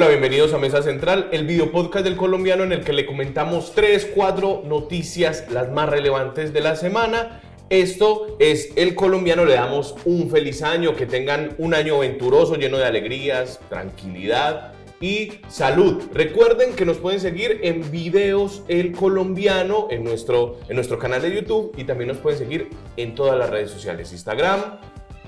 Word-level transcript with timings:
Hola, 0.00 0.08
bienvenidos 0.08 0.54
a 0.54 0.58
Mesa 0.58 0.80
Central, 0.80 1.28
el 1.30 1.46
video 1.46 1.70
podcast 1.70 2.06
del 2.06 2.16
colombiano 2.16 2.64
en 2.64 2.72
el 2.72 2.82
que 2.82 2.94
le 2.94 3.04
comentamos 3.04 3.72
tres, 3.74 4.10
cuatro 4.14 4.62
noticias, 4.64 5.44
las 5.50 5.70
más 5.72 5.90
relevantes 5.90 6.54
de 6.54 6.62
la 6.62 6.74
semana. 6.74 7.42
Esto 7.68 8.38
es 8.38 8.72
El 8.76 8.94
Colombiano, 8.94 9.44
le 9.44 9.52
damos 9.52 9.94
un 10.06 10.30
feliz 10.30 10.62
año, 10.62 10.96
que 10.96 11.04
tengan 11.04 11.54
un 11.58 11.74
año 11.74 11.98
venturoso, 11.98 12.54
lleno 12.54 12.78
de 12.78 12.86
alegrías, 12.86 13.60
tranquilidad 13.68 14.72
y 15.02 15.32
salud. 15.50 16.02
Recuerden 16.14 16.74
que 16.74 16.86
nos 16.86 16.96
pueden 16.96 17.20
seguir 17.20 17.60
en 17.62 17.90
videos 17.90 18.62
El 18.68 18.92
Colombiano 18.92 19.88
en 19.90 20.02
nuestro, 20.02 20.60
en 20.70 20.76
nuestro 20.76 20.98
canal 20.98 21.20
de 21.20 21.34
YouTube 21.34 21.74
y 21.76 21.84
también 21.84 22.08
nos 22.08 22.16
pueden 22.16 22.38
seguir 22.38 22.70
en 22.96 23.14
todas 23.14 23.38
las 23.38 23.50
redes 23.50 23.70
sociales, 23.70 24.12
Instagram, 24.12 24.78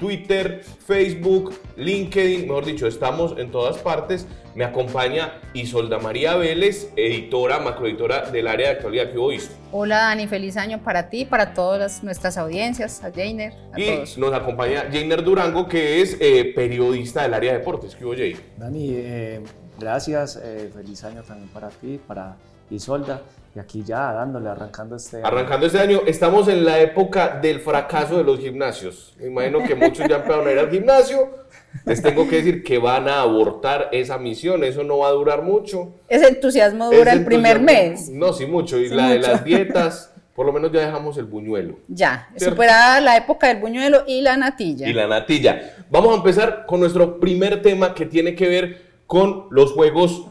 Twitter, 0.03 0.65
Facebook, 0.85 1.55
LinkedIn, 1.77 2.49
mejor 2.49 2.65
dicho, 2.65 2.89
estamos 2.89 3.39
en 3.39 3.53
todas 3.53 3.79
partes. 3.79 4.27
Me 4.57 4.65
acompaña 4.65 5.35
Isolda 5.55 6.01
María 6.01 6.35
Vélez, 6.35 6.91
editora, 6.97 7.61
macroeditora 7.61 8.29
del 8.29 8.49
área 8.49 8.71
de 8.71 8.75
actualidad 8.75 9.13
que 9.13 9.19
hoy 9.19 9.41
Hola 9.71 9.99
Dani, 9.99 10.27
feliz 10.27 10.57
año 10.57 10.83
para 10.83 11.09
ti, 11.09 11.25
para 11.25 11.55
todas 11.55 12.03
nuestras 12.03 12.37
audiencias, 12.37 13.05
a 13.05 13.13
Jainer, 13.13 13.53
a 13.73 13.79
y 13.79 14.03
nos 14.17 14.35
acompaña 14.35 14.89
Jainer 14.91 15.23
Durango, 15.23 15.69
que 15.69 16.03
es 16.03 16.17
eh, 16.19 16.53
periodista 16.53 17.23
del 17.23 17.35
área 17.35 17.53
de 17.53 17.59
deportes. 17.59 17.95
¿Qué 17.95 18.05
hubo, 18.05 18.15
Jay? 18.15 18.37
Dani, 18.59 18.95
eh, 18.95 19.41
gracias, 19.79 20.35
eh, 20.43 20.69
feliz 20.75 21.05
año 21.05 21.23
también 21.23 21.49
para 21.51 21.69
ti, 21.69 22.01
para 22.05 22.35
Isolda. 22.71 23.23
Y 23.55 23.59
aquí 23.59 23.83
ya 23.85 24.15
dándole, 24.15 24.49
arrancando 24.49 24.97
este 24.97 25.19
año. 25.19 25.27
Arrancando 25.27 25.67
este 25.67 25.79
año, 25.79 26.01
estamos 26.07 26.49
en 26.49 26.65
la 26.65 26.81
época 26.81 27.39
del 27.41 27.61
fracaso 27.61 28.17
de 28.17 28.25
los 28.25 28.41
gimnasios. 28.41 29.15
Me 29.19 29.27
imagino 29.27 29.63
que 29.63 29.75
muchos 29.75 30.09
ya 30.09 30.17
empezaron 30.17 30.49
a 30.49 30.53
ir 30.53 30.59
al 30.59 30.71
gimnasio. 30.71 31.29
Les 31.85 32.03
tengo 32.03 32.27
que 32.29 32.37
decir 32.37 32.65
que 32.65 32.79
van 32.79 33.09
a 33.09 33.21
abortar 33.21 33.91
esa 33.93 34.17
misión, 34.17 34.65
eso 34.65 34.85
no 34.85 34.99
va 34.99 35.09
a 35.09 35.13
durar 35.13 35.43
mucho. 35.43 35.95
Ese 36.09 36.29
entusiasmo 36.29 36.91
dura 36.91 37.13
el 37.13 37.25
primer 37.25 37.61
mes. 37.61 38.09
No, 38.09 38.33
sí 38.33 38.47
mucho. 38.47 38.79
Y 38.79 38.89
la 38.89 39.11
de 39.11 39.19
las 39.19 39.45
dietas, 39.45 40.15
por 40.35 40.47
lo 40.47 40.53
menos 40.55 40.73
ya 40.73 40.81
dejamos 40.81 41.19
el 41.19 41.25
buñuelo. 41.25 41.77
Ya, 41.89 42.31
superada 42.39 43.03
la 43.03 43.19
época 43.19 43.49
del 43.49 43.59
buñuelo 43.59 44.05
y 44.07 44.23
la 44.23 44.37
natilla. 44.39 44.89
Y 44.89 44.95
la 44.95 45.07
natilla. 45.07 45.75
Vamos 45.91 46.15
a 46.15 46.17
empezar 46.17 46.65
con 46.67 46.81
nuestro 46.81 47.21
primer 47.21 47.61
tema 47.61 47.95
que 47.95 48.07
tiene 48.07 48.35
que 48.35 48.49
ver 48.49 48.83
con 49.07 49.49
los 49.51 49.73
Juegos 49.73 50.27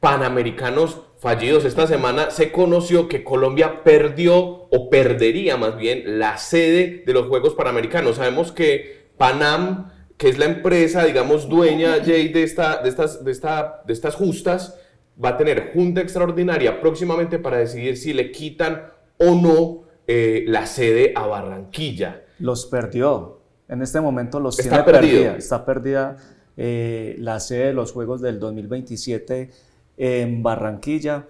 Panamericanos 0.00 1.00
fallidos. 1.18 1.64
Esta 1.64 1.86
semana 1.86 2.30
se 2.30 2.52
conoció 2.52 3.08
que 3.08 3.24
Colombia 3.24 3.82
perdió 3.82 4.36
o 4.36 4.90
perdería 4.90 5.56
más 5.56 5.76
bien 5.76 6.18
la 6.18 6.36
sede 6.36 7.02
de 7.06 7.12
los 7.12 7.26
Juegos 7.26 7.54
Panamericanos. 7.54 8.16
Sabemos 8.16 8.52
que 8.52 9.10
Panam, 9.16 9.90
que 10.16 10.28
es 10.28 10.38
la 10.38 10.46
empresa, 10.46 11.04
digamos, 11.04 11.48
dueña 11.48 11.96
Jay, 12.04 12.28
de, 12.28 12.42
esta, 12.42 12.82
de, 12.82 12.88
estas, 12.88 13.24
de, 13.24 13.32
esta, 13.32 13.82
de 13.86 13.92
estas 13.92 14.14
justas, 14.14 14.78
va 15.22 15.30
a 15.30 15.36
tener 15.36 15.72
junta 15.72 16.00
extraordinaria 16.00 16.80
próximamente 16.80 17.38
para 17.38 17.58
decidir 17.58 17.96
si 17.96 18.12
le 18.12 18.30
quitan 18.30 18.92
o 19.18 19.34
no 19.34 19.84
eh, 20.06 20.44
la 20.46 20.66
sede 20.66 21.12
a 21.16 21.26
Barranquilla. 21.26 22.24
Los 22.38 22.66
perdió. 22.66 23.40
En 23.68 23.82
este 23.82 24.00
momento 24.00 24.38
los 24.38 24.58
está 24.58 24.84
tiene 24.84 24.98
perdida. 24.98 25.36
Está 25.36 25.64
perdida 25.64 26.16
eh, 26.56 27.16
la 27.18 27.40
sede 27.40 27.66
de 27.66 27.72
los 27.72 27.92
Juegos 27.92 28.20
del 28.20 28.38
2027 28.38 29.50
en 29.96 30.42
Barranquilla. 30.42 31.26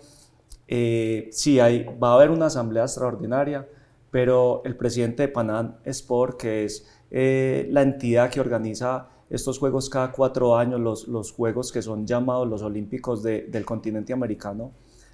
Eh, 0.69 1.29
sí, 1.33 1.61
hay, 1.61 1.85
va 2.03 2.11
a 2.11 2.15
haber 2.15 2.31
una 2.31 2.47
asamblea 2.47 2.85
extraordinaria, 2.85 3.69
pero 4.11 4.63
el 4.65 4.77
presidente 4.77 5.23
de 5.23 5.29
Panam 5.29 5.77
Sport, 5.85 6.41
que 6.41 6.65
es 6.65 6.87
eh, 7.11 7.69
la 7.71 7.83
entidad 7.83 8.31
que 8.31 8.41
organiza 8.41 9.09
estos 9.31 9.59
juegos 9.59 9.91
cada 9.91 10.13
cuatro 10.13 10.57
años, 10.57 10.81
los, 10.81 11.09
los 11.09 11.33
juegos 11.33 11.73
que 11.73 11.83
son 11.83 12.07
llamados 12.07 12.49
los 12.49 12.63
Olímpicos 12.63 13.23
del 13.23 13.65
continente 13.65 14.13
americano, 14.13 14.73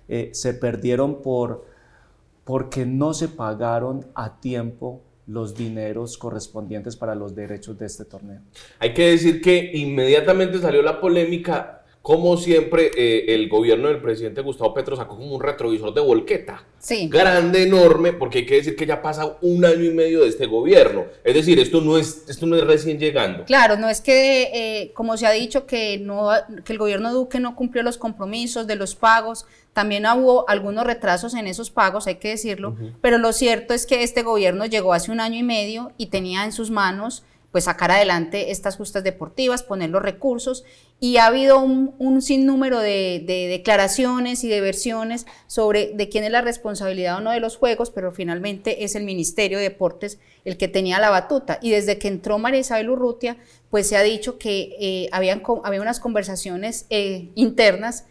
eh, 0.09 0.31
se 0.33 0.55
perdieron 0.55 1.23
por, 1.23 1.65
porque 2.45 2.85
no 2.85 3.15
se 3.15 3.29
pagaron 3.29 4.07
a 4.15 4.41
tiempo 4.41 5.03
los 5.27 5.55
dineros 5.55 6.19
correspondientes 6.19 6.97
para 6.97 7.15
los 7.15 7.35
derechos 7.35 7.79
de 7.79 7.87
este 7.87 8.05
torneo. 8.05 8.41
Hay 8.79 8.93
que 8.93 9.11
decir 9.11 9.41
que 9.41 9.71
inmediatamente 9.75 10.59
salió 10.59 10.83
la 10.83 11.01
polémica 11.01 11.82
como 12.03 12.37
siempre, 12.37 12.91
eh, 12.97 13.27
el 13.29 13.49
gobierno 13.49 13.87
del 13.87 14.01
presidente 14.01 14.41
Gustavo 14.41 14.75
Petro 14.75 14.97
sacó 14.97 15.17
como 15.17 15.37
un 15.37 15.41
retrovisor 15.41 15.95
de 15.95 16.01
volqueta. 16.01 16.65
Sí. 16.81 17.09
Grande, 17.09 17.63
enorme, 17.63 18.13
porque 18.13 18.39
hay 18.39 18.47
que 18.47 18.57
decir 18.57 18.75
que 18.75 18.87
ya 18.87 19.01
pasa 19.01 19.39
un 19.41 19.65
año 19.65 19.85
y 19.85 19.91
medio 19.91 20.23
de 20.23 20.29
este 20.29 20.47
gobierno. 20.47 21.05
Es 21.23 21.35
decir, 21.35 21.61
esto 21.61 21.81
no 21.81 21.97
es, 21.97 22.25
esto 22.29 22.47
no 22.47 22.57
es 22.57 22.65
recién 22.65 22.99
llegando. 22.99 23.45
Claro, 23.45 23.77
no 23.77 23.89
es 23.89 24.01
que, 24.01 24.51
eh, 24.53 24.93
como 24.95 25.17
se 25.17 25.29
ha 25.29 25.31
dicho, 25.31 25.65
que, 25.65 25.99
no, 25.99 26.31
que 26.65 26.73
el 26.73 26.79
gobierno 26.81 27.13
Duque 27.13 27.39
no 27.39 27.55
cumplió 27.55 27.85
los 27.85 27.99
compromisos 27.99 28.67
de 28.67 28.75
los 28.75 28.97
pagos. 28.97 29.47
También 29.73 30.05
hubo 30.07 30.49
algunos 30.49 30.85
retrasos 30.85 31.35
en 31.35 31.47
esos 31.47 31.71
pagos, 31.71 32.09
hay 32.09 32.17
que 32.17 32.31
decirlo. 32.31 32.75
Pero 33.01 33.19
lo 33.19 33.33
cierto 33.33 33.75
es 33.75 33.87
que 33.87 34.03
este 34.03 34.25
gobierno 34.25 34.67
llegó 34.67 34.93
hace 34.93 35.13
un 35.13 35.21
año 35.21 35.39
y 35.39 35.45
medio 35.45 35.93
y 35.99 36.07
tenía 36.07 36.45
en 36.45 36.51
sus 36.51 36.73
manos 36.73 37.23
pues 37.53 37.65
sacar 37.65 37.91
adelante 37.91 38.51
estas 38.51 38.77
justas 38.77 39.05
deportivas, 39.05 39.63
poner 39.63 39.91
los 39.91 40.03
recursos 40.03 40.65
y 41.03 41.17
ha 41.17 41.27
habido 41.27 41.59
un, 41.59 42.23
sinnúmero 42.23 42.79
de, 42.79 43.25
declaraciones 43.27 44.45
y 44.45 44.49
de 44.49 44.61
versiones 44.61 45.27
sobre 45.49 45.91
de 45.95 46.09
quién 46.09 46.23
es 46.23 46.31
la 46.31 46.43
responsabilidad 46.43 47.17
o 47.17 47.21
no 47.21 47.33
de 47.33 47.41
los 47.41 47.57
Juegos, 47.57 47.91
pero 47.91 48.13
finalmente 48.13 48.85
es 48.85 48.95
el 48.95 49.03
Ministerio 49.03 49.59
de 49.59 49.65
Deportes 49.65 50.21
el 50.45 50.57
que 50.57 50.69
tenía 50.69 51.01
la 51.01 51.11
batuta. 51.11 51.59
Y 51.61 51.71
desde 51.71 51.99
que 51.99 52.07
entró 52.07 52.39
María 52.39 52.61
Isabel 52.61 52.89
Urrutia, 52.89 53.37
pues 53.69 53.89
se 53.89 53.97
ha 53.97 54.03
dicho 54.05 54.39
que 54.39 54.77
eh, 54.79 55.09
habían, 55.11 55.43
había 55.65 55.83
unas 55.83 55.99
conversaciones 55.99 56.87
eh, 56.89 57.31
internas 57.35 58.05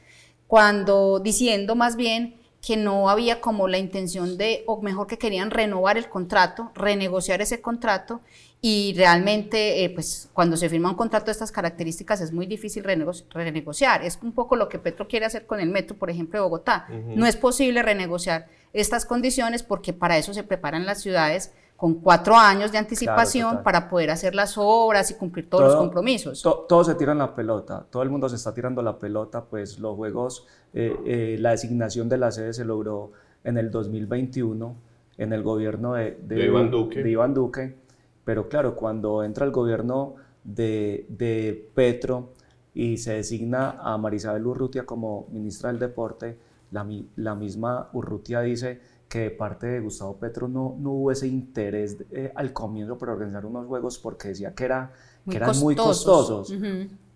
cuando 0.47 1.21
diciendo 1.21 1.75
más 1.75 1.95
bien 1.95 2.41
que 2.61 2.75
no 2.75 3.09
había 3.09 3.39
como 3.39 3.69
la 3.69 3.77
intención 3.77 4.37
de, 4.37 4.65
o 4.67 4.81
mejor 4.81 5.07
que 5.07 5.17
querían 5.17 5.49
renovar 5.49 5.97
el 5.97 6.09
contrato, 6.09 6.71
renegociar 6.75 7.41
ese 7.41 7.61
contrato 7.61 8.19
y 8.63 8.93
realmente, 8.95 9.83
eh, 9.83 9.89
pues 9.89 10.29
cuando 10.33 10.55
se 10.55 10.69
firma 10.69 10.89
un 10.89 10.95
contrato 10.95 11.25
de 11.25 11.31
estas 11.31 11.51
características 11.51 12.21
es 12.21 12.31
muy 12.31 12.45
difícil 12.45 12.83
renegociar. 12.83 14.03
Es 14.03 14.19
un 14.21 14.33
poco 14.33 14.55
lo 14.55 14.69
que 14.69 14.77
Petro 14.77 15.07
quiere 15.07 15.25
hacer 15.25 15.47
con 15.47 15.59
el 15.59 15.69
metro, 15.69 15.97
por 15.97 16.11
ejemplo, 16.11 16.37
de 16.37 16.43
Bogotá. 16.43 16.87
No 17.15 17.25
es 17.25 17.35
posible 17.37 17.81
renegociar 17.81 18.47
estas 18.71 19.05
condiciones 19.05 19.63
porque 19.63 19.93
para 19.93 20.17
eso 20.17 20.33
se 20.35 20.43
preparan 20.43 20.85
las 20.85 21.01
ciudades 21.01 21.51
con 21.75 21.95
cuatro 21.95 22.35
años 22.35 22.71
de 22.71 22.77
anticipación 22.77 23.63
para 23.63 23.89
poder 23.89 24.11
hacer 24.11 24.35
las 24.35 24.55
obras 24.55 25.09
y 25.09 25.15
cumplir 25.15 25.49
todos 25.49 25.63
los 25.63 25.75
compromisos. 25.77 26.43
todos 26.43 26.85
se 26.85 26.93
tiran 26.93 27.17
la 27.17 27.33
pelota, 27.33 27.87
todo 27.89 28.03
el 28.03 28.11
mundo 28.11 28.29
se 28.29 28.35
está 28.35 28.53
tirando 28.53 28.83
la 28.83 28.99
pelota, 28.99 29.45
pues 29.45 29.79
los 29.79 29.95
juegos, 29.95 30.45
eh, 30.75 30.95
eh, 31.07 31.37
la 31.39 31.49
designación 31.49 32.07
de 32.07 32.19
la 32.19 32.29
sede 32.29 32.53
se 32.53 32.65
logró 32.65 33.13
en 33.43 33.57
el 33.57 33.71
2021 33.71 34.75
en 35.17 35.33
el 35.33 35.41
gobierno 35.41 35.95
de, 35.95 36.19
de, 36.21 36.35
de 36.35 37.09
Iván 37.09 37.33
Duque 37.33 37.75
pero 38.23 38.47
claro, 38.47 38.75
cuando 38.75 39.23
entra 39.23 39.45
el 39.45 39.51
gobierno 39.51 40.15
de, 40.43 41.05
de 41.09 41.69
Petro 41.73 42.33
y 42.73 42.97
se 42.97 43.13
designa 43.13 43.77
a 43.81 43.97
Marisabel 43.97 44.45
Urrutia 44.45 44.85
como 44.85 45.27
ministra 45.31 45.69
del 45.69 45.79
Deporte, 45.79 46.37
la, 46.71 46.87
la, 47.17 47.35
misma 47.35 47.89
Urrutia 47.93 48.41
dice 48.41 48.79
que 49.09 49.19
de 49.19 49.31
parte 49.31 49.67
de 49.67 49.79
Gustavo 49.81 50.15
Petro 50.15 50.47
no, 50.47 50.77
no 50.79 50.91
hubo 50.91 51.11
ese 51.11 51.27
interés 51.27 51.97
eh, 52.11 52.31
al 52.33 52.53
comienzo 52.53 52.97
por 52.97 53.09
organizar 53.09 53.45
unos 53.45 53.67
juegos 53.67 53.99
porque 53.99 54.29
decía 54.29 54.55
que, 54.55 54.63
era, 54.63 54.93
que 55.29 55.35
eran 55.35 55.59
muy 55.59 55.75
costosos, 55.75 56.53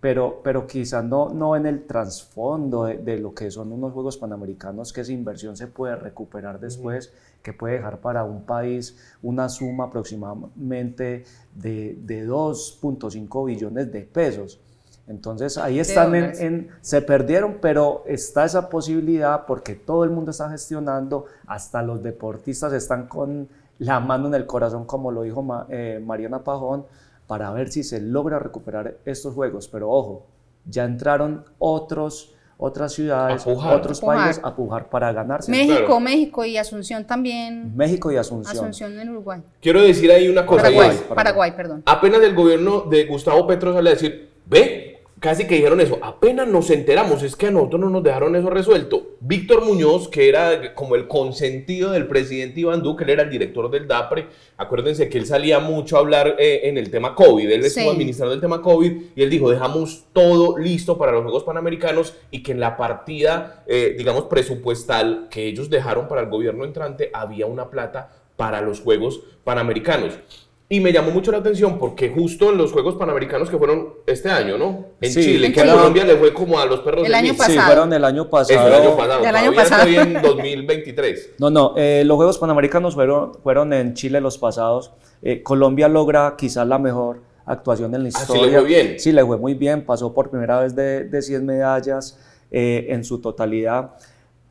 pero, 0.00 0.40
pero 0.44 0.66
quizás 0.66 1.04
no, 1.04 1.30
no 1.30 1.56
en 1.56 1.66
el 1.66 1.86
trasfondo 1.86 2.84
de, 2.84 2.98
de, 2.98 3.18
lo 3.18 3.34
que 3.34 3.50
son 3.50 3.72
unos 3.72 3.92
Juegos 3.92 4.16
Panamericanos, 4.18 4.92
que 4.92 5.00
esa 5.00 5.12
inversión 5.12 5.56
se 5.56 5.66
puede 5.66 5.96
recuperar 5.96 6.60
después 6.60 7.12
que 7.46 7.52
puede 7.52 7.74
dejar 7.74 8.00
para 8.00 8.24
un 8.24 8.42
país 8.42 8.96
una 9.22 9.48
suma 9.48 9.84
aproximadamente 9.84 11.22
de, 11.54 11.96
de 12.02 12.26
2.5 12.26 13.46
billones 13.46 13.92
de 13.92 14.00
pesos. 14.00 14.60
Entonces 15.06 15.56
ahí 15.56 15.78
están 15.78 16.12
en, 16.16 16.70
se 16.80 17.00
perdieron, 17.02 17.58
pero 17.62 18.02
está 18.04 18.44
esa 18.44 18.68
posibilidad 18.68 19.46
porque 19.46 19.76
todo 19.76 20.02
el 20.02 20.10
mundo 20.10 20.32
está 20.32 20.50
gestionando, 20.50 21.26
hasta 21.46 21.82
los 21.82 22.02
deportistas 22.02 22.72
están 22.72 23.06
con 23.06 23.48
la 23.78 24.00
mano 24.00 24.26
en 24.26 24.34
el 24.34 24.46
corazón, 24.46 24.84
como 24.84 25.12
lo 25.12 25.22
dijo 25.22 25.46
eh, 25.68 26.02
Mariana 26.04 26.42
Pajón, 26.42 26.86
para 27.26 27.50
ver 27.52 27.70
si 27.70 27.82
se 27.82 28.00
logra 28.00 28.38
recuperar 28.38 28.98
estos 29.04 29.34
juegos. 29.34 29.68
Pero 29.68 29.90
ojo, 29.90 30.26
ya 30.64 30.84
entraron 30.84 31.44
otros 31.58 32.32
otras 32.58 32.94
ciudades, 32.94 33.42
otros 33.46 34.00
países 34.00 34.40
a 34.42 34.54
pujar 34.54 34.88
para 34.88 35.12
ganarse. 35.12 35.50
México, 35.50 36.00
México 36.00 36.44
y 36.44 36.56
Asunción 36.56 37.04
también. 37.04 37.76
México 37.76 38.10
y 38.10 38.16
Asunción. 38.16 38.56
Asunción 38.56 38.98
en 38.98 39.10
Uruguay. 39.10 39.42
Quiero 39.60 39.82
decir 39.82 40.10
ahí 40.10 40.28
una 40.28 40.46
cosa. 40.46 40.62
Paraguay, 40.62 41.00
Paraguay, 41.14 41.52
perdón. 41.54 41.82
Apenas 41.84 42.22
el 42.22 42.34
gobierno 42.34 42.82
de 42.82 43.04
Gustavo 43.04 43.46
Petro 43.46 43.74
sale 43.74 43.90
a 43.90 43.92
decir, 43.92 44.30
ve, 44.46 44.85
casi 45.26 45.44
que 45.44 45.56
dijeron 45.56 45.80
eso, 45.80 45.98
apenas 46.02 46.46
nos 46.46 46.70
enteramos, 46.70 47.20
es 47.24 47.34
que 47.34 47.48
a 47.48 47.50
nosotros 47.50 47.80
no 47.80 47.90
nos 47.90 48.04
dejaron 48.04 48.36
eso 48.36 48.48
resuelto. 48.48 49.16
Víctor 49.18 49.64
Muñoz, 49.64 50.06
que 50.06 50.28
era 50.28 50.72
como 50.72 50.94
el 50.94 51.08
consentido 51.08 51.90
del 51.90 52.06
presidente 52.06 52.60
Iván 52.60 52.80
Duque, 52.80 53.02
él 53.02 53.10
era 53.10 53.24
el 53.24 53.30
director 53.30 53.68
del 53.68 53.88
DAPRE, 53.88 54.28
acuérdense 54.56 55.08
que 55.08 55.18
él 55.18 55.26
salía 55.26 55.58
mucho 55.58 55.96
a 55.96 55.98
hablar 55.98 56.36
eh, 56.38 56.60
en 56.68 56.78
el 56.78 56.92
tema 56.92 57.16
COVID, 57.16 57.50
él 57.50 57.64
estuvo 57.64 57.90
administrando 57.90 58.36
el 58.36 58.40
tema 58.40 58.62
COVID 58.62 58.92
y 59.16 59.20
él 59.20 59.28
dijo, 59.28 59.50
dejamos 59.50 60.04
todo 60.12 60.56
listo 60.58 60.96
para 60.96 61.10
los 61.10 61.22
Juegos 61.24 61.42
Panamericanos 61.42 62.14
y 62.30 62.44
que 62.44 62.52
en 62.52 62.60
la 62.60 62.76
partida, 62.76 63.64
eh, 63.66 63.96
digamos, 63.98 64.26
presupuestal 64.26 65.26
que 65.28 65.44
ellos 65.48 65.68
dejaron 65.68 66.06
para 66.06 66.20
el 66.20 66.28
gobierno 66.28 66.64
entrante 66.64 67.10
había 67.12 67.46
una 67.46 67.68
plata 67.68 68.12
para 68.36 68.60
los 68.60 68.78
Juegos 68.78 69.22
Panamericanos. 69.42 70.20
Y 70.68 70.80
me 70.80 70.92
llamó 70.92 71.12
mucho 71.12 71.30
la 71.30 71.38
atención 71.38 71.78
porque 71.78 72.10
justo 72.10 72.50
en 72.50 72.58
los 72.58 72.72
Juegos 72.72 72.96
Panamericanos 72.96 73.48
que 73.48 73.56
fueron 73.56 73.94
este 74.04 74.30
año, 74.30 74.58
¿no? 74.58 74.86
En 75.00 75.12
Chile, 75.12 75.52
que 75.52 75.60
a 75.60 75.72
Colombia 75.72 76.04
le 76.04 76.16
fue 76.16 76.34
como 76.34 76.58
a 76.58 76.66
los 76.66 76.80
perros 76.80 77.06
el 77.06 77.14
año 77.14 77.34
pasado. 77.34 77.52
Sí, 77.52 77.58
fueron 77.64 77.92
el 77.92 78.04
año 78.04 78.28
pasado. 78.28 78.66
el 78.66 78.74
año 78.74 78.96
pasado. 78.96 79.24
El 79.24 79.36
año 79.36 79.52
pasado. 79.52 79.88
Estoy 79.88 79.96
en 79.96 80.22
2023. 80.22 81.34
No, 81.38 81.50
no, 81.50 81.74
eh, 81.76 82.02
los 82.04 82.16
Juegos 82.16 82.38
Panamericanos 82.38 82.94
fueron, 82.94 83.34
fueron 83.42 83.72
en 83.72 83.94
Chile 83.94 84.20
los 84.20 84.38
pasados. 84.38 84.92
Eh, 85.22 85.42
Colombia 85.42 85.88
logra 85.88 86.34
quizás 86.36 86.66
la 86.66 86.78
mejor 86.78 87.20
actuación 87.44 87.94
en 87.94 88.02
la 88.02 88.08
historia. 88.08 88.42
Ah, 88.42 88.44
sí 88.44 88.50
le 88.50 88.58
fue 88.58 88.68
bien. 88.68 89.00
Sí, 89.00 89.12
le 89.12 89.24
fue 89.24 89.36
muy 89.36 89.54
bien. 89.54 89.84
Pasó 89.84 90.12
por 90.12 90.30
primera 90.30 90.60
vez 90.60 90.74
de, 90.74 91.04
de 91.04 91.22
100 91.22 91.46
medallas 91.46 92.18
eh, 92.50 92.86
en 92.88 93.04
su 93.04 93.20
totalidad. 93.20 93.92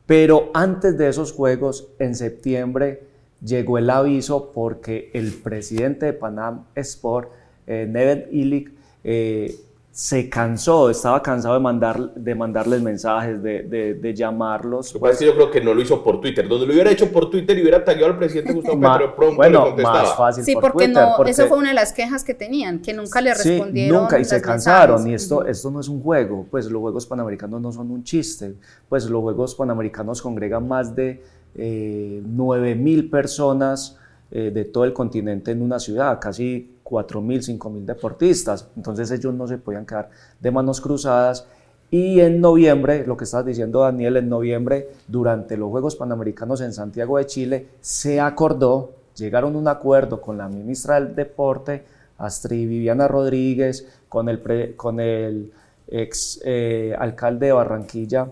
Pero 0.06 0.50
antes 0.54 0.96
de 0.96 1.08
esos 1.08 1.32
Juegos, 1.32 1.88
en 1.98 2.14
septiembre 2.14 3.05
llegó 3.44 3.78
el 3.78 3.90
aviso 3.90 4.52
porque 4.52 5.10
el 5.14 5.32
presidente 5.32 6.06
de 6.06 6.12
Panam 6.12 6.64
Sport, 6.74 7.30
eh, 7.66 7.86
Neven 7.88 8.26
Illich, 8.30 8.72
eh, 9.04 9.54
se 9.96 10.28
cansó, 10.28 10.90
estaba 10.90 11.22
cansado 11.22 11.54
de, 11.54 11.60
mandar, 11.60 12.12
de 12.14 12.34
mandarles 12.34 12.82
mensajes, 12.82 13.42
de, 13.42 13.62
de, 13.94 14.14
llamarlos. 14.14 14.92
Lo 14.92 15.00
que 15.00 15.08
es 15.08 15.18
que 15.18 15.24
yo 15.24 15.34
creo 15.34 15.50
que 15.50 15.62
no 15.62 15.72
lo 15.72 15.80
hizo 15.80 16.04
por 16.04 16.20
Twitter. 16.20 16.46
Donde 16.46 16.66
lo 16.66 16.74
hubiera 16.74 16.90
hecho 16.90 17.10
por 17.10 17.30
Twitter 17.30 17.56
y 17.56 17.62
hubiera 17.62 17.82
tagueado 17.82 18.12
al 18.12 18.18
presidente 18.18 18.52
Gustavo 18.52 18.78
Petro, 18.92 19.16
pronto 19.16 19.36
bueno, 19.36 19.60
le 19.60 19.66
contestaba. 19.68 20.02
Más 20.02 20.14
fácil 20.14 20.44
sí, 20.44 20.54
porque 20.60 20.86
no, 20.86 21.24
eso 21.24 21.46
fue 21.46 21.56
una 21.56 21.70
de 21.70 21.76
las 21.76 21.94
quejas 21.94 22.24
que 22.24 22.34
tenían, 22.34 22.80
que 22.80 22.92
nunca 22.92 23.22
le 23.22 23.32
respondieron. 23.32 23.96
Sí, 23.96 24.02
nunca, 24.02 24.18
y 24.18 24.26
se 24.26 24.42
cansaron. 24.42 25.06
Y 25.06 25.14
esto, 25.14 25.46
esto 25.46 25.70
no 25.70 25.80
es 25.80 25.88
un 25.88 26.02
juego, 26.02 26.46
pues 26.50 26.70
los 26.70 26.82
Juegos 26.82 27.06
Panamericanos 27.06 27.58
no 27.62 27.72
son 27.72 27.90
un 27.90 28.04
chiste. 28.04 28.52
Pues 28.90 29.08
los 29.08 29.22
Juegos 29.22 29.54
Panamericanos 29.54 30.20
congregan 30.20 30.68
más 30.68 30.94
de 30.94 31.22
eh, 31.56 32.22
9 32.24 32.74
mil 32.74 33.08
personas 33.10 33.96
eh, 34.30 34.50
de 34.52 34.64
todo 34.64 34.84
el 34.84 34.92
continente 34.92 35.52
en 35.52 35.62
una 35.62 35.78
ciudad, 35.78 36.18
casi 36.20 36.76
4 36.82 37.20
mil, 37.20 37.42
5 37.42 37.70
mil 37.70 37.86
deportistas. 37.86 38.68
Entonces 38.76 39.10
ellos 39.10 39.32
no 39.34 39.46
se 39.46 39.58
podían 39.58 39.86
quedar 39.86 40.10
de 40.40 40.50
manos 40.50 40.80
cruzadas. 40.80 41.46
Y 41.90 42.20
en 42.20 42.40
noviembre, 42.40 43.06
lo 43.06 43.16
que 43.16 43.24
estás 43.24 43.46
diciendo 43.46 43.80
Daniel, 43.80 44.16
en 44.16 44.28
noviembre, 44.28 44.88
durante 45.06 45.56
los 45.56 45.70
Juegos 45.70 45.96
Panamericanos 45.96 46.60
en 46.60 46.72
Santiago 46.72 47.18
de 47.18 47.26
Chile, 47.26 47.66
se 47.80 48.20
acordó, 48.20 48.90
llegaron 49.16 49.54
a 49.54 49.58
un 49.58 49.68
acuerdo 49.68 50.20
con 50.20 50.36
la 50.36 50.48
ministra 50.48 50.96
del 50.96 51.14
Deporte, 51.14 51.84
Astrid 52.18 52.68
Viviana 52.68 53.06
Rodríguez, 53.06 53.86
con 54.08 54.28
el, 54.28 54.74
con 54.74 54.98
el 54.98 55.52
ex 55.86 56.40
eh, 56.44 56.94
alcalde 56.98 57.46
de 57.46 57.52
Barranquilla, 57.52 58.28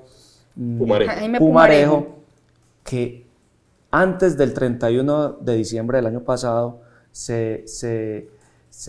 mm, 0.57 0.79
Pumarejo, 0.79 1.39
Pumarejo 1.39 2.24
que 2.85 3.27
antes 3.91 4.37
del 4.37 4.55
31 4.55 5.39
de 5.41 5.57
diciembre 5.57 5.99
del 5.99 6.07
año 6.07 6.25
pasado 6.25 6.83
se, 7.11 7.65
se, 7.67 8.29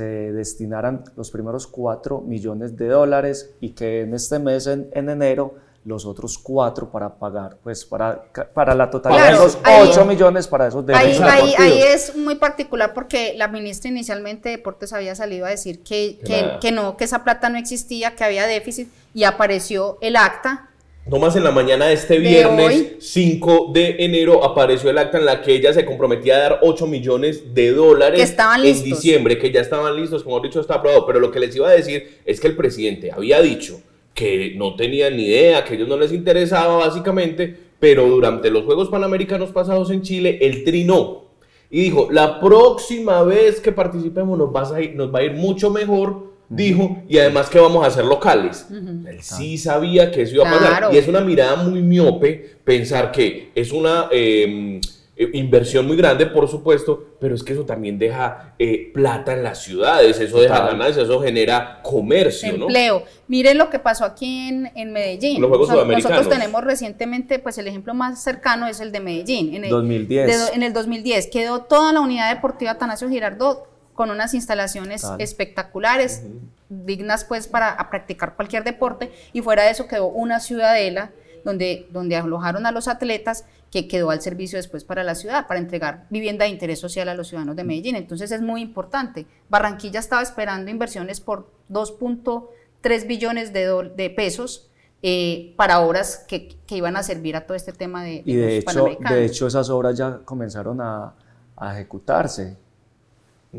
destinaran 0.03 1.03
los 1.15 1.29
primeros 1.29 1.67
4 1.67 2.21
millones 2.21 2.75
de 2.75 2.87
dólares 2.87 3.51
y 3.61 3.69
que 3.69 4.01
en 4.01 4.15
este 4.15 4.39
mes, 4.39 4.67
en, 4.67 4.89
enero, 4.93 5.55
los 5.85 6.07
otros 6.07 6.39
4 6.39 6.89
para 6.89 7.13
pagar, 7.19 7.57
pues 7.63 7.85
para, 7.85 8.23
para 8.55 8.73
la 8.73 8.89
totalidad 8.89 9.27
de 9.27 9.33
esos 9.33 9.59
8 9.63 10.05
millones 10.05 10.47
para 10.47 10.67
esos 10.67 10.83
derechos 10.83 11.21
ahí, 11.21 11.53
ahí, 11.59 11.79
es 11.79 12.15
muy 12.15 12.33
particular 12.35 12.95
porque 12.95 13.35
la 13.37 13.47
ministra 13.47 13.91
inicialmente 13.91 14.49
de 14.49 14.57
Deportes 14.57 14.91
había 14.93 15.13
salido 15.13 15.45
a 15.45 15.49
decir 15.49 15.83
que, 15.83 16.17
que, 16.25 16.57
que 16.59 16.71
no, 16.71 16.97
que 16.97 17.03
esa 17.03 17.23
plata 17.23 17.49
no 17.49 17.59
existía, 17.59 18.15
que 18.15 18.23
había 18.23 18.47
déficit 18.47 18.89
y 19.13 19.25
apareció 19.25 19.99
el 20.01 20.15
acta 20.15 20.71
Nomás 21.07 21.35
en 21.35 21.43
la 21.43 21.51
mañana 21.51 21.85
de 21.85 21.93
este 21.93 22.17
viernes 22.17 22.95
5 22.99 23.69
de 23.71 23.97
enero 23.99 24.43
apareció 24.43 24.89
el 24.89 24.97
acta 24.97 25.19
en 25.19 25.25
la 25.25 25.43
que 25.43 25.53
ella 25.53 25.71
se 25.71 25.85
comprometía 25.85 26.35
a 26.35 26.39
dar 26.39 26.59
8 26.63 26.87
millones 26.87 27.53
de 27.53 27.73
dólares 27.73 28.35
en 28.63 28.83
diciembre, 28.83 29.37
que 29.37 29.51
ya 29.51 29.61
estaban 29.61 29.95
listos, 29.95 30.23
como 30.23 30.39
dicho, 30.39 30.59
está 30.59 30.75
aprobado. 30.75 31.05
Pero 31.05 31.19
lo 31.19 31.29
que 31.29 31.39
les 31.39 31.55
iba 31.55 31.69
a 31.69 31.73
decir 31.73 32.21
es 32.25 32.39
que 32.39 32.47
el 32.47 32.55
presidente 32.55 33.11
había 33.11 33.39
dicho 33.39 33.79
que 34.15 34.53
no 34.55 34.75
tenían 34.75 35.15
ni 35.15 35.25
idea, 35.25 35.63
que 35.63 35.73
a 35.73 35.75
ellos 35.75 35.87
no 35.87 35.97
les 35.97 36.11
interesaba 36.11 36.77
básicamente, 36.77 37.55
pero 37.79 38.07
durante 38.07 38.49
los 38.49 38.63
Juegos 38.63 38.89
Panamericanos 38.89 39.51
pasados 39.51 39.91
en 39.91 40.01
Chile, 40.01 40.39
él 40.41 40.63
trinó 40.63 41.25
y 41.69 41.81
dijo, 41.81 42.07
la 42.09 42.39
próxima 42.39 43.21
vez 43.21 43.59
que 43.59 43.71
participemos 43.71 44.39
nos, 44.39 44.49
va 44.49 44.75
a 44.75 44.81
ir, 44.81 44.95
nos 44.95 45.13
va 45.13 45.19
a 45.19 45.23
ir 45.23 45.33
mucho 45.33 45.69
mejor 45.69 46.34
dijo, 46.49 47.03
y 47.07 47.17
además 47.17 47.49
que 47.49 47.59
vamos 47.59 47.83
a 47.83 47.87
hacer 47.87 48.05
locales. 48.05 48.67
Él 48.71 49.21
sí 49.21 49.57
sabía 49.57 50.11
que 50.11 50.23
eso 50.23 50.35
iba 50.35 50.49
a 50.49 50.59
pasar. 50.59 50.93
Y 50.93 50.97
es 50.97 51.07
una 51.07 51.21
mirada 51.21 51.55
muy 51.55 51.81
miope 51.81 52.57
pensar 52.63 53.11
que 53.11 53.51
es 53.55 53.71
una 53.71 54.07
em, 54.11 54.79
eh, 55.17 55.29
inversión 55.33 55.87
muy 55.87 55.95
grande, 55.95 56.25
por 56.25 56.49
supuesto, 56.49 57.15
pero 57.19 57.35
es 57.35 57.43
que 57.43 57.53
eso 57.53 57.63
también 57.63 57.97
deja 57.97 58.53
eh, 58.59 58.91
plata 58.93 59.33
en 59.33 59.43
las 59.43 59.63
ciudades, 59.63 60.19
eso 60.19 60.41
deja 60.41 60.65
ganancias, 60.65 61.05
eso 61.05 61.21
genera 61.21 61.79
comercio. 61.81 62.49
Empleo. 62.49 63.03
Miren 63.27 63.57
lo 63.57 63.69
que 63.69 63.79
pasó 63.79 64.03
aquí 64.03 64.49
en, 64.75 64.91
Medellín. 64.91 65.41
Los 65.41 65.49
Juegos 65.49 65.87
Nosotros 65.87 66.27
tenemos 66.27 66.63
recientemente, 66.63 67.39
pues 67.39 67.57
el 67.57 67.67
ejemplo 67.67 67.93
más 67.93 68.21
cercano 68.21 68.67
es 68.67 68.81
el 68.81 68.91
de 68.91 68.99
Medellín. 68.99 69.55
En 69.55 69.63
el 69.63 69.69
2010. 69.69 70.51
en 70.53 70.63
el 70.63 70.73
2010 70.73 71.27
quedó 71.31 71.61
toda 71.61 71.93
la 71.93 72.01
unidad 72.01 72.33
deportiva 72.33 72.77
Tanasio 72.77 73.07
Girardot 73.07 73.74
con 73.95 74.11
unas 74.11 74.33
instalaciones 74.33 75.03
espectaculares, 75.17 76.23
dignas 76.69 77.23
pues 77.23 77.47
para 77.47 77.77
practicar 77.89 78.35
cualquier 78.35 78.63
deporte, 78.63 79.11
y 79.33 79.41
fuera 79.41 79.63
de 79.63 79.71
eso 79.71 79.87
quedó 79.87 80.07
una 80.07 80.39
ciudadela 80.39 81.11
donde, 81.43 81.87
donde 81.91 82.15
alojaron 82.15 82.65
a 82.65 82.71
los 82.71 82.87
atletas 82.87 83.45
que 83.71 83.87
quedó 83.87 84.09
al 84.09 84.21
servicio 84.21 84.57
después 84.57 84.83
para 84.83 85.03
la 85.03 85.15
ciudad, 85.15 85.47
para 85.47 85.59
entregar 85.59 86.05
vivienda 86.09 86.45
de 86.45 86.51
interés 86.51 86.79
social 86.79 87.07
a 87.09 87.13
los 87.13 87.27
ciudadanos 87.27 87.55
de 87.55 87.63
Medellín. 87.63 87.95
Entonces 87.95 88.31
es 88.31 88.41
muy 88.41 88.61
importante. 88.61 89.25
Barranquilla 89.49 89.99
estaba 89.99 90.21
esperando 90.21 90.71
inversiones 90.71 91.19
por 91.19 91.49
2.3 91.69 93.07
billones 93.07 93.53
de, 93.53 93.91
de 93.95 94.09
pesos 94.09 94.69
eh, 95.03 95.53
para 95.55 95.81
obras 95.81 96.25
que, 96.27 96.57
que, 96.65 96.77
iban 96.77 96.95
a 96.95 97.03
servir 97.03 97.35
a 97.35 97.45
todo 97.45 97.55
este 97.55 97.73
tema 97.73 98.03
de, 98.03 98.23
y 98.25 98.35
de 98.35 98.57
hecho, 98.57 98.97
de 99.09 99.25
hecho 99.25 99.45
esas 99.45 99.69
obras 99.69 99.95
ya 99.95 100.19
comenzaron 100.25 100.81
a, 100.81 101.13
a 101.55 101.73
ejecutarse. 101.73 102.57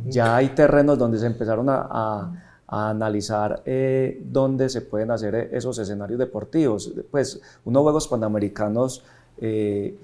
Ya 0.04 0.36
hay 0.36 0.48
terrenos 0.50 0.98
donde 0.98 1.18
se 1.18 1.26
empezaron 1.26 1.66
a, 1.68 2.42
analizar 2.68 3.62
eh, 3.64 4.20
dónde 4.24 4.68
se 4.68 4.80
pueden 4.80 5.12
hacer 5.12 5.36
eh, 5.36 5.48
esos 5.52 5.78
escenarios 5.78 6.18
deportivos. 6.18 6.92
Pues 7.12 7.40
unos 7.64 7.82
Juegos 7.84 8.08
Panamericanos 8.08 9.04
eh, 9.38 9.96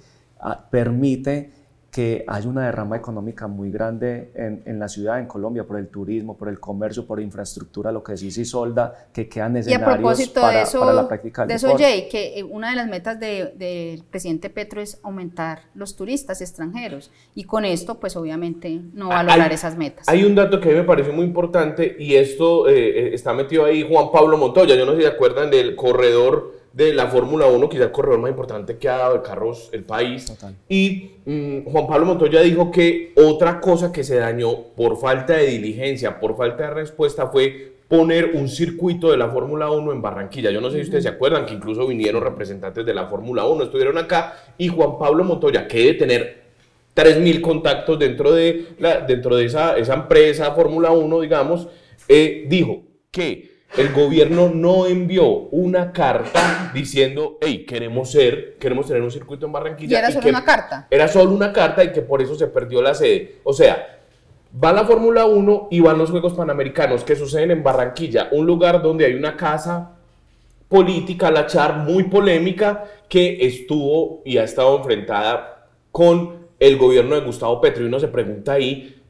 permite 0.70 1.50
que 1.92 2.24
hay 2.26 2.46
una 2.46 2.64
derrama 2.64 2.96
económica 2.96 3.46
muy 3.48 3.70
grande 3.70 4.32
en, 4.34 4.62
en, 4.64 4.78
la 4.78 4.88
ciudad, 4.88 5.20
en 5.20 5.26
Colombia, 5.26 5.64
por 5.64 5.78
el 5.78 5.88
turismo, 5.88 6.38
por 6.38 6.48
el 6.48 6.58
comercio, 6.58 7.06
por 7.06 7.20
infraestructura, 7.20 7.92
lo 7.92 8.02
que 8.02 8.16
sí 8.16 8.30
sí 8.30 8.46
solda, 8.46 9.08
que 9.12 9.28
quedan 9.28 9.58
escenarios 9.58 10.30
para, 10.30 10.52
de 10.52 10.62
eso, 10.62 10.80
para 10.80 10.94
la 10.94 11.06
práctica 11.06 11.42
del 11.42 11.48
De 11.48 11.54
eso, 11.56 11.76
Jay, 11.76 12.08
que 12.08 12.38
eh, 12.38 12.44
una 12.44 12.70
de 12.70 12.76
las 12.76 12.88
metas 12.88 13.20
del 13.20 13.58
de, 13.58 14.02
presidente 14.10 14.48
Petro 14.48 14.80
es 14.80 15.00
aumentar 15.02 15.64
los 15.74 15.94
turistas 15.94 16.40
extranjeros, 16.40 17.10
y 17.34 17.44
con 17.44 17.66
esto, 17.66 18.00
pues 18.00 18.16
obviamente 18.16 18.80
no 18.94 19.10
va 19.10 19.20
a 19.20 19.24
lograr 19.24 19.52
esas 19.52 19.76
metas. 19.76 20.08
Hay 20.08 20.24
un 20.24 20.34
dato 20.34 20.60
que 20.60 20.70
a 20.70 20.72
mí 20.72 20.78
me 20.78 20.84
parece 20.84 21.12
muy 21.12 21.26
importante, 21.26 21.94
y 21.98 22.14
esto 22.14 22.70
eh, 22.70 23.08
eh, 23.08 23.10
está 23.12 23.34
metido 23.34 23.66
ahí 23.66 23.86
Juan 23.86 24.10
Pablo 24.10 24.38
Montoya, 24.38 24.76
yo 24.76 24.86
no 24.86 24.92
sé 24.92 24.96
si 24.96 25.02
se 25.02 25.08
acuerdan 25.08 25.50
del 25.50 25.76
corredor 25.76 26.61
de 26.72 26.94
la 26.94 27.06
Fórmula 27.08 27.46
1, 27.46 27.68
quizá 27.68 27.84
el 27.84 27.92
corredor 27.92 28.20
más 28.20 28.30
importante 28.30 28.78
que 28.78 28.88
ha 28.88 28.96
dado 28.96 29.14
de 29.14 29.22
carros 29.22 29.68
el 29.72 29.84
país. 29.84 30.32
Y 30.68 31.10
mm, 31.26 31.64
Juan 31.64 31.86
Pablo 31.86 32.06
Montoya 32.06 32.40
dijo 32.40 32.70
que 32.70 33.12
otra 33.16 33.60
cosa 33.60 33.92
que 33.92 34.04
se 34.04 34.16
dañó 34.16 34.62
por 34.76 34.96
falta 34.98 35.34
de 35.34 35.46
diligencia, 35.46 36.18
por 36.18 36.36
falta 36.36 36.64
de 36.64 36.70
respuesta, 36.74 37.26
fue 37.26 37.72
poner 37.88 38.30
un 38.34 38.48
circuito 38.48 39.10
de 39.10 39.18
la 39.18 39.28
Fórmula 39.28 39.70
1 39.70 39.92
en 39.92 40.00
Barranquilla. 40.00 40.50
Yo 40.50 40.62
no 40.62 40.70
sé 40.70 40.78
si 40.78 40.84
ustedes 40.84 41.04
se 41.04 41.10
acuerdan 41.10 41.44
que 41.44 41.52
incluso 41.52 41.86
vinieron 41.86 42.22
representantes 42.22 42.86
de 42.86 42.94
la 42.94 43.06
Fórmula 43.06 43.44
1, 43.44 43.64
estuvieron 43.64 43.98
acá, 43.98 44.34
y 44.56 44.68
Juan 44.68 44.98
Pablo 44.98 45.24
Montoya, 45.24 45.68
que 45.68 45.78
debe 45.78 45.94
tener 45.94 46.42
3.000 46.96 47.40
contactos 47.42 47.98
dentro 47.98 48.32
de, 48.32 48.68
la, 48.78 49.00
dentro 49.00 49.36
de 49.36 49.44
esa, 49.44 49.76
esa 49.76 49.92
empresa 49.92 50.52
Fórmula 50.52 50.90
1, 50.90 51.20
digamos, 51.20 51.68
eh, 52.08 52.46
dijo 52.48 52.82
que 53.10 53.51
el 53.76 53.92
gobierno 53.92 54.50
no 54.52 54.86
envió 54.86 55.26
una 55.26 55.92
carta 55.92 56.70
diciendo, 56.74 57.38
hey, 57.40 57.64
queremos 57.66 58.10
ser, 58.10 58.56
queremos 58.58 58.86
tener 58.86 59.02
un 59.02 59.10
circuito 59.10 59.46
en 59.46 59.52
Barranquilla. 59.52 59.96
¿Y 59.96 59.98
era 59.98 60.10
solo 60.10 60.28
una 60.28 60.44
carta? 60.44 60.86
Era 60.90 61.08
solo 61.08 61.32
una 61.32 61.52
carta 61.52 61.82
y 61.84 61.92
que 61.92 62.02
por 62.02 62.20
eso 62.20 62.34
se 62.34 62.48
perdió 62.48 62.82
la 62.82 62.94
sede. 62.94 63.36
O 63.44 63.52
sea, 63.52 64.00
Va 64.52 64.70
la 64.70 64.84
Fórmula 64.84 65.24
1 65.24 65.68
y 65.70 65.80
van 65.80 65.96
los 65.96 66.10
Juegos 66.10 66.34
Panamericanos 66.34 67.04
que 67.04 67.16
suceden 67.16 67.52
en 67.52 67.62
Barranquilla, 67.62 68.28
un 68.32 68.44
lugar 68.44 68.82
donde 68.82 69.06
hay 69.06 69.14
una 69.14 69.34
casa 69.34 69.92
política, 70.68 71.30
la 71.30 71.46
char, 71.46 71.78
muy 71.78 72.04
polémica, 72.04 72.84
que 73.08 73.46
estuvo 73.46 74.20
y 74.26 74.36
ha 74.36 74.44
estado 74.44 74.76
enfrentada 74.76 75.68
con 75.90 76.48
el 76.60 76.76
gobierno 76.76 77.14
de 77.14 77.22
Gustavo 77.22 77.62
Petro. 77.62 77.82
Y 77.82 77.86
uno 77.86 77.98
se 77.98 78.08
pregunta 78.08 78.52
ahí, 78.52 79.01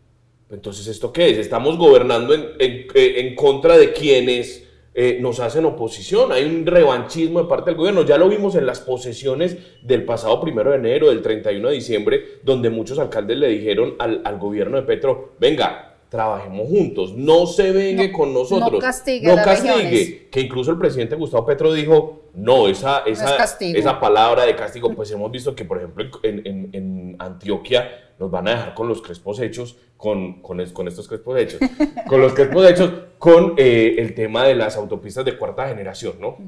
entonces, 0.52 0.86
¿esto 0.86 1.12
qué 1.12 1.30
es? 1.30 1.38
Estamos 1.38 1.78
gobernando 1.78 2.34
en, 2.34 2.52
en, 2.58 3.34
contra 3.34 3.78
de 3.78 3.92
quienes 3.92 4.68
eh, 4.94 5.18
nos 5.20 5.40
hacen 5.40 5.64
oposición. 5.64 6.30
Hay 6.30 6.44
un 6.44 6.66
revanchismo 6.66 7.42
de 7.42 7.48
parte 7.48 7.70
del 7.70 7.78
gobierno. 7.78 8.04
Ya 8.04 8.18
lo 8.18 8.28
vimos 8.28 8.54
en 8.54 8.66
las 8.66 8.80
posesiones 8.80 9.56
del 9.82 10.04
pasado 10.04 10.40
primero 10.40 10.70
de 10.70 10.76
enero, 10.76 11.08
del 11.08 11.22
31 11.22 11.68
de 11.68 11.74
diciembre, 11.74 12.24
donde 12.42 12.68
muchos 12.68 12.98
alcaldes 12.98 13.38
le 13.38 13.48
dijeron 13.48 13.94
al, 13.98 14.20
al 14.24 14.38
gobierno 14.38 14.76
de 14.76 14.82
Petro, 14.82 15.32
venga, 15.38 15.96
trabajemos 16.10 16.68
juntos, 16.68 17.14
no 17.14 17.46
se 17.46 17.72
vengue 17.72 18.12
con 18.12 18.34
nosotros, 18.34 18.72
no 18.72 18.78
castigue, 18.78 19.26
no 19.26 19.36
castigue. 19.36 20.28
que 20.30 20.42
incluso 20.42 20.70
el 20.72 20.76
presidente 20.76 21.14
Gustavo 21.14 21.46
Petro 21.46 21.72
dijo, 21.72 22.24
no, 22.34 22.68
esa, 22.68 22.98
esa, 23.06 23.42
esa 23.42 23.98
palabra 23.98 24.44
de 24.44 24.54
castigo, 24.54 24.92
pues 24.94 25.10
hemos 25.10 25.30
visto 25.30 25.54
que, 25.54 25.64
por 25.64 25.78
ejemplo, 25.78 26.04
en, 26.22 26.46
en, 26.46 26.68
en 26.74 27.16
Antioquia 27.18 28.01
nos 28.22 28.30
van 28.30 28.46
a 28.46 28.52
dejar 28.52 28.74
con 28.74 28.86
los 28.86 29.02
crespos 29.02 29.40
hechos, 29.40 29.76
con, 29.96 30.40
con, 30.42 30.64
con 30.66 30.86
estos 30.86 31.08
crespos 31.08 31.38
hechos, 31.40 31.60
con 32.08 32.20
los 32.20 32.32
crespos 32.34 32.64
hechos, 32.70 32.92
con 33.18 33.54
eh, 33.56 33.96
el 33.98 34.14
tema 34.14 34.44
de 34.44 34.54
las 34.54 34.76
autopistas 34.76 35.24
de 35.24 35.36
cuarta 35.36 35.66
generación, 35.66 36.14
¿no? 36.20 36.38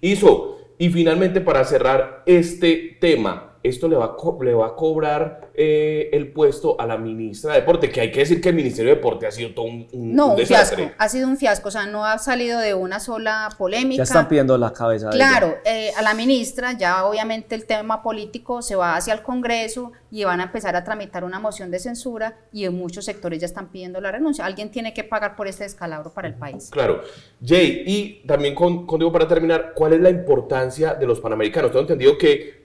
Hizo, 0.00 0.56
y 0.78 0.88
finalmente 0.88 1.42
para 1.42 1.64
cerrar 1.64 2.22
este 2.24 2.96
tema, 2.98 3.47
esto 3.68 3.88
le 3.88 3.96
va 3.96 4.16
a, 4.16 4.44
le 4.44 4.54
va 4.54 4.66
a 4.68 4.74
cobrar 4.74 5.50
eh, 5.54 6.10
el 6.12 6.32
puesto 6.32 6.80
a 6.80 6.86
la 6.86 6.96
ministra 6.98 7.52
de 7.52 7.60
Deporte, 7.60 7.90
que 7.90 8.00
hay 8.00 8.10
que 8.10 8.20
decir 8.20 8.40
que 8.40 8.50
el 8.50 8.54
Ministerio 8.54 8.90
de 8.90 8.96
Deporte 8.96 9.26
ha 9.26 9.30
sido 9.30 9.54
todo 9.54 9.66
un, 9.66 9.88
no, 9.92 10.34
un, 10.34 10.46
fiasco, 10.46 10.90
ha 10.96 11.08
sido 11.08 11.28
un 11.28 11.36
fiasco, 11.36 11.68
o 11.68 11.70
sea, 11.70 11.86
no 11.86 12.04
ha 12.04 12.18
salido 12.18 12.60
de 12.60 12.74
una 12.74 13.00
sola 13.00 13.48
polémica. 13.58 13.98
Ya 13.98 14.02
están 14.04 14.28
pidiendo 14.28 14.56
la 14.56 14.72
cabeza. 14.72 15.10
Claro, 15.10 15.56
eh, 15.64 15.92
a 15.96 16.02
la 16.02 16.14
ministra 16.14 16.72
ya 16.72 17.04
obviamente 17.04 17.54
el 17.54 17.66
tema 17.66 18.02
político 18.02 18.62
se 18.62 18.76
va 18.76 18.96
hacia 18.96 19.14
el 19.14 19.22
Congreso 19.22 19.92
y 20.10 20.24
van 20.24 20.40
a 20.40 20.44
empezar 20.44 20.74
a 20.76 20.84
tramitar 20.84 21.24
una 21.24 21.38
moción 21.38 21.70
de 21.70 21.78
censura 21.78 22.36
y 22.52 22.64
en 22.64 22.76
muchos 22.76 23.04
sectores 23.04 23.40
ya 23.40 23.46
están 23.46 23.68
pidiendo 23.68 24.00
la 24.00 24.12
renuncia. 24.12 24.44
Alguien 24.44 24.70
tiene 24.70 24.94
que 24.94 25.04
pagar 25.04 25.36
por 25.36 25.46
este 25.46 25.64
descalabro 25.64 26.12
para 26.12 26.28
el 26.28 26.34
país. 26.34 26.70
Claro. 26.70 27.02
Jay, 27.44 27.82
y 27.86 28.26
también 28.26 28.54
contigo 28.54 29.12
para 29.12 29.28
terminar, 29.28 29.72
¿cuál 29.74 29.92
es 29.92 30.00
la 30.00 30.10
importancia 30.10 30.94
de 30.94 31.06
los 31.06 31.20
panamericanos? 31.20 31.70
Tengo 31.70 31.82
entendido 31.82 32.16
que 32.16 32.57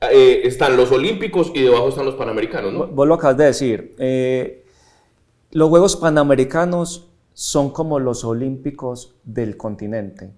eh, 0.00 0.42
están 0.44 0.76
los 0.76 0.92
olímpicos 0.92 1.52
y 1.54 1.62
debajo 1.62 1.88
están 1.88 2.04
los 2.04 2.16
panamericanos, 2.16 2.72
¿no? 2.72 2.86
Vos 2.86 3.08
lo 3.08 3.14
acabas 3.14 3.36
de 3.38 3.44
decir. 3.44 3.94
Eh, 3.98 4.64
los 5.52 5.68
Juegos 5.70 5.96
Panamericanos 5.96 7.08
son 7.32 7.70
como 7.70 7.98
los 7.98 8.24
olímpicos 8.24 9.14
del 9.24 9.56
continente. 9.56 10.30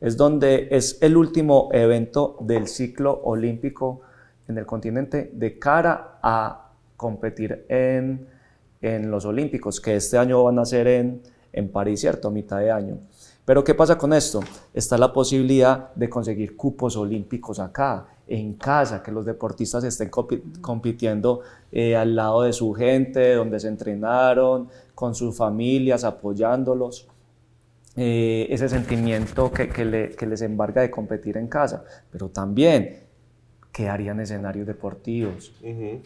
Es 0.00 0.16
donde 0.16 0.68
es 0.70 0.98
el 1.02 1.16
último 1.16 1.70
evento 1.72 2.36
del 2.40 2.68
ciclo 2.68 3.20
olímpico 3.24 4.02
en 4.46 4.58
el 4.58 4.66
continente 4.66 5.30
de 5.32 5.58
cara 5.58 6.18
a 6.22 6.72
competir 6.96 7.64
en, 7.68 8.26
en 8.80 9.10
los 9.10 9.24
olímpicos, 9.24 9.80
que 9.80 9.96
este 9.96 10.18
año 10.18 10.44
van 10.44 10.58
a 10.58 10.64
ser 10.64 10.86
en, 10.86 11.22
en 11.52 11.70
París, 11.70 12.00
¿cierto? 12.00 12.28
A 12.28 12.30
mitad 12.30 12.58
de 12.58 12.70
año. 12.70 12.98
Pero 13.48 13.64
¿qué 13.64 13.74
pasa 13.74 13.96
con 13.96 14.12
esto? 14.12 14.40
Está 14.74 14.98
la 14.98 15.10
posibilidad 15.10 15.94
de 15.94 16.10
conseguir 16.10 16.54
cupos 16.54 16.98
olímpicos 16.98 17.58
acá 17.58 18.06
en 18.26 18.52
casa, 18.52 19.02
que 19.02 19.10
los 19.10 19.24
deportistas 19.24 19.84
estén 19.84 20.10
compitiendo 20.60 21.40
eh, 21.72 21.96
al 21.96 22.14
lado 22.14 22.42
de 22.42 22.52
su 22.52 22.74
gente, 22.74 23.32
donde 23.32 23.58
se 23.58 23.68
entrenaron, 23.68 24.68
con 24.94 25.14
sus 25.14 25.34
familias, 25.34 26.04
apoyándolos. 26.04 27.08
Eh, 27.96 28.48
ese 28.50 28.68
sentimiento 28.68 29.50
que, 29.50 29.70
que, 29.70 30.26
les 30.26 30.42
embarga 30.42 30.82
de 30.82 30.90
competir 30.90 31.38
en 31.38 31.48
casa, 31.48 31.82
pero 32.12 32.28
también 32.28 32.98
que 33.72 33.88
harían 33.88 34.20
escenarios 34.20 34.66
deportivos 34.66 35.54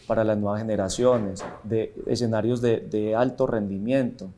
para 0.06 0.22
las 0.22 0.38
nuevas 0.38 0.61
generaciones, 0.61 1.44
de 1.64 1.92
escenarios 2.06 2.62
de, 2.62 2.78
de 2.78 3.16
alto 3.16 3.49
rendimiento. 3.49 4.30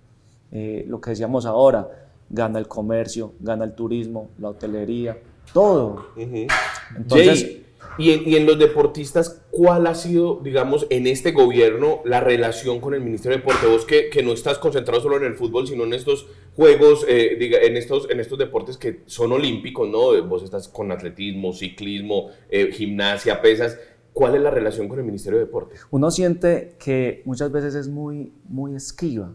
Eh, 0.50 0.86
lo 0.88 1.02
que 1.02 1.10
decíamos 1.10 1.44
ahora, 1.44 2.03
gana 2.30 2.58
el 2.58 2.68
comercio, 2.68 3.34
gana 3.40 3.64
el 3.64 3.74
turismo, 3.74 4.30
la 4.38 4.50
hotelería, 4.50 5.18
todo. 5.52 6.06
Entonces, 6.16 7.64
y 7.96 8.34
en, 8.34 8.46
los 8.46 8.58
deportistas, 8.58 9.42
¿cuál 9.50 9.86
ha 9.86 9.94
sido, 9.94 10.40
digamos, 10.42 10.86
en 10.90 11.06
este 11.06 11.30
gobierno 11.30 12.00
la 12.04 12.20
relación 12.20 12.80
con 12.80 12.94
el 12.94 13.00
Ministerio 13.00 13.36
de 13.36 13.42
Deporte? 13.42 13.66
Vos 13.66 13.84
que, 13.84 14.10
que 14.10 14.22
no 14.22 14.32
estás 14.32 14.58
concentrado 14.58 15.00
solo 15.00 15.16
en 15.16 15.24
el 15.24 15.34
fútbol, 15.34 15.68
sino 15.68 15.84
en 15.84 15.92
estos 15.92 16.26
juegos, 16.56 17.04
eh, 17.08 17.36
en, 17.38 17.76
estos, 17.76 18.10
en 18.10 18.18
estos 18.18 18.38
deportes 18.38 18.78
que 18.78 19.02
son 19.06 19.32
olímpicos, 19.32 19.88
¿no? 19.88 20.20
Vos 20.26 20.42
estás 20.42 20.66
con 20.66 20.90
atletismo, 20.90 21.52
ciclismo, 21.52 22.30
eh, 22.48 22.72
gimnasia, 22.72 23.40
pesas. 23.40 23.78
¿Cuál 24.12 24.36
es 24.36 24.42
la 24.42 24.50
relación 24.50 24.88
con 24.88 24.98
el 24.98 25.04
Ministerio 25.04 25.38
de 25.38 25.44
Deporte? 25.46 25.76
Uno 25.90 26.10
siente 26.10 26.76
que 26.78 27.22
muchas 27.24 27.52
veces 27.52 27.74
es 27.74 27.88
muy, 27.88 28.32
muy 28.48 28.74
esquiva. 28.74 29.34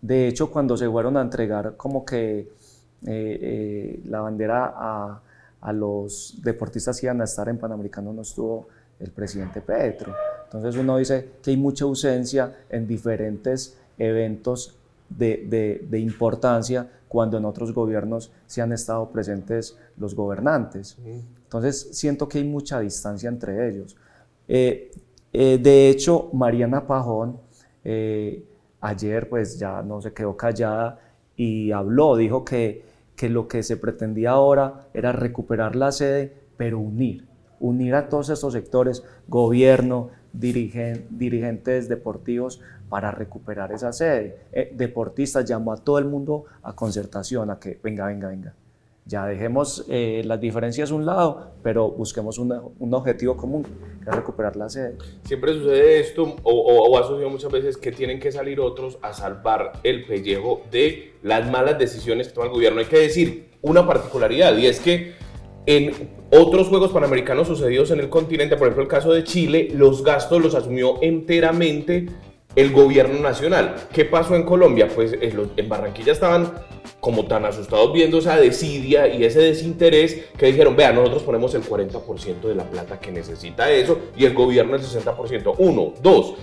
De 0.00 0.28
hecho, 0.28 0.50
cuando 0.50 0.76
se 0.76 0.88
fueron 0.88 1.16
a 1.16 1.22
entregar 1.22 1.76
como 1.76 2.04
que 2.04 2.48
eh, 3.06 4.00
la 4.06 4.20
bandera 4.20 4.74
a 4.76 5.22
a 5.60 5.72
los 5.72 6.38
deportistas 6.42 7.00
que 7.00 7.06
iban 7.06 7.20
a 7.20 7.24
estar 7.24 7.48
en 7.48 7.58
Panamericano 7.58 8.12
no 8.12 8.22
estuvo 8.22 8.68
el 9.00 9.10
presidente 9.10 9.60
Petro. 9.60 10.14
Entonces 10.44 10.76
uno 10.76 10.96
dice 10.96 11.28
que 11.42 11.50
hay 11.50 11.56
mucha 11.56 11.84
ausencia 11.84 12.56
en 12.70 12.86
diferentes 12.86 13.76
eventos 13.98 14.74
de, 15.08 15.86
de, 15.88 15.98
importancia 15.98 16.88
cuando 17.08 17.38
en 17.38 17.44
otros 17.44 17.72
gobiernos 17.72 18.30
se 18.46 18.60
han 18.60 18.72
estado 18.72 19.10
presentes 19.10 19.76
los 19.96 20.14
gobernantes. 20.14 20.96
Entonces 21.44 21.88
siento 21.92 22.28
que 22.28 22.38
hay 22.38 22.44
mucha 22.44 22.80
distancia 22.80 23.28
entre 23.28 23.68
ellos. 23.68 23.96
Eh, 24.46 24.92
eh, 25.32 25.58
de 25.58 25.88
hecho, 25.88 26.28
Mariana 26.32 26.86
Pajón 26.86 27.38
eh, 27.84 28.44
ayer 28.80 29.28
pues 29.28 29.58
ya 29.58 29.82
no 29.82 30.00
se 30.00 30.12
quedó 30.12 30.36
callada 30.36 31.00
y 31.36 31.72
habló, 31.72 32.16
dijo 32.16 32.44
que 32.44 32.88
que 33.18 33.28
lo 33.28 33.48
que 33.48 33.64
se 33.64 33.76
pretendía 33.76 34.30
ahora 34.30 34.86
era 34.94 35.10
recuperar 35.10 35.74
la 35.74 35.90
sede, 35.90 36.32
pero 36.56 36.78
unir, 36.78 37.26
unir 37.58 37.96
a 37.96 38.08
todos 38.08 38.30
estos 38.30 38.52
sectores, 38.52 39.02
gobierno, 39.26 40.10
dirigentes 40.32 41.88
deportivos, 41.88 42.60
para 42.88 43.10
recuperar 43.10 43.72
esa 43.72 43.92
sede. 43.92 44.38
Eh, 44.52 44.72
deportistas 44.74 45.44
llamó 45.44 45.72
a 45.72 45.76
todo 45.76 45.98
el 45.98 46.04
mundo 46.04 46.44
a 46.62 46.74
concertación, 46.74 47.50
a 47.50 47.58
que 47.58 47.78
venga, 47.82 48.06
venga, 48.06 48.28
venga. 48.28 48.54
Ya 49.08 49.24
dejemos 49.24 49.86
eh, 49.88 50.20
las 50.26 50.38
diferencias 50.38 50.90
a 50.90 50.94
un 50.94 51.06
lado, 51.06 51.52
pero 51.62 51.90
busquemos 51.90 52.38
un 52.38 52.92
objetivo 52.92 53.38
común, 53.38 53.62
que 54.04 54.10
es 54.10 54.14
recuperar 54.14 54.54
la 54.54 54.68
sede. 54.68 54.98
Siempre 55.24 55.54
sucede 55.54 56.00
esto, 56.00 56.36
o, 56.42 56.52
o, 56.52 56.90
o 56.90 56.98
ha 56.98 57.04
sucedido 57.04 57.30
muchas 57.30 57.50
veces, 57.50 57.78
que 57.78 57.90
tienen 57.90 58.20
que 58.20 58.30
salir 58.30 58.60
otros 58.60 58.98
a 59.00 59.14
salvar 59.14 59.72
el 59.82 60.04
pellejo 60.04 60.60
de 60.70 61.14
las 61.22 61.50
malas 61.50 61.78
decisiones 61.78 62.28
que 62.28 62.34
toma 62.34 62.48
el 62.48 62.52
gobierno. 62.52 62.80
Hay 62.80 62.86
que 62.86 62.98
decir 62.98 63.48
una 63.62 63.86
particularidad 63.86 64.54
y 64.58 64.66
es 64.66 64.78
que 64.78 65.14
en 65.64 66.10
otros 66.30 66.68
Juegos 66.68 66.92
Panamericanos 66.92 67.48
sucedidos 67.48 67.90
en 67.90 68.00
el 68.00 68.10
continente, 68.10 68.56
por 68.56 68.66
ejemplo 68.66 68.82
el 68.82 68.88
caso 68.88 69.12
de 69.12 69.24
Chile, 69.24 69.68
los 69.74 70.04
gastos 70.04 70.42
los 70.42 70.54
asumió 70.54 71.02
enteramente 71.02 72.08
el 72.54 72.72
gobierno 72.72 73.20
nacional. 73.20 73.76
¿Qué 73.92 74.04
pasó 74.04 74.34
en 74.34 74.42
Colombia? 74.44 74.88
Pues 74.94 75.12
en 75.20 75.68
Barranquilla 75.68 76.12
estaban 76.12 76.52
como 77.00 77.26
tan 77.26 77.44
asustados 77.44 77.92
viendo 77.92 78.18
esa 78.18 78.36
desidia 78.36 79.06
y 79.06 79.24
ese 79.24 79.40
desinterés 79.40 80.26
que 80.36 80.46
dijeron, 80.46 80.74
vea, 80.74 80.92
nosotros 80.92 81.22
ponemos 81.22 81.54
el 81.54 81.62
40% 81.62 82.40
de 82.42 82.54
la 82.54 82.64
plata 82.68 82.98
que 82.98 83.12
necesita 83.12 83.70
eso 83.70 84.00
y 84.16 84.24
el 84.24 84.34
gobierno 84.34 84.74
el 84.74 84.82
60%. 84.82 85.54
Uno, 85.58 85.94
dos, 86.02 86.34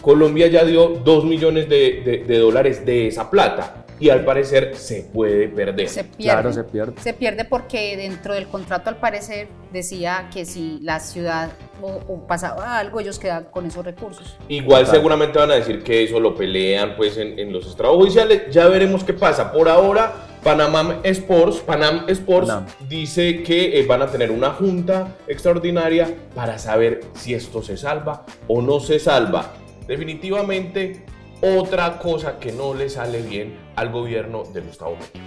Colombia 0.00 0.46
ya 0.46 0.64
dio 0.64 0.88
2 1.04 1.24
millones 1.24 1.68
de, 1.68 2.24
de 2.26 2.38
dólares 2.38 2.86
de 2.86 3.08
esa 3.08 3.30
plata 3.30 3.79
y 4.00 4.08
al 4.08 4.24
parecer 4.24 4.74
se 4.76 5.02
puede 5.02 5.48
perder. 5.48 5.88
Se 5.88 6.04
pierde. 6.04 6.22
Claro, 6.32 6.52
se 6.52 6.64
pierde. 6.64 6.94
Se 7.00 7.12
pierde 7.12 7.44
porque 7.44 7.96
dentro 7.96 8.34
del 8.34 8.46
contrato 8.46 8.88
al 8.88 8.96
parecer 8.96 9.48
decía 9.72 10.30
que 10.32 10.46
si 10.46 10.78
la 10.80 11.00
ciudad 11.00 11.50
o, 11.82 12.26
pasaba 12.26 12.78
algo, 12.78 13.00
ellos 13.00 13.18
quedan 13.18 13.44
con 13.44 13.66
esos 13.66 13.84
recursos. 13.84 14.36
Igual 14.48 14.86
seguramente 14.86 15.38
van 15.38 15.50
a 15.50 15.54
decir 15.54 15.82
que 15.82 16.04
eso 16.04 16.18
lo 16.18 16.34
pelean 16.34 16.96
pues 16.96 17.18
en, 17.18 17.52
los 17.52 17.66
estrados 17.66 17.96
judiciales. 17.96 18.42
Ya 18.50 18.66
veremos 18.68 19.04
qué 19.04 19.12
pasa. 19.12 19.52
Por 19.52 19.68
ahora, 19.68 20.14
Panamá 20.42 21.00
Sports, 21.04 21.58
Panam 21.58 22.08
Sports 22.08 22.52
dice 22.88 23.42
que 23.42 23.78
eh, 23.78 23.86
van 23.86 24.00
a 24.00 24.06
tener 24.06 24.30
una 24.30 24.50
junta 24.50 25.16
extraordinaria 25.28 26.14
para 26.34 26.58
saber 26.58 27.00
si 27.14 27.34
esto 27.34 27.62
se 27.62 27.76
salva 27.76 28.24
o 28.48 28.62
no 28.62 28.80
se 28.80 28.98
salva. 28.98 29.52
Definitivamente 29.86 31.04
otra 31.40 31.98
cosa 31.98 32.38
que 32.38 32.52
no 32.52 32.74
le 32.74 32.88
sale 32.88 33.22
bien 33.22 33.58
al 33.76 33.90
gobierno 33.90 34.44
de 34.44 34.60
Gustavo 34.60 34.96
Petro. 34.96 35.20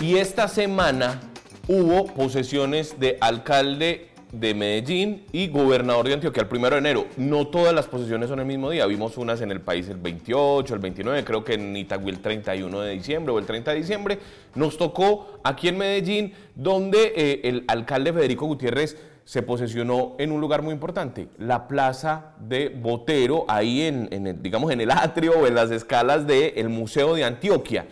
Y 0.00 0.16
esta 0.16 0.48
semana 0.48 1.20
hubo 1.66 2.06
posesiones 2.06 2.98
de 3.00 3.16
alcalde 3.20 4.10
de 4.32 4.52
Medellín 4.52 5.24
y 5.32 5.46
gobernador 5.48 6.08
de 6.08 6.14
Antioquia 6.14 6.42
el 6.42 6.48
primero 6.48 6.74
de 6.74 6.80
enero. 6.80 7.06
No 7.16 7.46
todas 7.46 7.72
las 7.72 7.86
posiciones 7.86 8.28
son 8.28 8.40
el 8.40 8.46
mismo 8.46 8.68
día. 8.68 8.84
Vimos 8.86 9.16
unas 9.16 9.40
en 9.40 9.50
el 9.52 9.60
país 9.60 9.88
el 9.88 9.96
28, 9.96 10.74
el 10.74 10.80
29, 10.80 11.24
creo 11.24 11.44
que 11.44 11.54
en 11.54 11.76
Itagüí 11.76 12.10
el 12.10 12.20
31 12.20 12.80
de 12.80 12.90
diciembre 12.92 13.32
o 13.32 13.38
el 13.38 13.46
30 13.46 13.70
de 13.70 13.76
diciembre. 13.76 14.18
Nos 14.56 14.76
tocó 14.76 15.38
aquí 15.44 15.68
en 15.68 15.78
Medellín, 15.78 16.34
donde 16.54 17.12
eh, 17.16 17.40
el 17.44 17.64
alcalde 17.68 18.12
Federico 18.12 18.46
Gutiérrez 18.46 18.98
se 19.24 19.42
posesionó 19.42 20.16
en 20.18 20.32
un 20.32 20.40
lugar 20.40 20.62
muy 20.62 20.72
importante, 20.72 21.28
la 21.38 21.66
plaza 21.66 22.34
de 22.38 22.68
Botero, 22.68 23.44
ahí 23.48 23.82
en, 23.82 24.08
el, 24.10 24.42
digamos 24.42 24.70
en 24.70 24.80
el 24.82 24.90
atrio 24.90 25.32
o 25.40 25.46
en 25.46 25.54
las 25.54 25.70
escalas 25.70 26.26
del 26.26 26.68
Museo 26.68 27.14
de 27.14 27.24
Antioquia. 27.24 27.86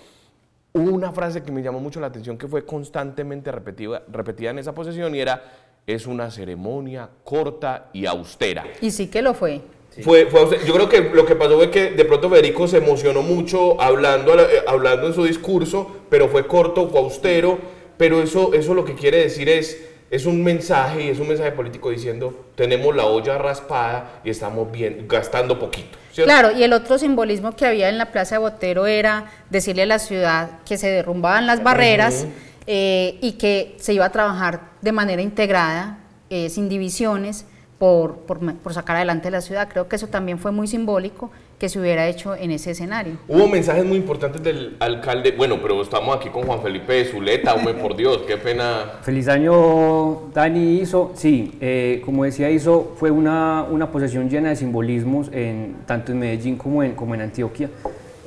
Hubo 0.75 0.91
una 0.91 1.12
frase 1.12 1.43
que 1.43 1.53
me 1.53 1.62
llamó 1.62 1.81
mucho 1.81 2.01
la 2.01 2.07
atención 2.09 2.37
que 2.37 2.49
fue 2.49 2.65
constantemente 2.65 3.51
repetida, 3.51 4.03
repetida 4.11 4.51
en 4.51 4.59
esa 4.59 4.75
posesión 4.75 5.15
y 5.15 5.21
era, 5.21 5.43
es 5.87 6.07
una 6.07 6.31
ceremonia 6.31 7.09
corta 7.25 7.89
y 7.93 8.07
austera. 8.07 8.65
Y 8.81 8.91
sí 8.91 9.09
que 9.09 9.23
lo 9.23 9.35
fue. 9.35 9.62
Fue, 10.03 10.27
yo 10.67 10.73
creo 10.73 10.89
que 10.89 11.03
lo 11.03 11.27
que 11.27 11.37
pasó 11.37 11.57
fue 11.57 11.71
que 11.71 11.91
de 11.91 12.05
pronto 12.07 12.31
Federico 12.31 12.67
se 12.67 12.79
emocionó 12.79 13.21
mucho 13.21 13.79
hablando, 13.79 14.35
eh, 14.41 14.62
hablando 14.67 15.07
en 15.07 15.12
su 15.12 15.25
discurso, 15.25 15.97
pero 16.09 16.29
fue 16.29 16.47
corto, 16.47 16.89
fue 16.89 17.01
austero, 17.01 17.59
pero 17.99 18.23
eso, 18.23 18.55
eso 18.55 18.73
lo 18.73 18.87
que 18.87 18.95
quiere 18.95 19.19
decir 19.19 19.51
es, 19.51 19.91
es 20.12 20.26
un 20.26 20.45
mensaje 20.45 21.07
y 21.07 21.09
es 21.09 21.19
un 21.19 21.26
mensaje 21.26 21.52
político 21.52 21.88
diciendo 21.88 22.45
tenemos 22.54 22.95
la 22.95 23.07
olla 23.07 23.38
raspada 23.38 24.21
y 24.23 24.28
estamos 24.28 24.71
bien, 24.71 25.07
gastando 25.09 25.59
poquito. 25.59 25.99
Claro, 26.14 26.52
y 26.52 26.62
el 26.62 26.75
otro 26.75 26.99
simbolismo 26.99 27.57
que 27.57 27.64
había 27.64 27.88
en 27.88 27.97
la 27.97 28.12
Plaza 28.12 28.35
de 28.35 28.40
Botero 28.40 28.87
era 28.87 29.31
decirle 29.49 29.85
a 29.85 29.87
la 29.87 29.99
ciudad 29.99 30.50
que 30.66 30.76
se 30.76 30.88
derrumbaban 30.88 31.47
las 31.47 31.62
barreras 31.62 32.26
eh, 32.66 33.16
y 33.23 33.33
que 33.33 33.75
se 33.78 33.95
iba 33.95 34.04
a 34.04 34.12
trabajar 34.12 34.61
de 34.83 34.92
manera 34.92 35.23
integrada, 35.23 35.99
eh, 36.28 36.50
sin 36.50 36.69
divisiones, 36.69 37.47
por, 37.78 38.19
por, 38.19 38.75
sacar 38.75 38.97
adelante 38.97 39.31
la 39.31 39.40
ciudad. 39.40 39.66
Creo 39.69 39.88
que 39.88 39.97
eso 39.97 40.09
también 40.09 40.38
fue 40.38 40.52
muy 40.52 40.69
simbólico 40.69 41.33
que 41.62 41.69
se 41.69 41.78
hubiera 41.78 42.09
hecho 42.09 42.35
en 42.35 42.50
ese 42.50 42.73
escenario. 42.73 43.19
Hubo 43.28 43.47
mensajes 43.47 43.85
muy 43.85 43.97
importantes 43.97 44.42
del 44.42 44.75
alcalde, 44.81 45.31
bueno, 45.31 45.61
pero 45.62 45.81
estamos 45.81 46.16
aquí 46.16 46.28
con 46.28 46.42
Juan 46.42 46.61
Felipe 46.61 46.92
de 46.92 47.04
Zuleta, 47.04 47.54
hombre, 47.54 47.73
por 47.75 47.95
Dios, 47.95 48.23
qué 48.26 48.37
pena. 48.37 48.95
Feliz 49.02 49.28
año, 49.28 50.23
Dani 50.35 50.81
hizo, 50.81 51.12
sí, 51.14 51.57
eh, 51.61 52.02
como 52.04 52.25
decía, 52.25 52.50
hizo, 52.50 52.95
fue 52.97 53.12
una, 53.12 53.62
una 53.71 53.92
posesión 53.92 54.28
llena 54.28 54.49
de 54.49 54.57
simbolismos, 54.57 55.31
en, 55.33 55.76
tanto 55.87 56.11
en 56.11 56.19
Medellín 56.19 56.57
como 56.57 56.83
en, 56.83 56.97
como 56.97 57.14
en 57.14 57.21
Antioquia 57.21 57.71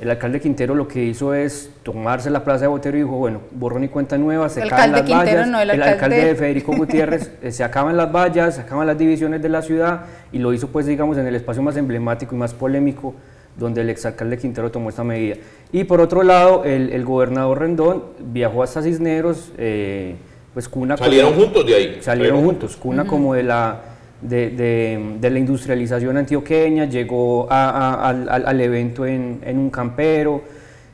el 0.00 0.10
alcalde 0.10 0.40
Quintero 0.40 0.74
lo 0.74 0.86
que 0.88 1.02
hizo 1.02 1.32
es 1.32 1.70
tomarse 1.82 2.28
la 2.28 2.44
plaza 2.44 2.62
de 2.62 2.66
Botero 2.66 2.98
y 2.98 3.02
dijo, 3.02 3.16
bueno, 3.16 3.40
borrón 3.52 3.84
y 3.84 3.88
cuenta 3.88 4.18
nueva, 4.18 4.48
se 4.48 4.60
caen 4.68 4.92
las 4.92 5.08
vallas. 5.08 5.48
el, 5.48 5.82
alcalde... 5.82 6.24
de 6.24 6.34
Federico 6.34 6.72
Gutiérrez, 6.76 7.32
eh, 7.42 7.50
se 7.50 7.64
acaban 7.64 7.96
las 7.96 8.12
vallas, 8.12 8.56
se 8.56 8.60
acaban 8.60 8.86
las 8.86 8.98
divisiones 8.98 9.40
de 9.40 9.48
la 9.48 9.62
ciudad 9.62 10.02
y 10.32 10.38
lo 10.38 10.52
hizo 10.52 10.68
pues 10.68 10.86
digamos 10.86 11.16
en 11.16 11.26
el 11.26 11.34
espacio 11.34 11.62
más 11.62 11.76
emblemático 11.76 12.34
y 12.34 12.38
más 12.38 12.52
polémico 12.52 13.14
donde 13.56 13.80
el 13.80 13.88
exalcalde 13.88 14.36
Quintero 14.36 14.70
tomó 14.70 14.90
esta 14.90 15.02
medida. 15.02 15.36
Y 15.72 15.84
por 15.84 16.02
otro 16.02 16.22
lado, 16.22 16.64
el, 16.64 17.02
gobernador 17.04 17.58
Rendón 17.60 18.04
viajó 18.20 18.62
hasta 18.62 18.82
Cisneros, 18.82 19.50
eh, 19.56 20.16
pues 20.52 20.68
cuna... 20.68 20.98
Salieron 20.98 21.32
juntos 21.32 21.66
de 21.66 21.74
ahí. 21.74 21.98
Salieron 22.00 22.44
juntos, 22.44 22.76
cuna 22.76 23.06
como 23.06 23.32
de 23.32 23.44
la 23.44 23.95
de, 24.28 25.18
la 25.20 25.38
industrialización 25.38 26.16
antioqueña, 26.16 26.84
llegó 26.86 27.46
al, 27.50 28.60
evento 28.60 29.06
en, 29.06 29.40
un 29.58 29.70
campero, 29.70 30.42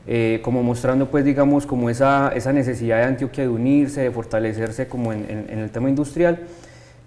eh, 0.05 0.39
como 0.43 0.61
mostrando 0.63 1.09
pues 1.09 1.23
digamos 1.23 1.65
como 1.65 1.89
esa, 1.89 2.33
esa, 2.35 2.51
necesidad 2.51 2.97
de 2.97 3.03
Antioquia 3.03 3.43
de 3.43 3.49
unirse, 3.49 4.01
de 4.01 4.11
fortalecerse 4.11 4.87
como 4.87 5.13
en, 5.13 5.47
el 5.49 5.69
tema 5.71 5.89
industrial. 5.89 6.39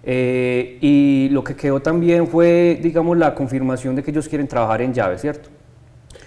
Eh, 0.09 0.77
y 0.79 1.27
lo 1.31 1.43
que 1.43 1.55
quedó 1.55 1.81
también 1.81 2.27
fue 2.27 2.79
digamos 2.81 3.17
la 3.17 3.35
confirmación 3.35 3.95
de 3.95 4.03
que 4.03 4.11
ellos 4.11 4.29
quieren 4.29 4.47
trabajar 4.47 4.81
en 4.81 4.93
llave, 4.93 5.17
¿cierto? 5.17 5.49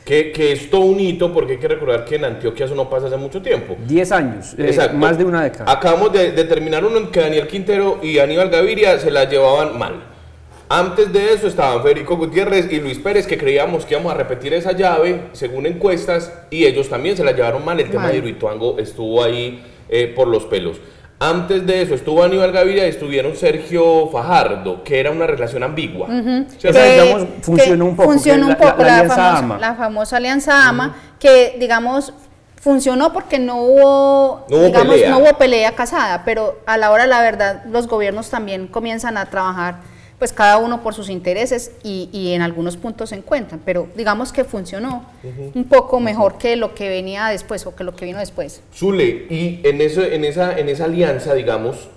Que, 0.04 0.32
que, 0.32 0.52
es 0.52 0.70
todo 0.70 0.80
un 0.82 0.98
hito 0.98 1.32
porque 1.32 1.52
hay 1.52 1.58
que 1.58 1.68
recordar 1.68 2.04
que 2.04 2.16
en 2.16 2.24
Antioquia 2.24 2.66
eso 2.66 2.74
no 2.74 2.88
pasa 2.88 3.06
hace 3.06 3.16
mucho 3.16 3.40
tiempo. 3.42 3.76
Diez 3.86 4.10
años, 4.10 4.54
eh, 4.58 4.76
más 4.94 5.18
de 5.18 5.24
una 5.24 5.44
década. 5.44 5.70
Acabamos 5.70 6.12
de, 6.12 6.32
terminar 6.44 6.84
uno 6.84 6.98
en 6.98 7.06
que 7.08 7.20
Daniel 7.20 7.46
Quintero 7.46 8.00
y 8.02 8.18
Aníbal 8.18 8.50
Gaviria 8.50 8.98
se 8.98 9.10
la 9.10 9.28
llevaban 9.28 9.78
mal. 9.78 10.02
Antes 10.68 11.12
de 11.12 11.32
eso 11.32 11.48
estaban 11.48 11.82
Federico 11.82 12.16
Gutiérrez 12.16 12.72
y 12.72 12.80
Luis 12.80 12.98
Pérez, 12.98 13.26
que 13.26 13.36
creíamos 13.36 13.84
que 13.84 13.94
íbamos 13.94 14.12
a 14.12 14.16
repetir 14.16 14.54
esa 14.54 14.72
llave, 14.72 15.22
según 15.32 15.66
encuestas, 15.66 16.32
y 16.48 16.64
ellos 16.64 16.88
también 16.88 17.16
se 17.16 17.24
la 17.24 17.32
llevaron 17.32 17.64
mal. 17.64 17.78
El 17.78 17.90
tema 17.90 18.08
de 18.08 18.18
Iruituango 18.18 18.78
estuvo 18.78 19.22
ahí 19.22 19.62
eh, 19.88 20.12
por 20.14 20.28
los 20.28 20.44
pelos. 20.44 20.80
Antes 21.22 21.66
de 21.66 21.82
eso 21.82 21.94
estuvo 21.94 22.24
Aníbal 22.24 22.50
Gaviria 22.50 22.86
y 22.86 22.88
estuvieron 22.88 23.36
Sergio 23.36 24.08
Fajardo, 24.08 24.82
que 24.82 24.98
era 24.98 25.10
una 25.10 25.26
relación 25.26 25.62
ambigua. 25.62 26.08
funcionó 27.42 27.84
un 27.84 27.94
poco. 27.94 28.10
Funcionó 28.10 28.48
un 28.48 28.56
poco 28.56 28.82
la, 28.82 29.74
famosa, 29.76 30.16
alianza 30.16 30.66
AMA, 30.66 30.96
que 31.18 31.56
digamos 31.60 32.14
funcionó 32.58 33.12
porque 33.12 33.38
no 33.38 33.62
hubo, 33.62 34.46
digamos, 34.48 34.96
no 35.08 35.18
hubo 35.18 35.36
pelea 35.36 35.72
casada, 35.72 36.24
pero 36.24 36.58
a 36.64 36.78
la 36.78 36.90
hora 36.90 37.06
la 37.06 37.20
verdad 37.20 37.64
los 37.66 37.86
gobiernos 37.86 38.30
también 38.30 38.66
comienzan 38.66 39.18
a 39.18 39.26
trabajar 39.26 39.76
pues 40.20 40.34
cada 40.34 40.58
uno 40.58 40.82
por 40.82 40.92
sus 40.92 41.08
intereses 41.08 41.72
y, 41.82 42.32
en 42.34 42.42
algunos 42.42 42.76
puntos 42.76 43.08
se 43.08 43.16
encuentran, 43.16 43.60
pero 43.64 43.88
digamos 43.96 44.32
que 44.32 44.44
funcionó 44.44 45.06
un 45.54 45.64
poco 45.64 45.98
mejor 45.98 46.36
que 46.36 46.56
lo 46.56 46.74
que 46.74 46.90
venía 46.90 47.28
después 47.28 47.66
o 47.66 47.74
que 47.74 47.84
lo 47.84 47.96
que 47.96 48.04
vino 48.04 48.18
después. 48.18 48.62
Zule, 48.72 49.26
y 49.30 49.60
en, 49.64 49.80
eso, 49.80 50.02
en, 50.02 50.26
esa, 50.26 50.58
en 50.58 50.68
esa 50.68 50.84
alianza, 50.84 51.32
digamos, 51.32 51.88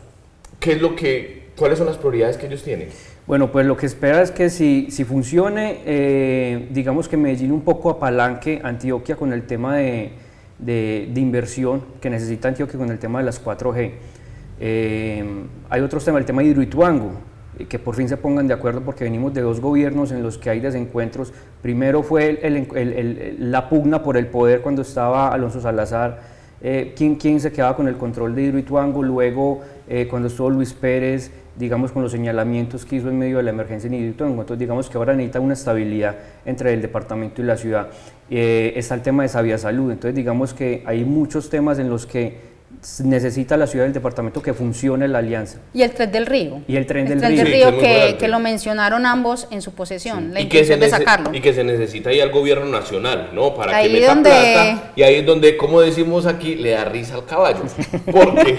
¿qué 0.62 0.72
es 0.72 0.82
lo 0.82 0.96
que, 0.96 1.50
¿cuáles 1.58 1.78
son 1.78 1.86
las 1.86 1.98
prioridades 1.98 2.38
que 2.38 2.48
ellos 2.48 2.64
tienen? 2.64 2.88
Bueno, 3.28 3.52
pues 3.52 3.66
lo 3.66 3.76
que 3.76 3.88
espera 3.88 4.22
es 4.22 4.32
que 4.32 4.50
si, 4.50 4.88
si 4.90 5.04
funcione, 5.04 5.82
eh, 5.86 6.70
digamos 6.72 7.10
que 7.10 7.18
Medellín 7.18 7.52
un 7.52 7.62
poco 7.62 7.90
apalanque 7.90 8.62
Antioquia 8.64 9.18
con 9.18 9.34
el 9.34 9.46
tema 9.46 9.76
de, 9.76 10.14
de, 10.60 11.12
inversión 11.18 11.84
que 12.00 12.10
necesita 12.10 12.48
Antioquia 12.48 12.80
con 12.80 12.90
el 12.90 13.00
tema 13.00 13.20
de 13.20 13.26
las 13.26 13.44
4G. 13.44 13.92
Eh, 14.62 15.26
hay 15.70 15.82
otros 15.82 16.06
temas, 16.06 16.22
el 16.22 16.26
tema 16.26 16.42
de 16.42 16.48
Hidroituango, 16.48 17.33
que 17.66 17.80
por 17.80 17.96
fin 17.96 18.10
se 18.10 18.18
pongan 18.18 18.48
de 18.48 18.54
acuerdo 18.54 18.82
porque 18.82 19.04
venimos 19.04 19.34
de 19.34 19.42
dos 19.42 19.60
gobiernos 19.60 20.12
en 20.12 20.24
los 20.24 20.38
que 20.38 20.50
hay 20.50 20.60
desencuentros. 20.60 21.34
Primero 21.62 22.04
fue 22.04 22.40
la 23.40 23.70
pugna 23.70 24.04
por 24.04 24.18
el 24.18 24.28
poder 24.28 24.62
cuando 24.62 24.82
estaba 24.82 25.30
Alonso 25.30 25.62
Salazar, 25.62 26.34
eh, 26.66 26.94
¿quién, 26.96 27.42
se 27.42 27.52
quedaba 27.52 27.76
con 27.76 27.90
el 27.90 27.98
control 27.98 28.34
de 28.36 28.44
Hidroituango, 28.44 29.04
luego 29.04 29.62
eh, 29.90 30.08
cuando 30.10 30.30
estuvo 30.30 30.50
Luis 30.50 30.74
Pérez, 30.74 31.30
digamos 31.58 31.92
con 31.92 32.02
los 32.02 32.14
señalamientos 32.14 32.86
que 32.86 32.96
hizo 32.96 33.10
en 33.10 33.20
medio 33.20 33.38
de 33.38 33.44
la 33.44 33.50
emergencia 33.50 33.88
en 33.88 33.96
Hidroituango, 33.96 34.42
entonces 34.42 34.60
digamos 34.60 34.90
que 34.90 34.98
ahora 34.98 35.14
necesita 35.14 35.42
una 35.42 35.56
estabilidad 35.56 36.16
entre 36.46 36.74
el 36.74 36.82
departamento 36.82 37.42
y 37.42 37.46
la 37.46 37.58
ciudad. 37.58 37.90
Eh, 38.30 38.72
está 38.78 38.96
el 38.96 39.02
tema 39.02 39.24
de 39.24 39.30
Sabia 39.30 39.58
Salud, 39.58 39.92
entonces 39.92 40.16
digamos 40.16 40.54
que 40.54 40.84
hay 40.86 41.04
muchos 41.04 41.50
temas 41.50 41.80
en 41.80 41.90
los 41.90 42.06
que 42.06 42.53
necesita 43.04 43.58
la 43.58 43.68
ciudad 43.68 43.86
del 43.86 43.94
departamento 43.94 44.42
que 44.42 44.54
funcione 44.54 45.08
la 45.08 45.20
alianza. 45.20 45.60
Y 45.74 45.82
el 45.82 45.92
tren 45.92 46.12
del 46.12 46.26
río. 46.26 46.62
Y 46.68 46.76
el 46.76 46.86
tren 46.86 47.08
del 47.08 47.46
río. 47.46 47.78
que, 47.78 48.28
lo 48.28 48.40
mencionaron 48.40 49.06
ambos 49.06 49.48
en 49.52 49.62
su 49.62 49.74
posesión, 49.74 50.34
la 50.34 50.40
y 50.40 50.44
intención 50.44 50.80
de 50.80 50.90
sacarlo. 50.90 51.34
Y 51.34 51.42
que 51.42 51.54
se 51.54 51.64
necesita 51.64 52.10
ahí 52.10 52.20
al 52.20 52.32
gobierno 52.32 52.66
nacional, 52.66 53.30
¿no? 53.34 53.54
Para 53.54 53.82
que 53.82 53.90
meta 53.90 54.14
plata. 54.22 54.92
Y 54.96 55.04
ahí 55.04 55.16
es 55.16 55.26
donde, 55.26 55.58
como 55.58 55.82
decimos 55.82 56.26
aquí, 56.26 56.56
le 56.56 56.72
da 56.72 56.86
risa 56.86 57.16
al 57.16 57.26
caballo. 57.26 57.64
Porque, 58.12 58.58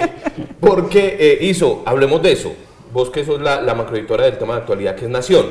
porque 0.60 1.16
eh, 1.18 1.38
hizo, 1.42 1.82
hablemos 1.86 2.22
de 2.22 2.32
eso, 2.32 2.52
vos 2.92 3.10
que 3.10 3.24
sos 3.24 3.40
la, 3.40 3.60
la 3.60 3.74
macroeditora 3.74 4.24
del 4.24 4.38
tema 4.38 4.54
de 4.54 4.60
actualidad 4.60 4.94
que 4.96 5.04
es 5.04 5.10
Nación. 5.10 5.46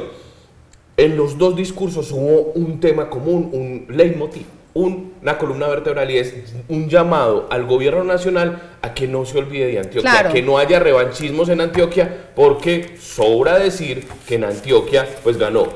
En 0.97 1.17
los 1.17 1.37
dos 1.37 1.55
discursos 1.55 2.11
hubo 2.11 2.51
un 2.55 2.79
tema 2.79 3.09
común, 3.09 3.49
un 3.51 3.85
leitmotiv 3.95 4.45
una 4.73 5.37
columna 5.37 5.67
vertebral 5.67 6.09
y 6.09 6.17
es 6.17 6.33
un 6.67 6.89
llamado 6.89 7.47
al 7.51 7.65
gobierno 7.65 8.03
nacional 8.03 8.77
a 8.81 8.93
que 8.93 9.07
no 9.07 9.25
se 9.25 9.37
olvide 9.37 9.67
de 9.67 9.79
Antioquia, 9.79 10.29
que 10.29 10.41
no 10.41 10.57
haya 10.57 10.79
revanchismos 10.79 11.49
en 11.49 11.61
Antioquia, 11.61 12.31
porque 12.35 12.97
sobra 12.99 13.59
decir 13.59 14.07
que 14.27 14.35
en 14.35 14.45
Antioquia 14.45 15.07
pues 15.23 15.37
ganó. 15.37 15.67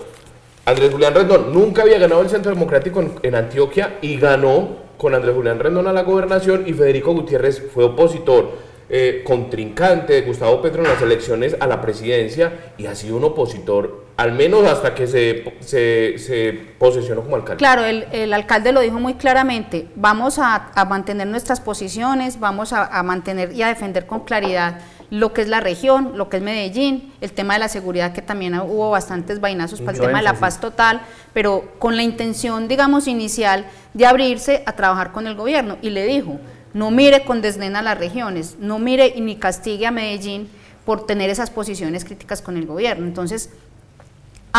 Andrés 0.66 0.92
Julián 0.92 1.14
Rendón 1.14 1.54
nunca 1.54 1.84
había 1.84 2.00
ganado 2.00 2.22
el 2.22 2.30
Centro 2.30 2.52
Democrático 2.52 3.04
en, 3.22 3.36
Antioquia 3.36 4.00
y 4.02 4.18
ganó 4.18 4.88
con 4.98 5.14
Andrés 5.14 5.36
Julián 5.36 5.60
Rendón 5.60 5.88
a 5.88 5.94
la 5.94 6.02
gobernación 6.02 6.64
y 6.68 6.74
Federico 6.74 7.14
Gutiérrez 7.14 7.64
fue 7.74 7.86
opositor. 7.86 8.68
Eh, 8.90 9.22
contrincante 9.26 10.14
de 10.14 10.22
Gustavo 10.22 10.62
Petro 10.62 10.82
en 10.82 10.88
las 10.88 11.02
elecciones 11.02 11.58
a 11.60 11.68
la 11.68 11.82
presidencia 11.82 12.74
y 12.78 12.86
ha 12.86 12.96
sido 12.96 13.18
un 13.18 13.26
opositor 13.26 14.07
al 14.18 14.32
menos 14.32 14.66
hasta 14.66 14.96
que 14.96 15.06
se, 15.06 15.44
se, 15.62 16.60
posesionó 16.80 17.22
como 17.22 17.36
alcalde. 17.36 17.58
Claro, 17.58 17.86
el, 17.86 18.34
alcalde 18.34 18.72
lo 18.72 18.82
dijo 18.82 19.00
muy 19.00 19.14
claramente, 19.14 19.88
vamos 19.96 20.40
a, 20.40 20.72
mantener 20.90 21.28
nuestras 21.28 21.62
posiciones, 21.62 22.40
vamos 22.40 22.74
a, 22.74 23.04
mantener 23.04 23.54
y 23.54 23.62
a 23.62 23.68
defender 23.68 24.08
con 24.08 24.22
claridad 24.22 24.80
lo 25.12 25.34
que 25.34 25.42
es 25.42 25.48
la 25.48 25.60
región, 25.60 26.14
lo 26.16 26.30
que 26.30 26.38
es 26.38 26.44
Medellín, 26.44 27.14
el 27.22 27.32
tema 27.32 27.54
de 27.54 27.60
la 27.60 27.70
seguridad, 27.70 28.12
que 28.12 28.24
también 28.24 28.60
hubo 28.60 28.90
bastantes 28.90 29.40
vainazos 29.40 29.82
para 29.82 29.96
el 29.96 30.04
tema 30.04 30.18
de 30.18 30.24
la 30.24 30.34
paz 30.34 30.60
total, 30.60 31.02
pero 31.34 31.76
con 31.78 31.96
la 31.96 32.02
intención, 32.02 32.68
digamos, 32.68 33.08
inicial 33.08 33.66
de 33.94 34.08
abrirse 34.08 34.64
a 34.66 34.74
trabajar 34.74 35.12
con 35.12 35.28
el 35.28 35.36
gobierno. 35.36 35.78
Y 35.82 35.92
le 35.92 36.06
dijo, 36.06 36.40
no 36.74 36.90
mire 36.92 37.24
con 37.24 37.42
desdén 37.42 37.76
a 37.76 37.84
las 37.84 37.98
regiones, 37.98 38.58
no 38.60 38.80
mire 38.80 39.14
y 39.16 39.22
ni 39.22 39.36
castigue 39.36 39.86
a 39.86 39.92
Medellín, 39.92 40.50
por 40.88 41.06
tener 41.06 41.30
esas 41.30 41.50
posiciones 41.50 42.06
críticas 42.06 42.42
con 42.42 42.56
el 42.56 42.66
gobierno. 42.66 43.06
Entonces, 43.06 43.50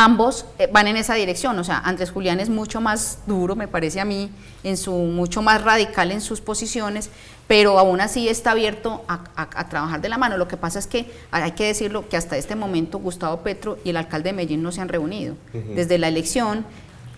ambos 0.04 0.46
eh, 0.58 0.68
van 0.72 0.86
en 0.86 0.96
esa 0.96 1.14
dirección, 1.14 1.58
o 1.58 1.64
sea, 1.64 1.78
Andrés 1.78 2.10
Julián 2.10 2.40
es 2.40 2.48
mucho 2.48 2.80
más 2.80 3.18
duro, 3.26 3.56
me 3.56 3.68
parece 3.68 4.00
a 4.00 4.04
mí, 4.04 4.30
en 4.62 4.76
su 4.76 4.92
mucho 4.92 5.42
más 5.42 5.62
radical 5.62 6.10
en 6.10 6.20
sus 6.20 6.40
posiciones, 6.40 7.10
pero 7.46 7.78
aún 7.78 8.00
así 8.00 8.28
está 8.28 8.50
abierto 8.50 9.04
a, 9.08 9.68
trabajar 9.68 10.00
de 10.00 10.08
la 10.08 10.18
mano. 10.18 10.36
Lo 10.36 10.48
que 10.48 10.56
pasa 10.56 10.78
es 10.78 10.86
que 10.86 11.10
hay 11.30 11.52
que 11.52 11.66
decirlo 11.66 12.08
que 12.08 12.16
hasta 12.16 12.36
este 12.36 12.56
momento 12.56 12.98
Gustavo 12.98 13.38
Petro 13.38 13.78
y 13.84 13.90
el 13.90 13.96
alcalde 13.96 14.30
de 14.30 14.32
Medellín 14.34 14.62
no 14.62 14.70
se 14.70 14.82
han 14.82 14.88
reunido. 14.88 15.34
Desde 15.74 15.96
la 15.96 16.08
elección, 16.08 16.66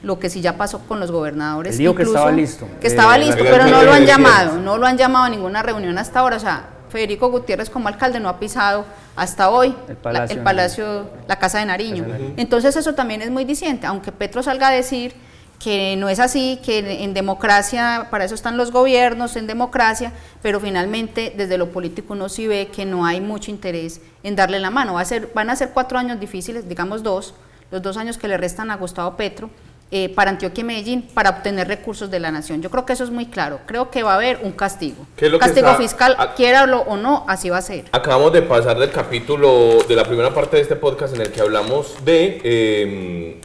lo 0.03 0.19
que 0.19 0.31
sí 0.31 0.41
ya 0.41 0.57
pasó 0.57 0.81
con 0.87 1.01
los 1.01 1.11
gobernadores. 1.11 1.77
dijo 1.77 1.95
que 1.95 2.05
estaba 2.05 2.31
listo. 2.31 2.69
Que 2.81 2.87
estaba 2.87 3.17
eh, 3.17 3.27
listo, 3.27 3.43
pero 3.43 3.67
no 3.67 3.83
lo 3.83 3.93
han 3.93 4.07
llamado, 4.07 4.59
no 4.59 4.79
lo 4.79 4.87
han 4.87 4.97
llamado 4.97 5.25
a 5.25 5.29
ninguna 5.29 5.63
reunión 5.63 5.99
hasta 5.99 6.21
ahora, 6.21 6.37
o 6.37 6.41
sea, 6.41 6.69
Federico 6.91 7.31
Gutiérrez 7.31 7.71
como 7.71 7.89
alcalde 7.89 8.21
no 8.21 8.29
ha 8.29 8.39
pisado 8.39 8.85
hasta 9.17 9.51
hoy 9.51 9.75
el 9.89 9.97
Palacio, 9.97 11.11
la, 11.27 11.39
Casa 11.39 11.59
de 11.59 11.67
Nariño. 11.67 12.07
Entonces 12.37 12.77
eso 12.77 12.95
también 12.95 13.23
es 13.23 13.31
muy 13.31 13.45
diciente, 13.45 13.87
aunque 13.87 14.13
Petro 14.13 14.43
salga 14.43 14.69
a 14.69 14.73
decir 14.73 15.15
que 15.61 15.95
no 15.97 16.09
es 16.09 16.19
así, 16.21 16.59
que 16.65 17.05
en 17.05 17.13
democracia, 17.13 18.09
para 18.11 18.25
eso 18.25 18.35
están 18.35 18.57
los 18.57 18.73
gobiernos, 18.73 19.37
en 19.37 19.47
democracia, 19.47 20.13
pero 20.41 20.59
finalmente 20.59 21.35
desde 21.37 21.59
lo 21.59 21.71
político 21.71 22.15
uno 22.15 22.31
sí 22.31 22.47
ve 22.47 22.71
que 22.75 22.87
no 22.87 23.05
hay 23.05 23.21
mucho 23.21 23.51
interés 23.51 24.01
en 24.23 24.37
darle 24.37 24.59
la 24.59 24.71
mano. 24.71 24.95
Va 24.95 25.03
a 25.03 25.05
ser, 25.05 25.31
van 25.35 25.51
a 25.51 25.57
ser 25.57 25.71
cuatro 25.71 25.99
años 25.99 26.19
difíciles, 26.19 26.67
digamos 26.67 27.03
dos, 27.03 27.35
los 27.71 27.83
dos 27.83 27.99
años 27.99 28.17
que 28.17 28.27
le 28.27 28.39
restan 28.39 28.71
a 28.71 28.77
Gustavo 28.77 29.17
Petro, 29.17 29.51
eh, 29.93 30.09
para 30.09 30.31
Antioquia 30.31 30.61
y 30.61 30.65
Medellín 30.65 31.03
para 31.03 31.31
obtener 31.31 31.67
recursos 31.67 32.11
de 32.11 32.21
la 32.21 32.31
nación. 32.31 32.63
Yo 32.63 32.71
creo 32.71 32.87
que 32.87 32.93
eso 32.93 33.03
es 33.03 33.11
muy 33.11 33.27
claro. 33.27 33.59
Creo 33.67 33.91
que 33.91 34.05
va 34.05 34.13
a 34.13 34.17
haber 34.17 34.39
un 34.45 34.53
castigo. 34.53 35.05
castigo 35.41 35.75
fiscal, 35.75 36.17
quiera 36.37 36.63
o 36.63 36.97
no, 36.97 37.25
así 37.27 37.51
va 37.51 37.59
a 37.59 37.63
ser. 37.63 37.87
Acabamos 37.91 38.33
de 38.33 38.43
pasar 38.43 38.79
del 38.79 38.93
capítulo 38.93 39.79
de 39.89 39.97
la 39.97 40.05
primera 40.05 40.33
parte 40.33 40.57
de 40.57 40.63
este 40.63 40.77
podcast 40.77 41.17
en 41.17 41.23
el 41.23 41.33
que 41.33 41.41
hablamos 41.41 42.05
de, 42.05 42.41
em, 42.45 43.41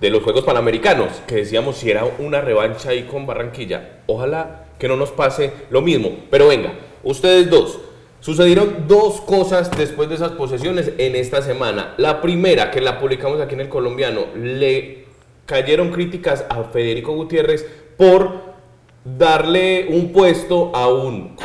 de 0.00 0.10
los 0.10 0.22
Juegos 0.22 0.44
Panamericanos, 0.44 1.08
que 1.26 1.36
decíamos 1.36 1.76
si 1.76 1.90
era 1.90 2.06
una 2.18 2.40
revancha 2.40 2.88
ahí 2.88 3.02
con 3.02 3.26
Barranquilla. 3.26 3.98
Ojalá 4.06 4.64
que 4.78 4.88
no 4.88 4.96
nos 4.96 5.10
pase 5.10 5.52
lo 5.68 5.82
mismo. 5.82 6.12
Pero 6.30 6.48
venga, 6.48 6.72
ustedes 7.02 7.50
dos. 7.50 7.78
Sucedieron 8.20 8.86
dos 8.88 9.20
cosas 9.20 9.70
después 9.76 10.08
de 10.08 10.14
esas 10.14 10.32
posesiones 10.32 10.92
en 10.96 11.14
esta 11.14 11.42
semana. 11.42 11.92
La 11.98 12.22
primera, 12.22 12.70
que 12.70 12.80
la 12.80 12.98
publicamos 12.98 13.38
aquí 13.38 13.52
en 13.52 13.60
el 13.60 13.68
colombiano, 13.68 14.22
le 14.34 15.03
cayeron 15.46 15.90
críticas 15.90 16.44
a 16.48 16.64
Federico 16.64 17.12
Gutiérrez 17.14 17.66
por 17.96 18.54
darle 19.04 19.86
un 19.90 20.12
puesto 20.12 20.74
a 20.74 20.88
un, 20.88 21.36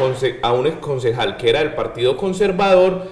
a 0.42 0.54
un 0.54 0.72
concejal 0.74 1.38
que 1.38 1.50
era 1.50 1.60
del 1.60 1.74
Partido 1.74 2.16
Conservador, 2.16 3.08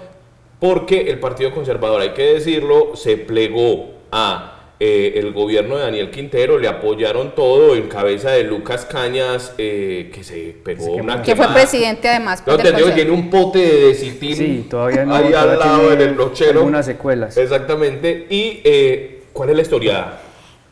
porque 0.59 1.09
el 1.09 1.19
Partido 1.19 1.51
Conservador, 1.51 2.01
hay 2.01 2.11
que 2.11 2.33
decirlo, 2.33 2.95
se 2.95 3.17
plegó 3.17 3.91
a 4.11 4.53
eh, 4.79 5.13
el 5.15 5.33
gobierno 5.33 5.75
de 5.75 5.83
Daniel 5.83 6.11
Quintero, 6.11 6.57
le 6.59 6.67
apoyaron 6.67 7.35
todo 7.35 7.75
en 7.75 7.87
cabeza 7.87 8.31
de 8.31 8.43
Lucas 8.43 8.85
Cañas, 8.85 9.53
eh, 9.57 10.11
que 10.13 10.23
se 10.23 10.55
pegó 10.63 10.93
una 10.93 11.21
Que 11.23 11.35
fue 11.35 11.47
presidente 11.47 12.07
además. 12.07 12.43
No, 12.45 12.57
que 12.57 12.71
tiene 12.71 13.11
un 13.11 13.29
pote 13.29 13.59
de 13.59 13.87
decitín 13.87 14.35
sí, 14.35 14.67
todavía 14.69 15.03
no, 15.03 15.15
ahí 15.15 15.33
al 15.33 15.59
lado 15.59 15.91
en 15.91 16.01
el 16.01 16.13
brochero. 16.13 16.63
Unas 16.63 16.85
secuelas. 16.85 17.37
Exactamente. 17.37 18.27
¿Y 18.29 18.61
eh, 18.63 19.23
cuál 19.33 19.49
es 19.49 19.55
la 19.55 19.61
historia? 19.63 20.19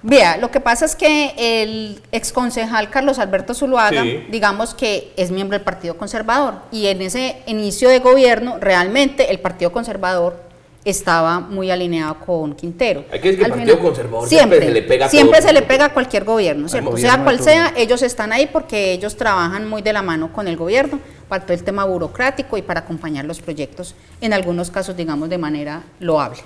Vea, 0.07 0.37
lo 0.37 0.51
que 0.51 0.59
pasa 0.59 0.85
es 0.85 0.95
que 0.95 1.33
el 1.35 1.99
exconcejal 2.11 2.91
Carlos 2.91 3.17
Alberto 3.17 3.55
Zuluaga, 3.55 4.03
digamos 4.29 4.75
que 4.75 5.11
es 5.17 5.31
miembro 5.31 5.57
del 5.57 5.65
Partido 5.65 5.97
Conservador, 5.97 6.61
y 6.71 6.85
en 6.85 7.01
ese 7.01 7.37
inicio 7.47 7.89
de 7.89 7.97
gobierno 7.97 8.57
realmente 8.61 9.31
el 9.31 9.39
Partido 9.39 9.71
Conservador 9.71 10.45
estaba 10.85 11.39
muy 11.39 11.71
alineado 11.71 12.19
con 12.19 12.53
Quintero. 12.53 13.03
Hay 13.11 13.19
que 13.19 13.29
decir 13.29 13.39
que 13.39 13.45
el 13.45 13.51
Partido 13.51 13.79
Conservador 13.79 14.29
siempre, 14.29 14.59
se 14.59 14.71
le 14.71 14.83
pega 14.83 15.07
a 15.07 15.09
Siempre 15.09 15.41
se 15.41 15.51
le 15.51 15.63
pega 15.63 15.85
a 15.85 15.89
cualquier 15.93 16.23
gobierno, 16.23 16.69
¿cierto? 16.69 16.95
sea 16.97 17.23
cual 17.23 17.39
sea, 17.41 17.73
ellos 17.75 18.03
están 18.03 18.31
ahí 18.31 18.45
porque 18.45 18.91
ellos 18.91 19.17
trabajan 19.17 19.67
muy 19.67 19.81
de 19.81 19.91
la 19.91 20.03
mano 20.03 20.31
con 20.31 20.47
el 20.47 20.55
gobierno 20.55 20.99
para 21.27 21.43
todo 21.43 21.53
el 21.53 21.63
tema 21.63 21.83
burocrático 21.83 22.59
y 22.59 22.61
para 22.61 22.81
acompañar 22.81 23.25
los 23.25 23.41
proyectos, 23.41 23.95
en 24.21 24.33
algunos 24.33 24.69
casos, 24.69 24.95
digamos, 24.95 25.29
de 25.29 25.39
manera 25.39 25.81
loable. 25.99 26.41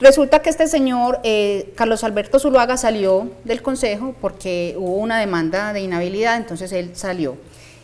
Resulta 0.00 0.42
que 0.42 0.50
este 0.50 0.66
señor, 0.66 1.20
eh, 1.22 1.72
Carlos 1.76 2.02
Alberto 2.02 2.40
Zuluaga, 2.40 2.76
salió 2.76 3.30
del 3.44 3.62
consejo 3.62 4.14
porque 4.20 4.74
hubo 4.76 4.96
una 4.96 5.20
demanda 5.20 5.72
de 5.72 5.82
inhabilidad, 5.82 6.36
entonces 6.36 6.72
él 6.72 6.90
salió. 6.94 7.36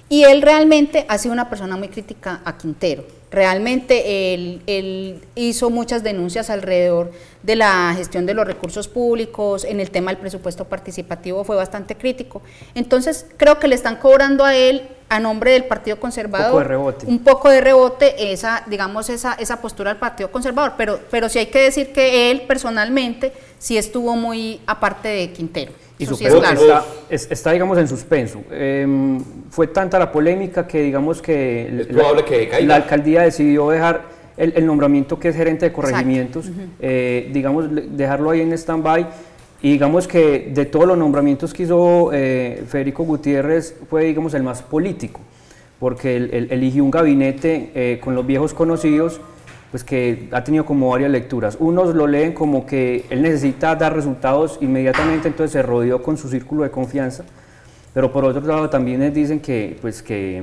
Y 0.09 0.25
él 0.25 0.43
realmente 0.43 1.07
ha 1.09 1.19
sido 1.19 1.33
una 1.33 1.49
persona 1.49 1.77
muy 1.77 1.89
crítica 1.89 2.41
a 2.45 2.59
Quintero. 2.59 3.20
Realmente 3.31 4.35
él, 4.35 5.21
hizo 5.37 5.71
muchas 5.71 6.03
denuncias 6.03 6.51
alrededor 6.51 7.13
de 7.43 7.57
la 7.57 7.95
gestión 7.97 8.27
de 8.27 8.35
los 8.35 8.47
recursos 8.47 8.89
públicos, 8.89 9.65
en 9.65 9.79
el 9.81 9.91
tema 9.91 10.11
del 10.11 10.21
presupuesto 10.21 10.65
participativo 10.65 11.45
fue 11.45 11.57
bastante 11.57 11.97
crítico. 11.97 12.43
Entonces 12.75 13.27
creo 13.37 13.59
que 13.59 13.69
le 13.69 13.77
están 13.77 13.97
cobrando 13.97 14.45
a 14.45 14.57
él 14.57 14.89
a 15.09 15.19
nombre 15.19 15.53
del 15.53 15.65
Partido 15.65 15.99
Conservador 15.99 16.97
un 17.07 17.19
poco 17.21 17.51
de 17.51 17.61
rebote, 17.61 18.33
esa, 18.33 18.65
digamos, 18.69 19.11
esa, 19.11 19.35
esa 19.35 19.61
postura 19.61 19.91
del 19.91 19.99
Partido 19.99 20.31
Conservador, 20.31 20.75
pero, 20.77 21.01
pero 21.11 21.29
sí 21.29 21.39
hay 21.39 21.47
que 21.47 21.63
decir 21.63 21.93
que 21.93 22.31
él 22.31 22.43
personalmente 22.43 23.33
sí 23.59 23.77
estuvo 23.77 24.15
muy 24.17 24.61
aparte 24.67 25.09
de 25.09 25.31
Quintero. 25.33 25.73
Y 26.01 26.07
su 26.07 26.15
está, 26.15 26.83
está, 27.11 27.53
digamos, 27.53 27.77
en 27.77 27.87
suspenso. 27.87 28.43
Em, 28.51 29.23
fue 29.51 29.67
tanta 29.67 29.99
la 29.99 30.11
polémica 30.11 30.67
que, 30.67 30.81
digamos, 30.81 31.21
que, 31.21 31.87
la, 31.91 32.25
que 32.25 32.63
la 32.63 32.77
alcaldía 32.77 33.20
decidió 33.23 33.71
dejar 33.71 34.03
el, 34.37 34.67
nombramiento 34.67 35.19
que 35.19 35.29
es 35.29 35.37
gerente 35.37 35.67
de 35.67 35.73
corregimientos, 35.73 36.51
eh, 36.81 37.31
digamos, 37.33 37.69
dejarlo 37.97 38.31
ahí 38.31 38.41
en 38.41 38.53
stand-by. 38.53 39.07
Y 39.63 39.73
digamos 39.73 40.09
que 40.09 40.51
de 40.55 40.65
todos 40.65 40.87
los 40.87 40.97
nombramientos 40.97 41.53
que 41.53 41.65
hizo 41.65 42.11
eh, 42.13 42.65
Federico 42.67 43.05
Gutiérrez 43.05 43.77
fue, 43.91 44.05
digamos, 44.05 44.33
el 44.33 44.43
más 44.43 44.63
político, 44.63 45.21
porque 45.79 46.17
él, 46.17 46.49
eligió 46.51 46.83
un 46.83 46.91
gabinete 46.91 47.71
eh, 47.75 48.01
con 48.03 48.15
los 48.15 48.27
viejos 48.27 48.55
conocidos 48.55 49.21
pues 49.71 49.85
que 49.85 50.29
ha 50.33 50.43
tenido 50.43 50.65
como 50.65 50.91
varias 50.91 51.11
lecturas. 51.11 51.57
Unos 51.61 51.95
lo 51.95 52.07
leen 52.07 52.33
como 52.33 52.67
que 52.67 53.05
él 53.09 53.23
necesita 53.23 53.77
dar 53.77 53.95
resultados 53.95 54.59
inmediatamente, 54.61 55.29
entonces 55.29 55.53
se 55.53 55.63
rodeó 55.63 56.03
con 56.03 56.17
su 56.17 56.29
círculo 56.29 56.65
de 56.65 56.71
confianza, 56.71 57.25
pero 57.95 58.13
por 58.13 58.25
otro 58.25 58.45
lado 58.45 58.69
también 58.69 59.13
dicen 59.13 59.39
que, 59.39 59.79
pues 59.81 60.03
que, 60.03 60.43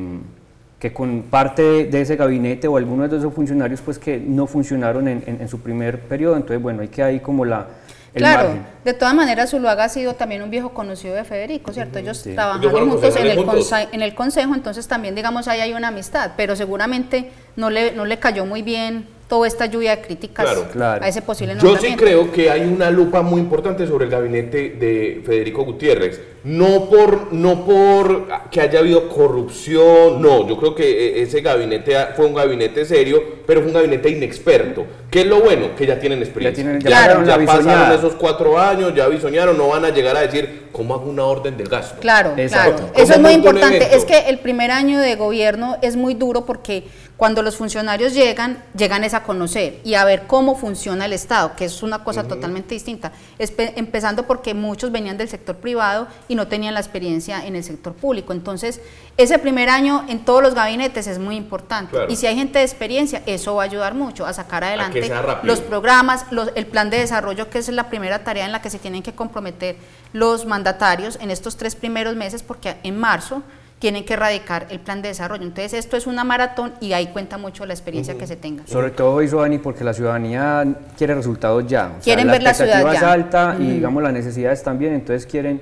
que 0.79 0.93
con 0.93 1.23
parte 1.23 1.85
de 1.85 2.01
ese 2.01 2.15
gabinete 2.15 2.67
o 2.67 2.77
algunos 2.77 3.09
de 3.09 3.17
esos 3.17 3.33
funcionarios 3.33 3.81
pues 3.81 3.97
que 3.97 4.19
no 4.19 4.45
funcionaron 4.45 5.07
en, 5.07 5.23
en, 5.25 5.49
su 5.49 5.59
primer 5.59 6.01
periodo, 6.01 6.35
entonces 6.35 6.61
bueno, 6.61 6.81
hay 6.81 6.87
que 6.89 7.01
ahí 7.01 7.19
como 7.19 7.45
la... 7.45 7.67
El 8.13 8.21
claro, 8.21 8.49
de 8.83 8.93
todas 8.93 9.13
maneras 9.13 9.51
Zuluaga 9.51 9.83
ha 9.83 9.89
sido 9.89 10.13
también 10.13 10.41
un 10.41 10.49
viejo 10.49 10.69
conocido 10.69 11.13
de 11.13 11.23
Federico, 11.23 11.73
¿cierto? 11.73 11.99
Ellos 11.99 12.23
trabajaron 12.23 12.89
juntos 12.89 13.15
en 13.15 13.27
el, 13.27 13.45
en 13.91 14.01
el 14.01 14.15
consejo, 14.15 14.55
entonces 14.55 14.87
también 14.87 15.13
digamos 15.13 15.47
ahí 15.47 15.59
hay 15.59 15.73
una 15.73 15.89
amistad, 15.89 16.31
pero 16.37 16.55
seguramente 16.55 17.31
no 17.55 17.69
le, 17.69 17.91
no 17.91 18.05
le 18.05 18.17
cayó 18.17 18.45
muy 18.45 18.61
bien 18.61 19.05
toda 19.27 19.47
esta 19.47 19.65
lluvia 19.65 19.95
de 19.95 20.01
críticas 20.01 20.47
a 20.79 21.07
ese 21.07 21.21
posible 21.21 21.55
Yo 21.61 21.77
sí 21.77 21.95
creo 21.95 22.31
que 22.31 22.49
hay 22.49 22.61
una 22.61 22.89
lupa 22.89 23.21
muy 23.21 23.41
importante 23.41 23.85
sobre 23.85 24.05
el 24.05 24.11
gabinete 24.11 24.69
de 24.69 25.21
Federico 25.25 25.63
Gutiérrez. 25.65 26.21
No 26.43 26.85
por, 26.89 27.33
no 27.33 27.65
por 27.65 28.27
que 28.49 28.61
haya 28.61 28.79
habido 28.79 29.09
corrupción, 29.09 30.21
no, 30.21 30.47
yo 30.47 30.57
creo 30.57 30.73
que 30.73 31.19
e, 31.19 31.21
ese 31.23 31.41
gabinete 31.41 31.93
fue 32.15 32.25
un 32.25 32.33
gabinete 32.33 32.85
serio, 32.85 33.21
pero 33.45 33.59
fue 33.59 33.67
un 33.67 33.73
gabinete 33.73 34.09
inexperto. 34.09 34.85
¿Qué 35.11 35.21
es 35.21 35.27
lo 35.27 35.41
bueno? 35.41 35.75
Que 35.75 35.85
ya 35.85 35.99
tienen 35.99 36.19
experiencia. 36.19 36.79
Ya, 36.79 37.21
ya, 37.23 37.45
pasaron 37.45 37.91
esos 37.91 38.13
cuatro 38.13 38.57
años, 38.57 38.93
ya 38.95 39.09
bisoñaron, 39.09 39.57
no 39.57 39.67
van 39.67 39.83
a 39.83 39.89
llegar 39.89 40.15
a 40.15 40.21
decir 40.21 40.67
cómo 40.71 40.93
hago 40.93 41.09
una 41.09 41.25
orden 41.25 41.57
del 41.57 41.67
gasto. 41.67 41.99
Claro, 41.99 42.33
claro. 42.35 42.91
Eso 42.95 43.13
es 43.13 43.19
muy 43.19 43.33
importante. 43.33 43.95
Es 43.95 44.05
que 44.05 44.29
el 44.29 44.39
primer 44.39 44.71
año 44.71 44.99
de 45.01 45.15
gobierno 45.15 45.77
es 45.81 45.97
muy 45.97 46.13
duro 46.13 46.45
porque 46.45 46.85
cuando 47.17 47.41
los 47.41 47.58
funcionarios 47.58 48.13
llegan, 48.13 48.63
llegan 48.77 49.03
es 49.03 49.15
a 49.15 49.23
conocer 49.23 49.82
y 49.84 49.95
a 49.95 50.06
ver 50.06 50.27
cómo 50.27 50.56
funciona 50.56 51.06
el 51.06 51.13
Estado, 51.13 51.56
que 51.56 51.65
es 51.65 51.82
una 51.82 52.03
cosa 52.03 52.23
totalmente 52.23 52.75
distinta. 52.75 53.12
empezando 53.39 54.27
porque 54.27 54.53
muchos 54.53 54.91
venían 54.91 55.17
del 55.17 55.27
sector 55.27 55.56
privado 55.56 56.08
y 56.27 56.36
no 56.36 56.47
tenían 56.47 56.75
la 56.75 56.80
experiencia 56.80 57.43
en 57.45 57.56
el 57.56 57.63
sector 57.63 57.93
público. 57.93 58.34
Entonces, 58.34 58.82
ese 59.17 59.39
primer 59.39 59.67
año 59.69 60.06
en 60.08 60.23
todos 60.25 60.43
los 60.43 60.53
gabinetes 60.53 61.08
es 61.08 61.17
muy 61.17 61.36
importante. 61.36 61.97
Y 62.08 62.15
si 62.15 62.27
hay 62.27 62.36
gente 62.36 62.60
de 62.60 62.65
experiencia, 62.65 63.23
eso 63.25 63.56
va 63.56 63.63
a 63.63 63.65
ayudar 63.65 63.95
mucho 63.95 64.27
a 64.27 64.34
sacar 64.34 64.63
adelante 64.63 65.12
los 65.41 65.60
programas, 65.62 66.25
el 66.53 66.67
plan 66.67 66.91
de 66.91 66.99
desarrollo, 66.99 67.49
que 67.49 67.58
es 67.58 67.67
la 67.69 67.89
primera 67.89 68.23
tarea 68.23 68.45
en 68.45 68.51
la 68.51 68.62
que 68.62 68.69
se 68.69 68.77
tienen 68.77 69.01
que 69.01 69.13
comprometer 69.13 69.75
los 70.13 70.45
mandatarios 70.45 71.17
en 71.19 71.32
estos 71.32 71.58
tres 71.58 71.75
primeros 71.75 72.15
meses, 72.15 72.43
porque 72.43 72.77
en 72.84 72.99
marzo 72.99 73.41
tienen 73.79 74.05
que 74.05 74.13
erradicar 74.13 74.67
el 74.69 74.79
plan 74.79 75.01
de 75.01 75.09
desarrollo. 75.09 75.43
Entonces 75.43 75.73
esto 75.73 75.97
es 75.97 76.07
una 76.07 76.23
maratón 76.23 76.73
y 76.81 76.93
ahí 76.93 77.07
cuenta 77.07 77.37
mucho 77.37 77.65
la 77.65 77.73
experiencia 77.73 78.17
que 78.17 78.25
se 78.25 78.35
tenga. 78.35 78.65
Sobre 78.65 78.91
todo 78.91 79.21
hizo 79.21 79.41
Dani 79.41 79.59
porque 79.59 79.83
la 79.83 79.93
ciudadanía 79.93 80.65
quiere 80.97 81.13
resultados 81.13 81.65
ya. 81.67 81.93
quieren 82.03 82.27
ver 82.27 82.41
la 82.41 82.53
ciudad 82.53 82.83
ya. 82.83 82.93
es 82.93 83.03
alta 83.03 83.57
y 83.59 83.71
digamos 83.73 84.01
las 84.01 84.13
necesidades 84.13 84.63
también, 84.63 84.93
entonces 84.93 85.25
quieren... 85.25 85.61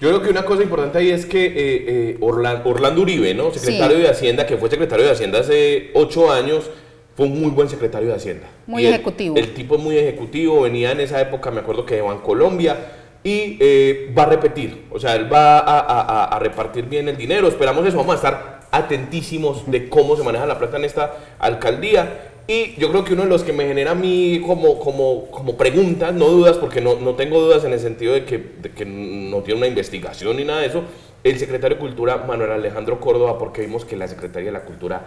Yo 0.00 0.08
creo 0.08 0.20
que 0.20 0.30
una 0.30 0.44
cosa 0.44 0.64
importante 0.64 0.98
ahí 0.98 1.10
es 1.10 1.24
que 1.24 1.46
eh, 1.46 1.52
eh, 1.56 2.18
Orlando, 2.20 3.00
Uribe, 3.00 3.34
¿no? 3.34 3.52
secretario 3.52 3.98
de 3.98 4.08
Hacienda, 4.08 4.44
que 4.46 4.56
fue 4.56 4.68
secretario 4.68 5.04
de 5.04 5.12
Hacienda 5.12 5.38
hace 5.38 5.92
ocho 5.94 6.32
años, 6.32 6.68
fue 7.16 7.26
un 7.26 7.40
muy 7.40 7.50
buen 7.50 7.68
secretario 7.68 8.08
de 8.08 8.16
Hacienda. 8.16 8.48
Muy 8.66 8.84
ejecutivo. 8.84 9.36
El, 9.36 9.54
tipo 9.54 9.76
es 9.76 9.80
muy 9.80 9.96
ejecutivo, 9.96 10.62
venía 10.62 10.90
en 10.90 10.98
esa 10.98 11.20
época, 11.20 11.52
me 11.52 11.60
acuerdo 11.60 11.86
que 11.86 11.96
de 11.96 12.02
Colombia 12.24 12.76
y 13.24 13.56
eh, 13.60 14.12
va 14.16 14.24
a 14.24 14.26
repetir, 14.26 14.86
o 14.90 14.98
sea, 14.98 15.14
él 15.14 15.32
va 15.32 15.58
a, 15.58 16.38
repartir 16.40 16.86
bien 16.86 17.08
el 17.08 17.16
dinero, 17.16 17.46
esperamos 17.46 17.86
eso, 17.86 17.96
vamos 17.96 18.14
a 18.14 18.16
estar 18.16 18.60
atentísimos 18.72 19.70
de 19.70 19.88
cómo 19.88 20.16
se 20.16 20.24
maneja 20.24 20.46
la 20.46 20.58
plata 20.58 20.76
en 20.76 20.84
esta 20.84 21.14
alcaldía. 21.38 22.30
Y 22.48 22.74
yo 22.80 22.90
creo 22.90 23.04
que 23.04 23.12
uno 23.12 23.22
de 23.22 23.28
los 23.28 23.44
que 23.44 23.52
me 23.52 23.68
genera 23.68 23.92
a 23.92 23.94
mí 23.94 24.42
como, 24.44 24.80
como, 24.80 25.30
como 25.30 25.56
preguntas, 25.56 26.12
no 26.12 26.26
dudas, 26.26 26.56
porque 26.56 26.80
no, 26.80 26.98
no 26.98 27.14
tengo 27.14 27.40
dudas 27.40 27.62
en 27.64 27.72
el 27.72 27.78
sentido 27.78 28.14
de 28.14 28.24
que, 28.24 28.38
de 28.38 28.72
que 28.72 28.84
no 28.84 29.42
tiene 29.42 29.58
una 29.58 29.68
investigación 29.68 30.36
ni 30.36 30.44
nada 30.44 30.60
de 30.60 30.66
eso, 30.66 30.82
el 31.22 31.38
secretario 31.38 31.76
de 31.76 31.80
Cultura, 31.80 32.16
Manuel 32.16 32.50
Alejandro 32.50 32.98
Córdoba, 32.98 33.38
porque 33.38 33.62
vimos 33.62 33.84
que 33.84 33.96
la 33.96 34.08
Secretaría 34.08 34.46
de 34.46 34.58
la 34.58 34.64
Cultura, 34.64 35.04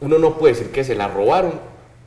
uno 0.00 0.18
no 0.18 0.36
puede 0.38 0.54
decir 0.54 0.72
que 0.72 0.82
se 0.82 0.96
la 0.96 1.06
robaron, 1.06 1.52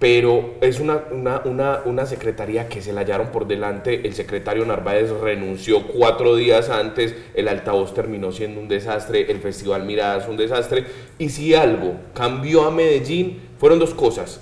pero 0.04 0.56
es 0.60 0.82
una, 0.82 1.06
una, 1.46 1.82
una, 1.86 2.06
secretaría 2.06 2.68
que 2.68 2.82
se 2.82 2.92
la 2.92 3.00
hallaron 3.00 3.28
por 3.28 3.48
delante. 3.48 4.06
El 4.06 4.14
secretario 4.14 4.66
Narváez 4.66 5.10
renunció 5.10 5.88
cuatro 5.88 6.36
días 6.36 6.70
antes, 6.70 7.16
el 7.34 7.48
altavoz 7.48 7.94
terminó 7.94 8.34
siendo 8.34 8.60
un 8.60 8.68
desastre, 8.68 9.32
el 9.32 9.40
Festival 9.40 9.86
Miradas 9.86 10.28
un 10.28 10.36
desastre. 10.36 10.84
Y 11.20 11.30
si 11.30 11.56
algo 11.56 11.96
cambió 12.14 12.66
a 12.66 12.72
Medellín, 12.72 13.40
fueron 13.58 13.80
dos 13.80 13.94
cosas. 13.94 14.42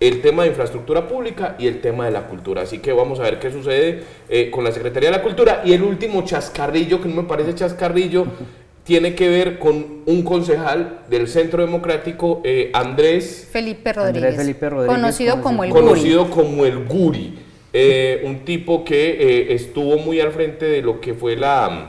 El 0.00 0.22
tema 0.22 0.44
de 0.44 0.48
infraestructura 0.48 1.06
pública 1.06 1.56
y 1.58 1.66
el 1.66 1.82
tema 1.82 2.06
de 2.06 2.12
la 2.12 2.26
cultura. 2.26 2.62
Así 2.62 2.78
que 2.78 2.94
vamos 2.94 3.20
a 3.20 3.24
ver 3.24 3.38
qué 3.38 3.50
sucede 3.50 4.04
eh, 4.30 4.50
con 4.50 4.64
la 4.64 4.72
Secretaría 4.72 5.10
de 5.10 5.18
la 5.18 5.22
Cultura. 5.22 5.60
Y 5.62 5.74
el 5.74 5.82
último 5.82 6.22
chascarrillo, 6.22 7.02
que 7.02 7.08
no 7.10 7.16
me 7.16 7.28
parece 7.28 7.54
chascarrillo, 7.54 8.24
tiene 8.84 9.14
que 9.14 9.28
ver 9.28 9.58
con 9.58 10.02
un 10.06 10.22
concejal 10.22 11.00
del 11.08 11.28
Centro 11.28 11.64
Democrático, 11.64 12.40
eh, 12.44 12.70
Andrés, 12.74 13.48
Felipe 13.50 13.92
Rodríguez, 13.92 14.36
Felipe 14.36 14.68
Rodríguez, 14.68 14.96
conocido 14.96 15.40
como 15.40 15.64
el 15.64 15.70
conocido 15.70 16.30
como 16.30 16.64
el 16.64 16.84
Guri, 16.84 17.38
eh, 17.72 18.22
un 18.24 18.44
tipo 18.44 18.84
que 18.84 19.10
eh, 19.12 19.54
estuvo 19.54 19.98
muy 19.98 20.20
al 20.20 20.32
frente 20.32 20.64
de 20.64 20.82
lo 20.82 21.00
que 21.00 21.14
fue 21.14 21.36
la, 21.36 21.88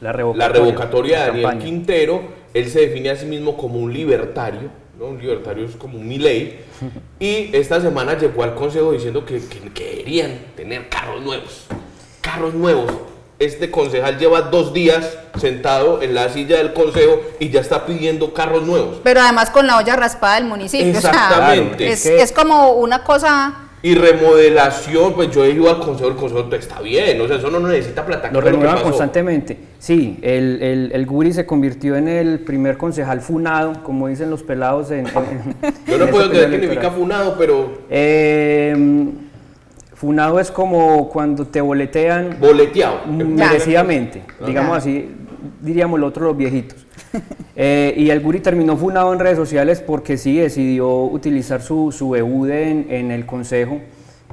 la 0.00 0.12
revocatoria, 0.12 1.32
de 1.32 1.40
Daniel 1.40 1.58
Quintero. 1.58 2.22
Él 2.52 2.68
se 2.68 2.80
define 2.80 3.10
a 3.10 3.16
sí 3.16 3.26
mismo 3.26 3.56
como 3.56 3.78
un 3.78 3.92
libertario, 3.92 4.70
¿no? 4.98 5.06
un 5.06 5.18
libertario 5.18 5.64
es 5.64 5.76
como 5.76 5.98
un 5.98 6.06
Milei, 6.06 6.58
y 7.18 7.56
esta 7.56 7.80
semana 7.80 8.18
llegó 8.18 8.42
al 8.42 8.54
consejo 8.54 8.92
diciendo 8.92 9.24
que, 9.24 9.40
que 9.40 9.70
querían 9.72 10.32
tener 10.54 10.90
carros 10.90 11.22
nuevos, 11.22 11.66
carros 12.20 12.52
nuevos 12.52 12.92
este 13.38 13.70
concejal 13.70 14.18
lleva 14.18 14.42
dos 14.42 14.72
días 14.72 15.18
sentado 15.38 16.00
en 16.00 16.14
la 16.14 16.30
silla 16.30 16.56
del 16.56 16.72
consejo 16.72 17.20
y 17.38 17.50
ya 17.50 17.60
está 17.60 17.84
pidiendo 17.84 18.32
carros 18.32 18.62
nuevos. 18.62 19.00
Pero 19.02 19.20
además 19.20 19.50
con 19.50 19.66
la 19.66 19.76
olla 19.76 19.96
raspada 19.96 20.36
del 20.36 20.44
municipio. 20.44 20.86
Exactamente. 20.86 21.90
es, 21.90 22.32
como 22.32 22.72
una 22.72 23.04
cosa... 23.04 23.62
Y 23.82 23.94
remodelación, 23.94 25.12
pues 25.12 25.30
yo 25.30 25.44
he 25.44 25.50
ido 25.50 25.68
al 25.68 25.78
consejo, 25.78 26.08
el 26.08 26.16
consejo 26.16 26.48
está 26.54 26.80
bien, 26.80 27.20
o 27.20 27.28
sea, 27.28 27.36
eso 27.36 27.50
no 27.50 27.60
necesita 27.60 28.04
plata. 28.04 28.30
Lo 28.32 28.40
renueva 28.40 28.82
constantemente. 28.82 29.58
Sí, 29.78 30.18
el, 30.22 30.60
el, 30.60 30.90
el, 30.92 31.06
Guri 31.06 31.32
se 31.32 31.46
convirtió 31.46 31.94
en 31.94 32.08
el 32.08 32.40
primer 32.40 32.78
concejal 32.78 33.20
funado, 33.20 33.84
como 33.84 34.08
dicen 34.08 34.30
los 34.30 34.42
pelados 34.42 34.90
en... 34.90 35.04
yo 35.86 35.98
no 35.98 36.06
puedo 36.06 36.30
creer 36.30 36.50
que 36.50 36.58
significa 36.58 36.90
funado, 36.90 37.36
pero... 37.38 37.82
Eh, 37.88 38.74
Funado 39.96 40.38
es 40.38 40.50
como 40.50 41.08
cuando 41.08 41.46
te 41.46 41.60
boletean. 41.62 42.36
Boleteado. 42.38 43.06
Merecidamente, 43.06 44.22
digamos 44.46 44.76
así, 44.76 45.08
diríamos 45.62 45.98
lo 45.98 46.06
otro 46.06 46.26
los 46.26 46.36
viejitos. 46.36 46.86
Eh, 47.58 47.94
y 47.96 48.10
el 48.10 48.20
Guri 48.20 48.40
terminó 48.40 48.76
funado 48.76 49.14
en 49.14 49.18
redes 49.18 49.38
sociales 49.38 49.80
porque 49.80 50.18
sí 50.18 50.36
decidió 50.36 51.04
utilizar 51.04 51.62
su, 51.62 51.90
su 51.90 52.14
en, 52.14 53.10
el 53.10 53.24
consejo 53.24 53.80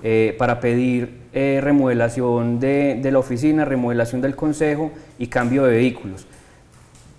eh, 0.04 0.36
para 0.38 0.60
pedir 0.60 1.22
eh, 1.32 1.62
remodelación 1.64 2.60
de, 2.60 3.00
de, 3.02 3.12
la 3.14 3.20
oficina, 3.20 3.64
remodelación 3.64 4.20
del 4.20 4.36
consejo 4.36 4.92
y 5.18 5.28
cambio 5.28 5.64
de 5.64 5.72
vehículos. 5.72 6.28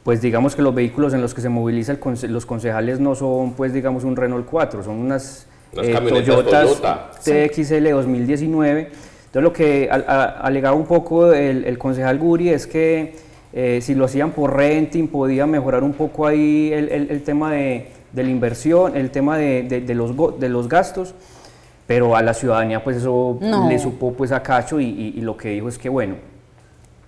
Pues 0.03 0.21
digamos 0.21 0.55
que 0.55 0.61
los 0.61 0.75
vehículos 0.75 1.15
en 1.15 1.23
los 1.23 1.33
que 1.33 1.41
se 1.41 1.49
moviliza 1.49 1.97
los 2.29 2.45
concejales 2.45 3.01
no 3.01 3.15
son, 3.15 3.55
pues 3.55 3.73
digamos, 3.73 4.05
un 4.05 4.15
Renault 4.15 4.45
4, 4.45 4.83
son 4.83 4.97
unas 4.97 5.47
eh, 5.83 5.95
Toyota. 6.25 7.11
TXL 7.23 7.91
2019. 7.91 8.81
Entonces 8.81 9.43
lo 9.43 9.53
que 9.53 9.89
alegaba 9.91 10.77
un 10.77 10.87
poco 10.87 11.33
el, 11.33 11.77
concejal 11.77 12.19
Guri 12.19 12.51
es 12.51 12.69
que 12.69 13.15
eh, 13.53 13.81
si 13.83 13.95
lo 13.95 14.05
hacían 14.05 14.31
por 14.31 14.57
renting 14.57 15.09
podía 15.09 15.45
mejorar 15.47 15.83
un 15.83 15.93
poco 15.93 16.27
ahí 16.27 16.73
el, 16.73 17.23
tema 17.23 17.53
de, 17.53 17.89
la 18.15 18.23
inversión, 18.23 18.97
el 18.97 19.11
tema 19.11 19.37
de, 19.37 19.85
los, 19.95 20.39
de 20.39 20.49
los 20.49 20.69
gastos, 20.69 21.15
pero 21.87 22.17
a 22.17 22.23
la 22.23 22.33
ciudadanía 22.33 22.85
pues 22.85 22.99
eso 22.99 23.39
le 23.69 23.79
supo 23.79 24.13
pues 24.13 24.31
a 24.31 24.43
cacho 24.43 24.81
y, 24.81 25.13
lo 25.21 25.37
que 25.37 25.49
dijo 25.49 25.69
es 25.69 25.79
que 25.79 25.89
bueno, 25.89 26.15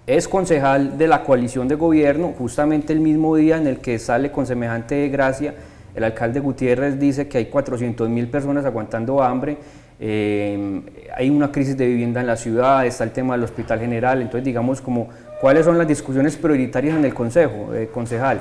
es 0.07 0.27
concejal 0.27 0.99
de 0.99 1.07
la 1.07 1.23
coalición 1.23 1.69
de 1.69 1.77
gobierno 1.77 2.35
justamente 2.37 2.93
el 2.93 3.01
mismo 3.01 3.37
día 3.37 3.57
en 3.57 3.67
el 3.69 3.79
que 3.79 3.99
sale 3.99 4.33
con 4.33 4.47
semejante 4.47 5.09
gracia 5.09 5.55
el 5.97 6.05
alcalde 6.05 6.41
Gutiérrez 6.41 6.99
dice 6.99 7.27
que 7.27 7.39
hay 7.39 7.47
400 7.47 8.09
mil 8.11 8.29
personas 8.29 8.67
aguantando 8.67 9.23
hambre, 9.23 9.57
eh, 9.99 10.83
hay 11.17 11.31
una 11.31 11.51
crisis 11.51 11.75
de 11.77 11.87
vivienda 11.87 12.21
en 12.21 12.27
la 12.27 12.37
ciudad, 12.37 12.85
está 12.85 13.05
el 13.05 13.13
tema 13.13 13.35
del 13.35 13.45
hospital 13.45 13.81
general, 13.81 14.21
entonces 14.21 14.45
digamos 14.45 14.83
como 14.83 15.09
cuáles 15.41 15.65
son 15.65 15.79
las 15.79 15.89
discusiones 15.89 16.37
prioritarias 16.37 16.97
en 16.97 17.05
el 17.05 17.15
consejo, 17.15 17.75
eh, 17.75 17.89
concejal. 17.93 18.41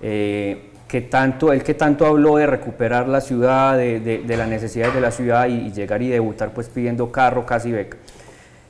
Eh, 0.00 0.70
que 0.88 1.02
tanto, 1.02 1.50
que 1.50 1.74
tanto 1.74 2.06
habló 2.06 2.36
de 2.36 2.46
recuperar 2.46 3.08
la 3.08 3.20
ciudad, 3.20 3.76
de, 3.76 4.22
las 4.26 4.48
necesidades 4.48 4.94
de 4.94 5.00
la 5.00 5.10
ciudad 5.10 5.46
y, 5.48 5.72
llegar 5.72 6.00
y 6.02 6.08
debutar 6.08 6.52
pues 6.52 6.68
pidiendo 6.68 7.10
carro, 7.10 7.44
casi 7.44 7.72
beca. 7.72 7.96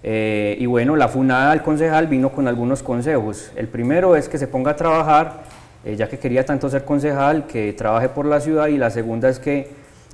y 0.03 0.65
bueno, 0.67 0.97
la 0.97 1.09
funada 1.09 1.51
del 1.51 1.61
concejal 1.61 2.07
vino 2.07 2.31
con 2.31 2.49
algunos 2.49 2.83
consejos. 2.83 3.51
El 3.57 3.69
primero 3.69 4.17
es 4.17 4.29
que 4.29 4.39
se 4.39 4.47
ponga 4.47 4.71
a 4.71 4.77
trabajar 4.77 5.43
eh, 5.85 5.97
ya 5.97 6.09
que 6.09 6.19
quería 6.19 6.45
tanto 6.45 6.69
ser 6.69 6.85
concejal, 6.85 7.47
que 7.47 7.73
trabaje 7.73 8.09
por 8.09 8.27
la 8.27 8.41
ciudad 8.41 8.69
y 8.69 8.79
la 8.79 8.91
segunda 8.91 9.29
es 9.29 9.39
que 9.39 9.69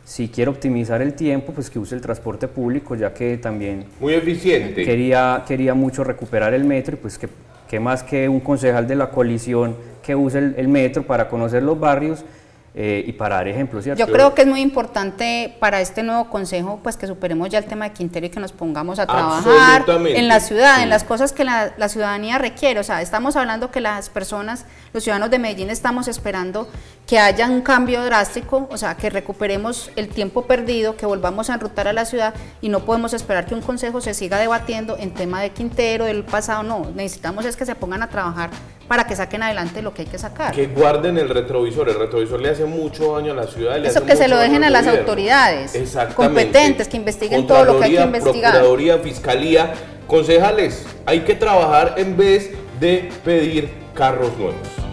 si 0.05 0.29
quiere 0.29 0.51
optimizar 0.51 1.01
el 1.03 1.15
tiempo, 1.15 1.53
pues 1.53 1.71
que 1.71 1.79
use 1.79 1.95
el 1.95 2.01
transporte 2.01 2.49
público, 2.49 2.97
ya 2.97 3.15
que 3.15 3.39
también... 3.39 3.85
Muy 4.01 4.15
eficiente. 4.15 4.85
Quería, 4.85 5.45
quería 5.47 5.75
mucho 5.75 6.03
recuperar 6.03 6.53
el 6.55 6.65
metro 6.65 6.95
y 6.95 6.99
pues 6.99 7.17
que, 7.17 7.29
que 7.69 7.79
más 7.79 8.03
que 8.03 8.29
un 8.29 8.41
concejal 8.41 8.89
de 8.89 8.97
la 8.97 9.11
coalición 9.11 9.77
que 10.03 10.17
use 10.17 10.39
el 10.39 10.69
metro 10.69 11.05
para 11.05 11.29
conocer 11.29 11.63
los 11.63 11.79
barrios, 11.79 12.25
eh, 12.73 13.03
y 13.05 13.13
para 13.13 13.37
dar 13.37 13.49
ejemplos. 13.49 13.85
Yo 13.85 14.07
creo 14.07 14.33
que 14.33 14.43
es 14.43 14.49
muy 14.49 14.61
importante 14.61 15.57
para 15.59 15.81
este 15.81 16.05
nuevo 16.05 16.31
consejo, 16.31 16.79
pues 16.83 16.97
que 16.97 17.09
superemos 17.09 17.49
ya 17.49 17.59
el 17.59 17.65
tema 17.65 17.89
de 17.89 17.95
Quintero 17.95 18.27
y 18.27 18.31
que 18.31 18.39
nos 18.39 18.53
pongamos 18.53 19.01
a 19.01 19.07
trabajar 19.07 19.85
en 19.89 20.29
la 20.29 20.39
ciudad, 20.39 20.83
en 20.83 20.89
las 20.89 21.03
cosas 21.03 21.33
que 21.33 21.43
la, 21.43 21.73
la, 21.77 21.89
ciudadanía 21.89 22.39
requiere. 22.39 22.79
O 22.79 22.85
sea, 22.85 23.03
estamos 23.03 23.35
hablando 23.35 23.73
que 23.73 23.81
las 23.81 24.09
personas, 24.09 24.67
los 24.93 25.03
ciudadanos 25.03 25.31
de 25.31 25.41
Medellín, 25.41 25.69
estamos 25.69 26.07
esperando 26.07 26.69
que 27.11 27.19
haya 27.19 27.49
un 27.49 27.61
cambio 27.61 28.05
drástico, 28.05 28.69
o 28.71 28.77
sea, 28.77 28.97
que 28.97 29.11
recuperemos 29.11 29.91
el 29.97 30.07
tiempo 30.07 30.43
perdido, 30.43 30.95
que 30.95 31.07
volvamos 31.07 31.51
a 31.51 31.55
enrutar 31.55 31.89
a 31.89 31.93
la 31.93 32.05
ciudad 32.05 32.35
y 32.61 32.69
no 32.69 32.85
podemos 32.85 33.15
esperar 33.15 33.47
que 33.47 33.55
un 33.57 33.63
consejo 33.63 34.01
se 34.01 34.15
siga 34.15 34.39
debatiendo 34.39 34.97
en 34.97 35.13
tema 35.13 35.43
de 35.43 35.51
Quintero, 35.51 36.05
del 36.05 36.23
pasado. 36.23 36.63
No, 36.63 36.87
necesitamos 36.95 37.45
es 37.47 37.57
que 37.57 37.67
se 37.67 37.75
pongan 37.75 38.05
a 38.05 38.09
trabajar 38.11 38.51
para 38.87 39.09
que 39.09 39.17
saquen 39.17 39.43
adelante 39.43 39.83
lo 39.83 39.93
que 39.93 40.03
hay 40.03 40.09
que 40.09 40.19
sacar. 40.19 40.55
Que 40.55 40.69
guarden 40.69 41.19
el 41.19 41.29
retrovisor, 41.29 41.89
el 41.89 41.99
retrovisor 41.99 42.41
le 42.41 42.51
hace 42.51 42.65
mucho 42.65 43.17
daño 43.17 43.33
a 43.33 43.35
la 43.35 43.49
ciudad. 43.49 43.85
Eso 43.85 44.07
que 44.07 44.15
se 44.15 44.29
lo 44.29 44.39
dejen 44.39 44.63
a 44.63 44.71
las 44.71 44.87
autoridades 44.87 45.73
competentes, 46.15 46.87
que 46.87 46.97
investiguen 46.97 47.45
todo 47.45 47.65
lo 47.65 47.81
que 47.81 47.87
hay 47.87 47.97
que 47.97 48.03
investigar. 48.03 48.53
Procuraduría, 48.53 48.99
Fiscalía, 48.99 49.73
concejales, 50.07 50.87
hay 51.07 51.23
que 51.23 51.35
trabajar 51.35 51.95
en 51.97 52.17
vez 52.17 52.53
de 52.79 53.11
pedir 53.25 53.69
carros 53.95 54.31
nuevos. 54.39 54.90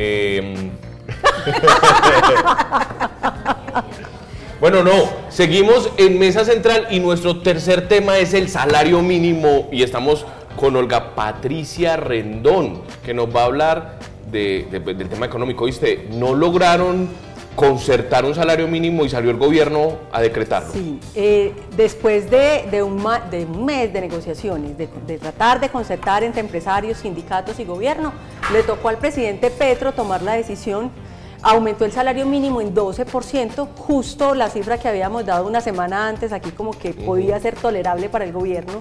Em. 0.00 0.70
Bueno, 4.60 4.84
no, 4.84 4.92
seguimos 5.30 5.90
en 5.96 6.18
Mesa 6.18 6.44
Central 6.44 6.88
y 6.90 7.00
nuestro 7.00 7.40
tercer 7.40 7.88
tema 7.88 8.18
es 8.18 8.34
el 8.34 8.50
salario 8.50 9.00
mínimo 9.00 9.70
y 9.72 9.82
estamos 9.82 10.26
con 10.54 10.76
Olga 10.76 11.14
Patricia 11.14 11.96
Rendón, 11.96 12.82
que 13.02 13.14
nos 13.14 13.34
va 13.34 13.40
a 13.40 13.44
hablar 13.46 13.98
del 14.30 15.08
tema 15.08 15.24
económico. 15.24 15.64
¿Viste? 15.64 16.08
No 16.12 16.34
lograron 16.34 17.08
concertar 17.56 18.24
un 18.24 18.34
salario 18.34 18.68
mínimo 18.68 19.04
y 19.04 19.10
salió 19.10 19.30
el 19.30 19.36
gobierno 19.36 19.98
a 20.12 20.20
decretarlo. 20.20 20.72
Sí, 20.72 20.98
eh, 21.14 21.52
después 21.76 22.30
de, 22.30 22.82
un 22.82 23.02
de, 23.30 23.44
un 23.44 23.64
mes 23.64 23.92
de 23.92 24.00
negociaciones, 24.00 24.78
de, 24.78 24.88
de, 25.06 25.18
tratar 25.18 25.60
de 25.60 25.68
concertar 25.68 26.22
entre 26.22 26.40
empresarios, 26.40 26.98
sindicatos 26.98 27.58
y 27.58 27.64
gobierno, 27.64 28.12
le 28.52 28.62
tocó 28.62 28.88
al 28.88 28.98
presidente 28.98 29.50
Petro 29.50 29.92
tomar 29.92 30.22
la 30.22 30.34
decisión 30.34 30.90
aumentó 31.42 31.84
el 31.84 31.92
salario 31.92 32.26
mínimo 32.26 32.60
en 32.60 32.74
12%, 32.74 33.68
justo 33.76 34.34
la 34.34 34.50
cifra 34.50 34.78
que 34.78 34.88
habíamos 34.88 35.24
dado 35.24 35.46
una 35.46 35.60
semana 35.60 36.08
antes 36.08 36.32
aquí 36.32 36.50
como 36.50 36.72
que 36.72 36.92
podía 36.92 37.40
ser 37.40 37.54
tolerable 37.56 38.08
para 38.08 38.24
el 38.24 38.32
gobierno. 38.32 38.80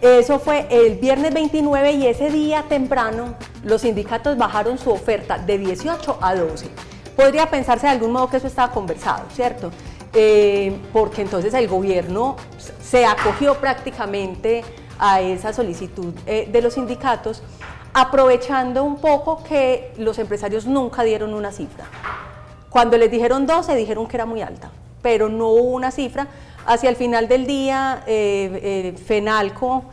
Eso 0.00 0.38
fue 0.38 0.66
el 0.70 0.96
viernes 0.96 1.32
29 1.32 1.92
y 1.92 2.06
ese 2.06 2.28
día 2.30 2.64
temprano 2.68 3.36
los 3.62 3.82
sindicatos 3.82 4.36
bajaron 4.36 4.76
su 4.76 4.90
oferta 4.90 5.38
de 5.38 5.56
18 5.56 6.18
a 6.20 6.34
12. 6.34 6.66
Podría 7.16 7.46
pensarse 7.46 7.86
de 7.86 7.92
algún 7.92 8.12
modo 8.12 8.28
que 8.28 8.38
eso 8.38 8.46
estaba 8.46 8.72
conversado, 8.72 9.24
¿cierto? 9.32 9.70
Eh, 10.12 10.76
porque 10.92 11.22
entonces 11.22 11.52
el 11.54 11.66
gobierno 11.66 12.36
se 12.80 13.04
acogió 13.04 13.54
prácticamente 13.56 14.64
a 14.98 15.20
esa 15.20 15.52
solicitud 15.52 16.14
eh, 16.26 16.48
de 16.50 16.62
los 16.62 16.74
sindicatos, 16.74 17.42
aprovechando 17.92 18.84
un 18.84 18.96
poco 18.96 19.42
que 19.42 19.92
los 19.96 20.18
empresarios 20.18 20.66
nunca 20.66 21.02
dieron 21.02 21.34
una 21.34 21.50
cifra. 21.50 21.86
Cuando 22.70 22.96
les 22.96 23.10
dijeron 23.10 23.46
12, 23.46 23.74
dijeron 23.74 24.06
que 24.06 24.16
era 24.16 24.24
muy 24.24 24.40
alta, 24.40 24.70
pero 25.02 25.28
no 25.28 25.48
hubo 25.48 25.74
una 25.74 25.90
cifra. 25.90 26.28
Hacia 26.66 26.90
el 26.90 26.96
final 26.96 27.28
del 27.28 27.46
día, 27.46 28.02
eh, 28.06 28.94
FENALCO 29.06 29.84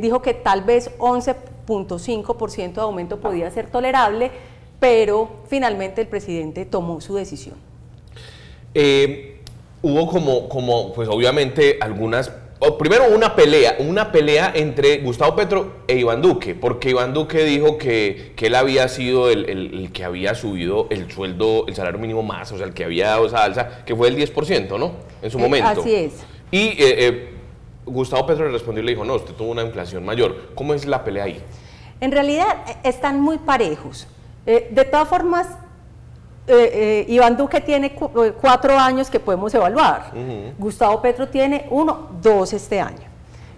dijo 0.00 0.20
que 0.20 0.34
tal 0.34 0.62
vez 0.62 0.90
11.5% 0.98 2.72
de 2.72 2.80
aumento 2.80 3.20
podía 3.20 3.50
ser 3.50 3.70
tolerable, 3.70 4.32
pero 4.80 5.42
finalmente 5.48 6.00
el 6.00 6.08
presidente 6.08 6.64
tomó 6.64 7.00
su 7.00 7.14
decisión. 7.14 7.56
Eh, 8.74 9.40
hubo 9.82 10.06
como, 10.06 10.48
como, 10.48 10.92
pues 10.92 11.08
obviamente 11.08 11.78
algunas 11.80 12.30
primero 12.78 13.04
una 13.14 13.36
pelea, 13.36 13.76
una 13.78 14.10
pelea 14.10 14.52
entre 14.54 14.98
Gustavo 14.98 15.36
Petro 15.36 15.76
e 15.86 15.98
Iván 15.98 16.22
Duque, 16.22 16.54
porque 16.54 16.90
Iván 16.90 17.12
Duque 17.12 17.44
dijo 17.44 17.78
que, 17.78 18.32
que 18.34 18.46
él 18.46 18.54
había 18.54 18.88
sido 18.88 19.30
el, 19.30 19.90
que 19.92 20.04
había 20.04 20.34
subido 20.34 20.86
el 20.90 21.10
sueldo, 21.10 21.66
el 21.68 21.74
salario 21.74 22.00
mínimo 22.00 22.22
más, 22.22 22.50
o 22.52 22.56
sea, 22.56 22.66
el 22.66 22.74
que 22.74 22.84
había 22.84 23.08
dado 23.08 23.26
esa 23.26 23.44
alza, 23.44 23.84
que 23.84 23.94
fue 23.94 24.08
el 24.08 24.16
10%, 24.16 24.78
¿no? 24.78 24.92
En 25.22 25.30
su 25.30 25.38
eh, 25.38 25.42
momento. 25.42 25.80
Así 25.80 25.94
es. 25.94 26.24
Y 26.50 26.58
eh, 26.58 26.76
eh, 26.78 27.28
Gustavo 27.84 28.26
Petro 28.26 28.46
le 28.46 28.52
respondió 28.52 28.82
y 28.82 28.86
le 28.86 28.92
dijo, 28.92 29.04
no, 29.04 29.14
usted 29.14 29.34
tuvo 29.34 29.50
una 29.50 29.62
inflación 29.62 30.04
mayor. 30.04 30.50
¿Cómo 30.54 30.74
es 30.74 30.86
la 30.86 31.04
pelea 31.04 31.24
ahí? 31.24 31.40
En 32.00 32.12
realidad 32.12 32.46
están 32.82 33.20
muy 33.20 33.38
parejos. 33.38 34.08
De 34.46 34.84
todas 34.84 35.08
formas, 35.08 35.48
eh, 36.48 37.04
eh, 37.08 37.12
Iván 37.12 37.36
Duque 37.36 37.60
tiene 37.60 37.88
eh, 37.88 38.32
cuatro 38.40 38.78
años 38.78 39.10
que 39.10 39.18
podemos 39.18 39.52
evaluar. 39.52 40.12
Gustavo 40.56 41.02
Petro 41.02 41.28
tiene 41.28 41.66
uno, 41.70 42.10
dos 42.22 42.52
este 42.52 42.80
año. 42.80 43.08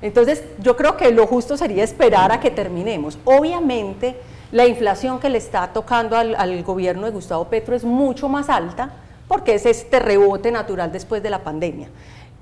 Entonces, 0.00 0.42
yo 0.60 0.76
creo 0.76 0.96
que 0.96 1.10
lo 1.10 1.26
justo 1.26 1.56
sería 1.56 1.84
esperar 1.84 2.32
a 2.32 2.40
que 2.40 2.50
terminemos. 2.50 3.18
Obviamente, 3.24 4.16
la 4.52 4.66
inflación 4.66 5.18
que 5.18 5.28
le 5.28 5.38
está 5.38 5.72
tocando 5.72 6.16
al, 6.16 6.34
al 6.36 6.62
gobierno 6.62 7.04
de 7.04 7.12
Gustavo 7.12 7.44
Petro 7.46 7.76
es 7.76 7.84
mucho 7.84 8.28
más 8.28 8.48
alta 8.48 8.92
porque 9.26 9.54
es 9.54 9.66
este 9.66 9.98
rebote 9.98 10.50
natural 10.50 10.90
después 10.90 11.22
de 11.22 11.28
la 11.28 11.40
pandemia 11.40 11.88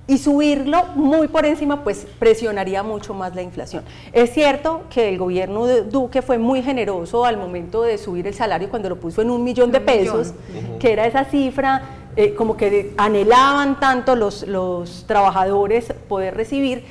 y 0.09 0.19
subirlo 0.19 0.85
muy 0.95 1.29
por 1.29 1.47
encima, 1.47 1.83
pues 1.83 2.07
presionaría 2.19 2.83
mucho 2.83 3.13
más 3.13 3.35
la 3.35 3.43
inflación. 3.43 3.85
Es 4.13 4.33
cierto 4.33 4.83
que 4.89 5.09
el 5.09 5.19
gobierno 5.19 5.67
de 5.67 5.83
Duque 5.83 6.23
fue 6.23 6.39
muy 6.39 6.63
generoso 6.63 7.25
al 7.25 7.37
momento 7.37 7.83
de 7.83 7.99
subir 7.99 8.27
el 8.27 8.35
salario 8.35 8.71
cuando 8.71 8.89
lo 8.89 8.97
puso 9.01 9.23
en 9.23 9.31
un 9.31 9.43
millón 9.43 9.73
de 9.73 9.81
pesos, 9.81 10.33
que 10.79 10.93
era 10.93 11.07
esa 11.07 11.25
cifra 11.25 11.83
eh, 12.17 12.35
como 12.35 12.57
que 12.57 12.95
anhelaban 12.97 13.79
tanto 13.79 14.17
los, 14.17 14.47
los 14.47 15.05
trabajadores 15.07 15.93
poder 16.09 16.35
recibir. 16.35 16.85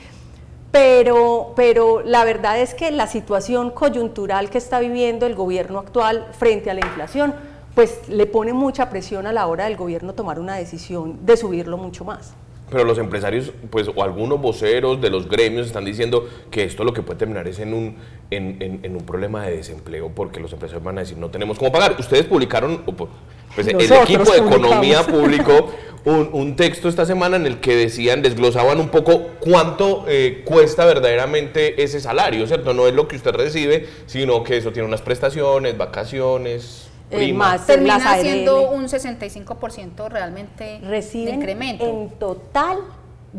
Pero, 0.71 1.53
pero 1.55 2.01
la 2.01 2.25
verdad 2.25 2.59
es 2.59 2.73
que 2.73 2.91
la 2.91 3.07
situación 3.07 3.71
coyuntural 3.71 4.49
que 4.49 4.57
está 4.57 4.79
viviendo 4.79 5.25
el 5.25 5.33
gobierno 5.33 5.79
actual 5.79 6.27
frente 6.37 6.69
a 6.69 6.73
la 6.73 6.81
inflación, 6.81 7.33
pues 7.73 8.09
le 8.09 8.25
pone 8.25 8.51
mucha 8.51 8.89
presión 8.89 9.25
a 9.25 9.31
la 9.31 9.47
hora 9.47 9.65
del 9.65 9.77
gobierno 9.77 10.13
tomar 10.13 10.37
una 10.37 10.55
decisión 10.55 11.25
de 11.25 11.37
subirlo 11.37 11.77
mucho 11.77 12.03
más. 12.03 12.33
Pero 12.69 12.83
los 12.83 12.97
empresarios, 12.97 13.51
pues, 13.69 13.87
o 13.93 14.03
algunos 14.03 14.41
voceros 14.41 14.99
de 14.99 15.09
los 15.11 15.29
gremios 15.29 15.67
están 15.67 15.85
diciendo 15.85 16.27
que 16.49 16.63
esto 16.63 16.83
lo 16.83 16.93
que 16.93 17.03
puede 17.03 17.19
terminar 17.19 17.47
es 17.47 17.59
en 17.59 17.73
un, 17.73 17.95
en, 18.31 18.79
en, 18.81 18.95
un 18.95 19.05
problema 19.05 19.45
de 19.45 19.57
desempleo, 19.57 20.11
porque 20.13 20.39
los 20.39 20.51
empresarios 20.51 20.83
van 20.83 20.97
a 20.97 21.01
decir, 21.01 21.17
no 21.17 21.29
tenemos 21.29 21.59
cómo 21.59 21.71
pagar. 21.71 21.95
Ustedes 21.99 22.25
publicaron, 22.25 22.83
pues, 22.97 23.67
el 23.67 23.79
equipo 23.79 24.31
de 24.31 24.39
economía 24.39 25.03
publicó 25.07 25.71
un, 26.05 26.29
un, 26.33 26.55
texto 26.55 26.89
esta 26.89 27.05
semana 27.05 27.35
en 27.35 27.45
el 27.45 27.59
que 27.59 27.75
decían, 27.75 28.21
desglosaban 28.21 28.79
un 28.79 28.89
poco 28.89 29.27
cuánto 29.39 30.05
eh, 30.07 30.41
cuesta 30.45 30.85
verdaderamente 30.85 31.83
ese 31.83 31.99
salario, 31.99 32.45
¿cierto? 32.47 32.73
No 32.73 32.87
es 32.87 32.93
lo 32.93 33.07
que 33.07 33.15
usted 33.15 33.31
recibe, 33.31 33.87
sino 34.05 34.43
que 34.43 34.57
eso 34.57 34.71
tiene 34.71 34.87
unas 34.87 35.01
prestaciones, 35.01 35.77
vacaciones. 35.77 36.89
Eh, 37.21 37.33
más 37.33 37.65
termina 37.65 38.17
siendo 38.17 38.69
un 38.71 38.85
65% 38.85 40.09
realmente 40.09 40.79
Reciben 40.79 41.35
incremento. 41.35 41.85
En 41.85 42.09
total 42.11 42.79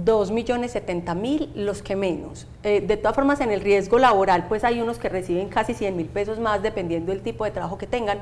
2.070.000 0.05 1.55
los 1.55 1.83
que 1.83 1.97
menos. 1.97 2.47
Eh, 2.63 2.81
de 2.81 2.97
todas 2.97 3.15
formas, 3.15 3.41
en 3.41 3.51
el 3.51 3.61
riesgo 3.61 3.99
laboral, 3.99 4.47
pues 4.49 4.65
hay 4.65 4.81
unos 4.81 4.99
que 4.99 5.09
reciben 5.09 5.49
casi 5.49 5.75
100 5.75 5.97
mil 5.97 6.07
pesos 6.07 6.39
más 6.39 6.63
dependiendo 6.63 7.13
del 7.13 7.23
tipo 7.23 7.45
de 7.45 7.51
trabajo 7.51 7.79
que 7.79 7.87
tengan, 7.87 8.19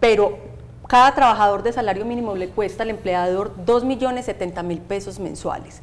pero 0.00 0.38
cada 0.86 1.14
trabajador 1.14 1.62
de 1.62 1.72
salario 1.72 2.04
mínimo 2.04 2.34
le 2.34 2.48
cuesta 2.48 2.82
al 2.82 2.90
empleador 2.90 3.54
2.070.000 3.66 4.80
pesos 4.80 5.18
mensuales 5.18 5.82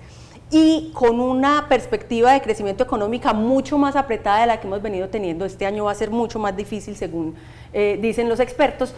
y 0.51 0.91
con 0.93 1.19
una 1.19 1.67
perspectiva 1.67 2.33
de 2.33 2.41
crecimiento 2.41 2.83
económica 2.83 3.33
mucho 3.33 3.77
más 3.77 3.95
apretada 3.95 4.41
de 4.41 4.47
la 4.47 4.59
que 4.59 4.67
hemos 4.67 4.81
venido 4.81 5.09
teniendo. 5.09 5.45
Este 5.45 5.65
año 5.65 5.85
va 5.85 5.91
a 5.91 5.95
ser 5.95 6.11
mucho 6.11 6.39
más 6.39 6.55
difícil, 6.55 6.95
según 6.95 7.35
eh, 7.73 7.97
dicen 8.01 8.29
los 8.29 8.39
expertos, 8.39 8.93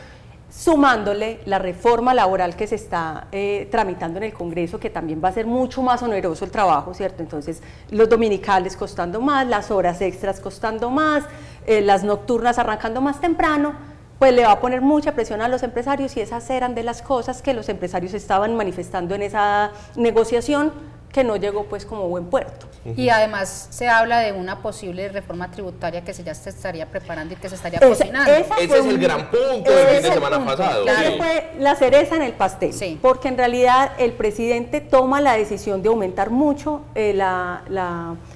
sumándole 0.50 1.40
la 1.46 1.60
reforma 1.60 2.14
laboral 2.14 2.56
que 2.56 2.68
se 2.68 2.76
está 2.76 3.28
eh, 3.32 3.68
tramitando 3.70 4.18
en 4.18 4.24
el 4.24 4.34
Congreso, 4.34 4.80
que 4.80 4.90
también 4.90 5.22
va 5.24 5.30
a 5.30 5.34
ser 5.34 5.46
mucho 5.46 5.82
más 5.82 6.02
oneroso 6.04 6.46
el 6.46 6.52
trabajo, 6.52 6.94
¿cierto? 6.94 7.22
Entonces, 7.22 7.62
los 7.92 8.08
dominicales 8.08 8.76
costando 8.78 9.20
más, 9.20 9.46
las 9.48 9.72
horas 9.72 10.02
extras 10.02 10.40
costando 10.40 10.90
más, 10.90 11.26
eh, 11.66 11.82
las 11.82 12.04
nocturnas 12.04 12.60
arrancando 12.60 13.02
más 13.02 13.20
temprano, 13.20 13.74
pues 14.20 14.34
le 14.34 14.44
va 14.44 14.54
a 14.54 14.60
poner 14.60 14.82
mucha 14.82 15.14
presión 15.14 15.42
a 15.42 15.48
los 15.48 15.64
empresarios 15.64 16.16
y 16.18 16.22
esas 16.22 16.50
eran 16.50 16.74
de 16.76 16.84
las 16.84 17.02
cosas 17.02 17.42
que 17.42 17.54
los 17.54 17.70
empresarios 17.70 18.14
estaban 18.14 18.56
manifestando 18.56 19.14
en 19.16 19.22
esa 19.22 19.72
negociación 19.96 20.72
que 21.18 21.24
no 21.24 21.36
llegó 21.36 21.64
pues 21.64 21.84
como 21.84 22.08
buen 22.08 22.26
puerto. 22.26 22.68
Y 22.96 23.10
además 23.10 23.70
se 23.72 23.90
habla 23.90 24.20
de 24.20 24.34
una 24.34 24.62
posible 24.62 25.10
reforma 25.10 25.50
tributaria 25.50 26.04
que 26.04 26.14
se 26.14 26.24
ya 26.24 26.36
se 26.36 26.52
estaría 26.52 26.86
preparando 26.86 27.34
y 27.34 27.38
que 27.38 27.50
se 27.50 27.56
estaría 27.56 27.80
cocinando. 27.80 28.32
Ese 28.32 28.78
es 28.78 28.86
el 28.86 29.00
gran 29.00 29.32
punto 29.32 29.72
del 29.72 29.88
fin 29.88 30.04
de 30.04 30.14
semana 30.14 30.46
pasado. 30.46 30.84
Claro. 30.84 31.18
fue 31.18 31.54
la 31.58 31.76
cereza 31.76 32.18
en 32.18 32.22
el 32.22 32.34
pastel, 32.34 33.00
porque 33.02 33.30
en 33.30 33.38
realidad 33.38 33.94
el 33.98 34.12
presidente 34.14 34.80
toma 34.80 35.20
la 35.20 35.34
decisión 35.34 35.82
de 35.82 35.90
aumentar 35.90 36.30
mucho 36.30 36.82
eh, 36.94 37.20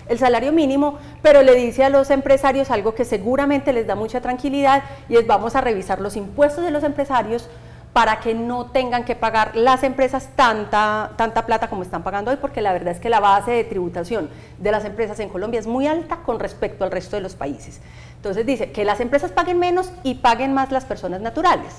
el 0.09 0.17
salario 0.17 0.51
mínimo, 0.51 0.97
pero 1.21 1.43
le 1.43 1.53
dice 1.53 1.83
a 1.83 1.89
los 1.89 2.09
empresarios 2.09 2.71
algo 2.71 2.95
que 2.95 3.05
seguramente 3.05 3.73
les 3.73 3.85
da 3.85 3.93
mucha 3.93 4.21
tranquilidad 4.21 4.81
y 5.07 5.17
es 5.17 5.27
vamos 5.27 5.55
a 5.55 5.61
revisar 5.61 6.01
los 6.01 6.15
impuestos 6.15 6.63
de 6.63 6.71
los 6.71 6.83
empresarios 6.83 7.47
para 7.93 8.19
que 8.19 8.33
no 8.33 8.67
tengan 8.67 9.03
que 9.03 9.15
pagar 9.15 9.55
las 9.55 9.83
empresas 9.83 10.29
tanta, 10.35 11.11
tanta 11.17 11.45
plata 11.45 11.69
como 11.69 11.83
están 11.83 12.03
pagando 12.03 12.31
hoy, 12.31 12.37
porque 12.39 12.61
la 12.61 12.71
verdad 12.71 12.93
es 12.93 12.99
que 12.99 13.09
la 13.09 13.19
base 13.19 13.51
de 13.51 13.63
tributación 13.65 14.29
de 14.59 14.71
las 14.71 14.85
empresas 14.85 15.19
en 15.19 15.29
Colombia 15.29 15.59
es 15.59 15.67
muy 15.67 15.87
alta 15.87 16.17
con 16.17 16.39
respecto 16.39 16.85
al 16.85 16.91
resto 16.91 17.17
de 17.17 17.21
los 17.21 17.35
países. 17.35 17.81
Entonces 18.15 18.45
dice 18.45 18.71
que 18.71 18.85
las 18.85 18.99
empresas 19.01 19.31
paguen 19.31 19.59
menos 19.59 19.91
y 20.03 20.15
paguen 20.15 20.53
más 20.53 20.71
las 20.71 20.85
personas 20.85 21.21
naturales. 21.21 21.73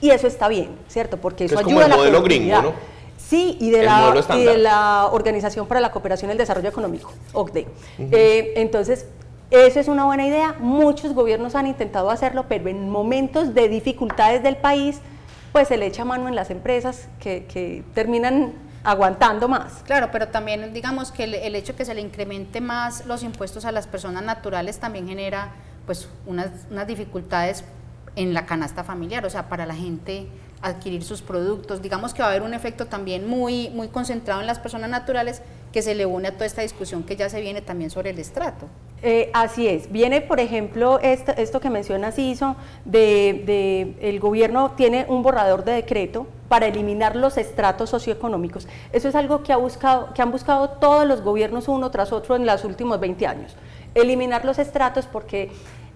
Y 0.00 0.10
eso 0.10 0.26
está 0.26 0.48
bien, 0.48 0.70
¿cierto? 0.88 1.18
Porque 1.18 1.44
eso 1.44 1.58
ayuda 1.58 1.84
a 1.84 1.88
la 1.88 1.96
modelo 1.96 2.22
gringo, 2.22 2.62
¿no? 2.62 2.72
Sí, 3.18 3.58
y 3.60 3.70
de, 3.70 3.82
la, 3.82 4.12
de, 4.12 4.58
la, 4.58 5.08
Organización 5.12 5.66
para 5.66 5.80
la 5.80 5.92
Cooperación 5.92 6.30
y 6.30 6.32
el 6.32 6.38
Desarrollo 6.38 6.68
Económico, 6.70 7.12
OCDE. 7.32 7.66
Eh, 7.98 8.54
entonces, 8.56 9.06
eso 9.50 9.78
es 9.78 9.88
una 9.88 10.04
buena 10.04 10.26
idea. 10.26 10.56
Muchos 10.58 11.12
gobiernos 11.12 11.54
han 11.54 11.66
intentado 11.66 12.10
hacerlo, 12.10 12.46
pero 12.48 12.68
en 12.68 12.88
momentos 12.88 13.54
de 13.54 13.68
dificultades 13.68 14.42
del 14.42 14.56
país, 14.56 15.00
pues 15.52 15.68
se 15.68 15.76
le 15.76 15.86
echa 15.86 16.04
mano 16.04 16.28
en 16.28 16.34
las 16.34 16.50
empresas 16.50 17.08
que, 17.18 17.84
terminan 17.94 18.52
aguantando 18.84 19.48
más. 19.48 19.82
Claro, 19.84 20.08
pero 20.10 20.28
también 20.28 20.72
digamos 20.72 21.12
que 21.12 21.24
el, 21.24 21.54
hecho 21.54 21.76
que 21.76 21.84
se 21.84 21.94
le 21.94 22.00
incremente 22.00 22.60
más 22.60 23.06
los 23.06 23.22
impuestos 23.22 23.64
a 23.64 23.72
las 23.72 23.86
personas 23.86 24.22
naturales 24.22 24.78
también 24.78 25.06
genera 25.08 25.52
pues 25.86 26.08
unas, 26.26 26.50
unas 26.70 26.86
dificultades 26.86 27.64
en 28.16 28.34
la 28.34 28.46
canasta 28.46 28.84
familiar, 28.84 29.24
o 29.26 29.30
sea, 29.30 29.48
para 29.48 29.66
la 29.66 29.74
gente 29.74 30.28
adquirir 30.62 31.02
sus 31.02 31.22
productos. 31.22 31.82
Digamos 31.82 32.14
que 32.14 32.22
va 32.22 32.28
a 32.28 32.30
haber 32.30 32.42
un 32.42 32.54
efecto 32.54 32.86
también 32.86 33.26
muy, 33.28 33.70
muy 33.70 33.88
concentrado 33.88 34.40
en 34.40 34.46
las 34.46 34.58
personas 34.58 34.90
naturales 34.90 35.42
que 35.72 35.82
se 35.82 35.94
le 35.94 36.06
une 36.06 36.28
a 36.28 36.32
toda 36.32 36.46
esta 36.46 36.62
discusión 36.62 37.02
que 37.02 37.16
ya 37.16 37.28
se 37.28 37.40
viene 37.40 37.62
también 37.62 37.90
sobre 37.90 38.10
el 38.10 38.18
estrato. 38.18 38.66
Eh, 39.02 39.30
así 39.32 39.66
es. 39.66 39.90
Viene, 39.90 40.20
por 40.20 40.40
ejemplo, 40.40 40.98
esto, 41.00 41.60
que 41.60 41.70
menciona 41.70 42.12
CISO, 42.12 42.56
de, 42.84 43.94
el 44.00 44.20
gobierno 44.20 44.72
tiene 44.72 45.06
un 45.08 45.22
borrador 45.22 45.64
de 45.64 45.72
decreto 45.72 46.26
para 46.48 46.66
eliminar 46.66 47.16
los 47.16 47.38
estratos 47.38 47.90
socioeconómicos. 47.90 48.68
Eso 48.92 49.08
es 49.08 49.14
algo 49.14 49.42
que, 49.42 49.52
ha 49.52 49.56
buscado, 49.56 50.12
que 50.12 50.20
han 50.20 50.30
buscado 50.30 50.70
todos 50.70 51.06
los 51.06 51.22
gobiernos 51.22 51.68
uno 51.68 51.90
tras 51.90 52.12
otro 52.12 52.36
en 52.36 52.44
los 52.44 52.64
últimos 52.64 53.00
20 53.00 53.26
años. 53.26 53.56
Eliminar 53.94 54.44
los 54.44 54.58
estratos 54.58 55.06
porque 55.06 55.50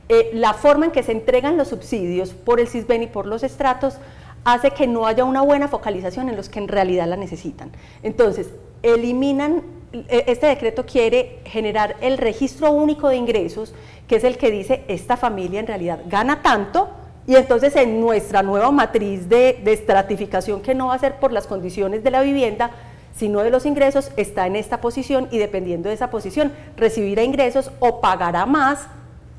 eh, 0.09 0.31
la 0.33 0.55
forma 0.55 0.87
en 0.87 0.93
que 0.93 1.03
se 1.03 1.13
entregan 1.13 1.57
los 1.57 1.69
subsidios 1.69 2.31
por 2.33 2.61
el 2.61 2.69
CISBEN 2.69 3.03
y 3.03 3.07
por 3.07 3.27
los 3.27 3.43
estratos 3.43 3.99
hace 4.45 4.71
que 4.71 4.87
no 4.87 5.07
haya 5.07 5.25
una 5.25 5.43
buena 5.43 5.69
focalización 5.69 6.29
en 6.29 6.37
los 6.37 6.49
que 6.49 6.59
en 6.59 6.69
realidad 6.69 7.07
la 7.09 7.17
necesitan. 7.17 7.71
Entonces, 8.03 8.51
eliminan 8.83 9.63
este 10.09 10.47
decreto 10.47 10.85
quiere 10.87 11.41
generar 11.45 11.97
el 12.01 12.19
registro 12.19 12.71
único 12.73 13.09
de 13.09 13.17
ingresos, 13.17 13.75
que 14.09 14.17
es 14.17 14.25
el 14.25 14.37
que 14.37 14.51
dice 14.51 14.85
esta 14.89 15.17
familia 15.17 15.61
en 15.61 15.67
realidad 15.67 16.01
gana 16.07 16.43
tanto, 16.43 16.91
y 17.27 17.37
entonces 17.37 17.75
en 17.77 18.01
nuestra 18.01 18.43
nueva 18.43 18.71
matriz 18.71 19.29
de, 19.29 19.61
de 19.65 19.73
estratificación, 19.73 20.61
que 20.61 20.75
no 20.75 20.89
va 20.89 20.95
a 20.95 20.99
ser 20.99 21.19
por 21.19 21.33
las 21.33 21.47
condiciones 21.47 22.05
de 22.05 22.11
la 22.11 22.21
vivienda, 22.21 22.71
sino 23.17 23.41
de 23.41 23.51
los 23.51 23.65
ingresos, 23.65 24.11
está 24.17 24.47
en 24.47 24.57
esta 24.57 24.81
posición 24.81 25.29
y 25.31 25.39
dependiendo 25.39 25.89
de 25.89 25.95
esa 25.95 26.11
posición 26.11 26.53
recibirá 26.77 27.23
ingresos 27.23 27.71
o 27.79 28.01
pagará 28.01 28.45
más 28.45 28.89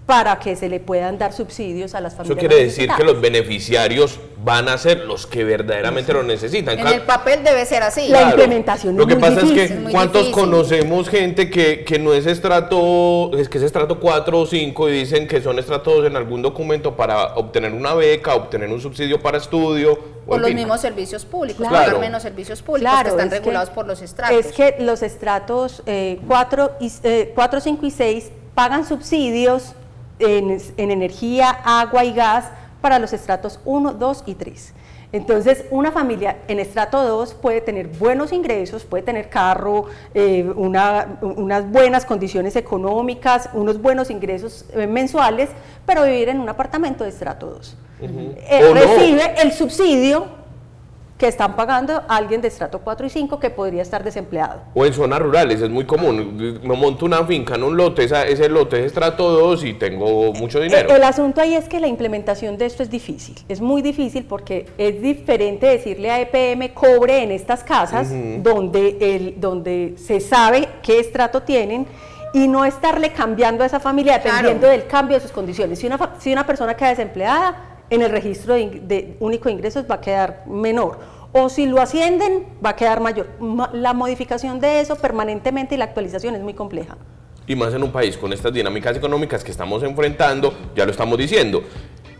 para 0.05 0.37
que 0.37 0.55
se 0.55 0.69
le 0.69 0.79
puedan 0.79 1.17
dar 1.17 1.33
subsidios 1.33 1.95
a 1.95 2.01
las 2.01 2.13
familias. 2.13 2.37
Eso 2.37 2.47
quiere 2.47 2.63
decir 2.63 2.89
que 2.95 3.03
los 3.03 3.19
beneficiarios 3.19 4.19
van 4.43 4.69
a 4.69 4.77
ser 4.77 4.99
los 4.99 5.25
que 5.25 5.43
verdaderamente 5.43 6.13
lo 6.13 6.21
necesitan. 6.21 6.77
En 6.77 6.85
el 6.85 7.01
papel 7.01 7.43
debe 7.43 7.65
ser 7.65 7.81
así. 7.81 8.09
La 8.09 8.29
implementación 8.29 8.95
Lo 8.95 9.07
que 9.07 9.15
pasa 9.15 9.41
es 9.41 9.51
que 9.51 9.83
cuántos 9.91 10.27
conocemos 10.27 11.09
gente 11.09 11.49
que, 11.49 11.83
que, 11.83 11.97
no 11.97 12.13
es 12.13 12.27
estrato, 12.27 13.35
es 13.35 13.49
que 13.49 13.57
es 13.57 13.63
estrato 13.63 13.99
4 13.99 14.39
o 14.39 14.45
5 14.45 14.89
y 14.89 14.91
dicen 14.91 15.27
que 15.27 15.41
son 15.41 15.57
estratos 15.57 16.05
en 16.05 16.15
algún 16.15 16.43
documento 16.43 16.95
para 16.95 17.33
obtener 17.35 17.73
una 17.73 17.95
beca, 17.95 18.35
obtener 18.35 18.69
un 18.69 18.79
subsidio 18.79 19.19
para 19.19 19.39
estudio. 19.39 19.97
O, 20.27 20.37
los 20.37 20.53
mismos 20.53 20.81
servicios 20.81 21.25
públicos, 21.25 21.67
claro. 21.67 21.99
menos 21.99 22.21
servicios 22.21 22.61
públicos 22.61 22.93
que 23.01 23.09
están 23.09 23.31
regulados 23.31 23.71
por 23.71 23.87
los 23.87 24.03
estratos. 24.03 24.37
Es 24.37 24.51
que 24.51 24.75
los 24.79 25.01
estratos 25.01 25.81
4, 26.27 26.71
eh, 27.03 27.31
4, 27.33 27.59
5 27.59 27.83
eh, 27.83 27.87
y 27.87 27.91
6 27.91 28.31
pagan 28.53 28.87
subsidios 28.87 29.73
en, 30.19 30.61
energía, 30.77 31.49
agua 31.49 32.05
y 32.05 32.13
gas 32.13 32.45
para 32.81 32.99
los 32.99 33.13
estratos 33.13 33.59
1, 33.65 33.93
2 33.93 34.23
y 34.27 34.35
3. 34.35 34.73
Entonces, 35.11 35.65
una 35.71 35.91
familia 35.91 36.39
en 36.47 36.59
estrato 36.59 37.01
2 37.01 37.35
puede 37.35 37.61
tener 37.61 37.87
buenos 37.87 38.33
ingresos, 38.33 38.83
puede 38.83 39.03
tener 39.03 39.29
carro, 39.29 39.85
eh, 40.13 40.43
unas 40.43 41.71
buenas 41.71 42.05
condiciones 42.05 42.55
económicas, 42.55 43.49
unos 43.53 43.81
buenos 43.81 44.09
ingresos 44.09 44.65
eh, 44.73 44.87
mensuales, 44.87 45.49
pero 45.85 46.03
vivir 46.03 46.29
en 46.29 46.39
un 46.39 46.49
apartamento 46.49 47.03
de 47.03 47.11
estrato 47.11 47.47
2. 47.47 47.77
Eh, 48.01 48.73
recibe 48.73 49.35
el 49.41 49.53
subsidio 49.53 50.44
que 51.17 51.27
están 51.27 51.55
pagando 51.55 52.03
a 52.07 52.15
alguien 52.17 52.41
de 52.41 52.49
estrato 52.49 52.79
4 52.79 53.07
y 53.07 53.09
5 53.09 53.39
que 53.39 53.49
podría 53.49 53.81
estar 53.81 54.03
desempleado. 54.03 54.63
O 54.73 54.85
en 54.85 54.93
zonas 54.93 55.19
rurales, 55.19 55.61
es 55.61 55.69
muy 55.69 55.85
común. 55.85 56.59
Me 56.61 56.75
monto 56.75 57.05
una 57.05 57.25
finca 57.25 57.55
en 57.55 57.63
un 57.63 57.77
lote, 57.77 58.03
ese 58.03 58.49
lote 58.49 58.79
es 58.79 58.87
estrato 58.87 59.29
2 59.29 59.63
y 59.63 59.73
tengo 59.75 60.33
mucho 60.33 60.59
dinero. 60.59 60.93
El, 60.93 61.03
asunto 61.03 61.39
ahí 61.39 61.53
es 61.53 61.69
que 61.69 61.79
la 61.79 61.87
implementación 61.87 62.57
de 62.57 62.65
esto 62.65 62.83
es 62.83 62.89
difícil. 62.89 63.35
Es 63.47 63.61
muy 63.61 63.81
difícil 63.81 64.25
porque 64.25 64.65
es 64.77 65.01
diferente 65.01 65.67
decirle 65.67 66.11
a 66.11 66.19
EPM 66.19 66.73
cobre 66.73 67.23
en 67.23 67.31
estas 67.31 67.63
casas 67.63 68.09
donde, 68.41 68.97
el, 68.99 69.39
donde 69.39 69.95
se 69.97 70.19
sabe 70.19 70.67
qué 70.81 70.99
estrato 70.99 71.43
tienen 71.43 71.87
y 72.33 72.49
no 72.49 72.65
estarle 72.65 73.13
cambiando 73.13 73.63
a 73.63 73.67
esa 73.67 73.79
familia 73.79 74.19
dependiendo 74.19 74.67
del 74.67 74.87
cambio 74.87 75.15
de 75.15 75.21
sus 75.21 75.31
condiciones. 75.31 75.79
Si 75.79 75.87
una, 75.87 76.15
si 76.19 76.33
una 76.33 76.45
persona 76.45 76.73
queda 76.75 76.89
desempleada, 76.89 77.74
en 77.89 78.01
el 78.01 78.11
registro 78.11 78.53
de, 78.55 79.17
único 79.19 79.49
de 79.49 79.53
ingresos 79.53 79.85
va 79.89 79.95
a 79.95 80.01
quedar 80.01 80.43
menor. 80.47 80.99
O 81.33 81.49
si 81.49 81.65
lo 81.65 81.81
ascienden, 81.81 82.45
va 82.65 82.71
a 82.71 82.75
quedar 82.75 83.01
mayor. 83.01 83.27
La 83.73 83.93
modificación 83.93 84.59
de 84.59 84.79
eso 84.79 84.95
permanentemente 84.95 85.75
y 85.75 85.77
la 85.77 85.85
actualización 85.85 86.35
es 86.35 86.41
muy 86.41 86.53
compleja. 86.53 86.97
Y 87.47 87.55
más 87.55 87.73
en 87.73 87.83
un 87.83 87.91
país 87.91 88.17
con 88.17 88.33
estas 88.33 88.53
dinámicas 88.53 88.95
económicas 88.95 89.43
que 89.43 89.51
estamos 89.51 89.83
enfrentando, 89.83 90.53
ya 90.75 90.85
lo 90.85 90.91
estamos 90.91 91.17
diciendo. 91.17 91.63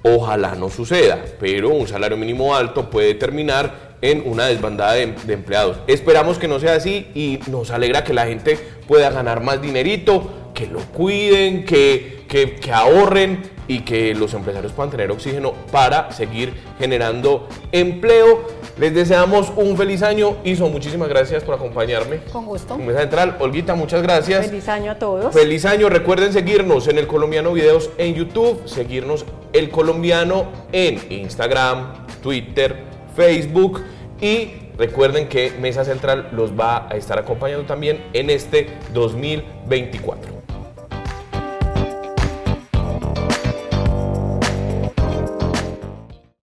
Ojalá 0.04 0.54
no 0.54 0.70
suceda, 0.70 1.24
pero 1.40 1.70
un 1.70 1.88
salario 1.88 2.16
mínimo 2.16 2.56
alto 2.56 2.90
puede 2.92 3.16
terminar 3.16 3.96
en 4.02 4.22
una 4.26 4.46
desbandada 4.46 4.94
de, 4.94 5.16
de, 5.26 5.34
empleados. 5.34 5.78
Esperamos 5.88 6.38
que 6.38 6.48
no 6.48 6.60
sea 6.60 6.76
así 6.76 7.08
y 7.16 7.40
nos 7.50 7.72
alegra 7.72 8.04
que 8.04 8.14
la 8.14 8.28
gente 8.28 8.60
pueda 8.88 9.10
ganar 9.10 9.42
más 9.42 9.62
dinerito, 9.62 10.52
que 10.54 10.68
lo 10.68 10.80
cuiden, 10.80 11.66
que, 11.66 12.26
que 12.28 12.72
ahorren 12.72 13.55
y 13.68 13.82
que 13.82 14.14
los 14.14 14.34
empresarios 14.34 14.72
puedan 14.74 14.92
tener 14.92 15.12
oxígeno 15.12 15.54
para 15.72 16.12
seguir 16.12 16.54
generando 16.80 17.48
empleo. 17.72 18.44
Les 18.78 18.94
deseamos 18.94 19.52
un 19.56 19.78
feliz 19.78 20.02
año. 20.02 20.38
Iso, 20.44 20.68
muchísimas 20.70 21.08
gracias 21.08 21.44
por 21.44 21.56
acompañarme. 21.56 22.20
Con 22.32 22.46
gusto. 22.46 22.78
Mesa 22.78 23.02
Central, 23.02 23.38
Olguita, 23.40 23.76
muchas 23.76 24.02
gracias. 24.02 24.48
Feliz 24.48 24.68
año 24.68 24.92
a 24.92 24.96
todos. 24.96 25.34
Feliz 25.34 25.66
año. 25.66 25.90
Recuerden 25.90 26.34
seguirnos 26.34 26.88
en 26.88 26.98
El 26.98 27.08
Colombiano 27.08 27.54
Videos 27.54 27.90
en 27.98 28.16
YouTube, 28.16 28.68
seguirnos 28.68 29.26
El 29.54 29.70
Colombiano 29.70 30.48
en 30.72 31.00
Instagram, 31.10 32.06
Twitter, 32.22 32.76
Facebook 33.16 33.82
y 34.22 34.52
recuerden 34.78 35.28
que 35.28 35.52
Mesa 35.60 35.86
Central 35.86 36.30
los 36.32 36.52
va 36.52 36.88
a 36.90 36.96
estar 36.96 37.18
acompañando 37.18 37.66
también 37.66 38.04
en 38.14 38.30
este 38.30 38.68
2024. 38.94 40.35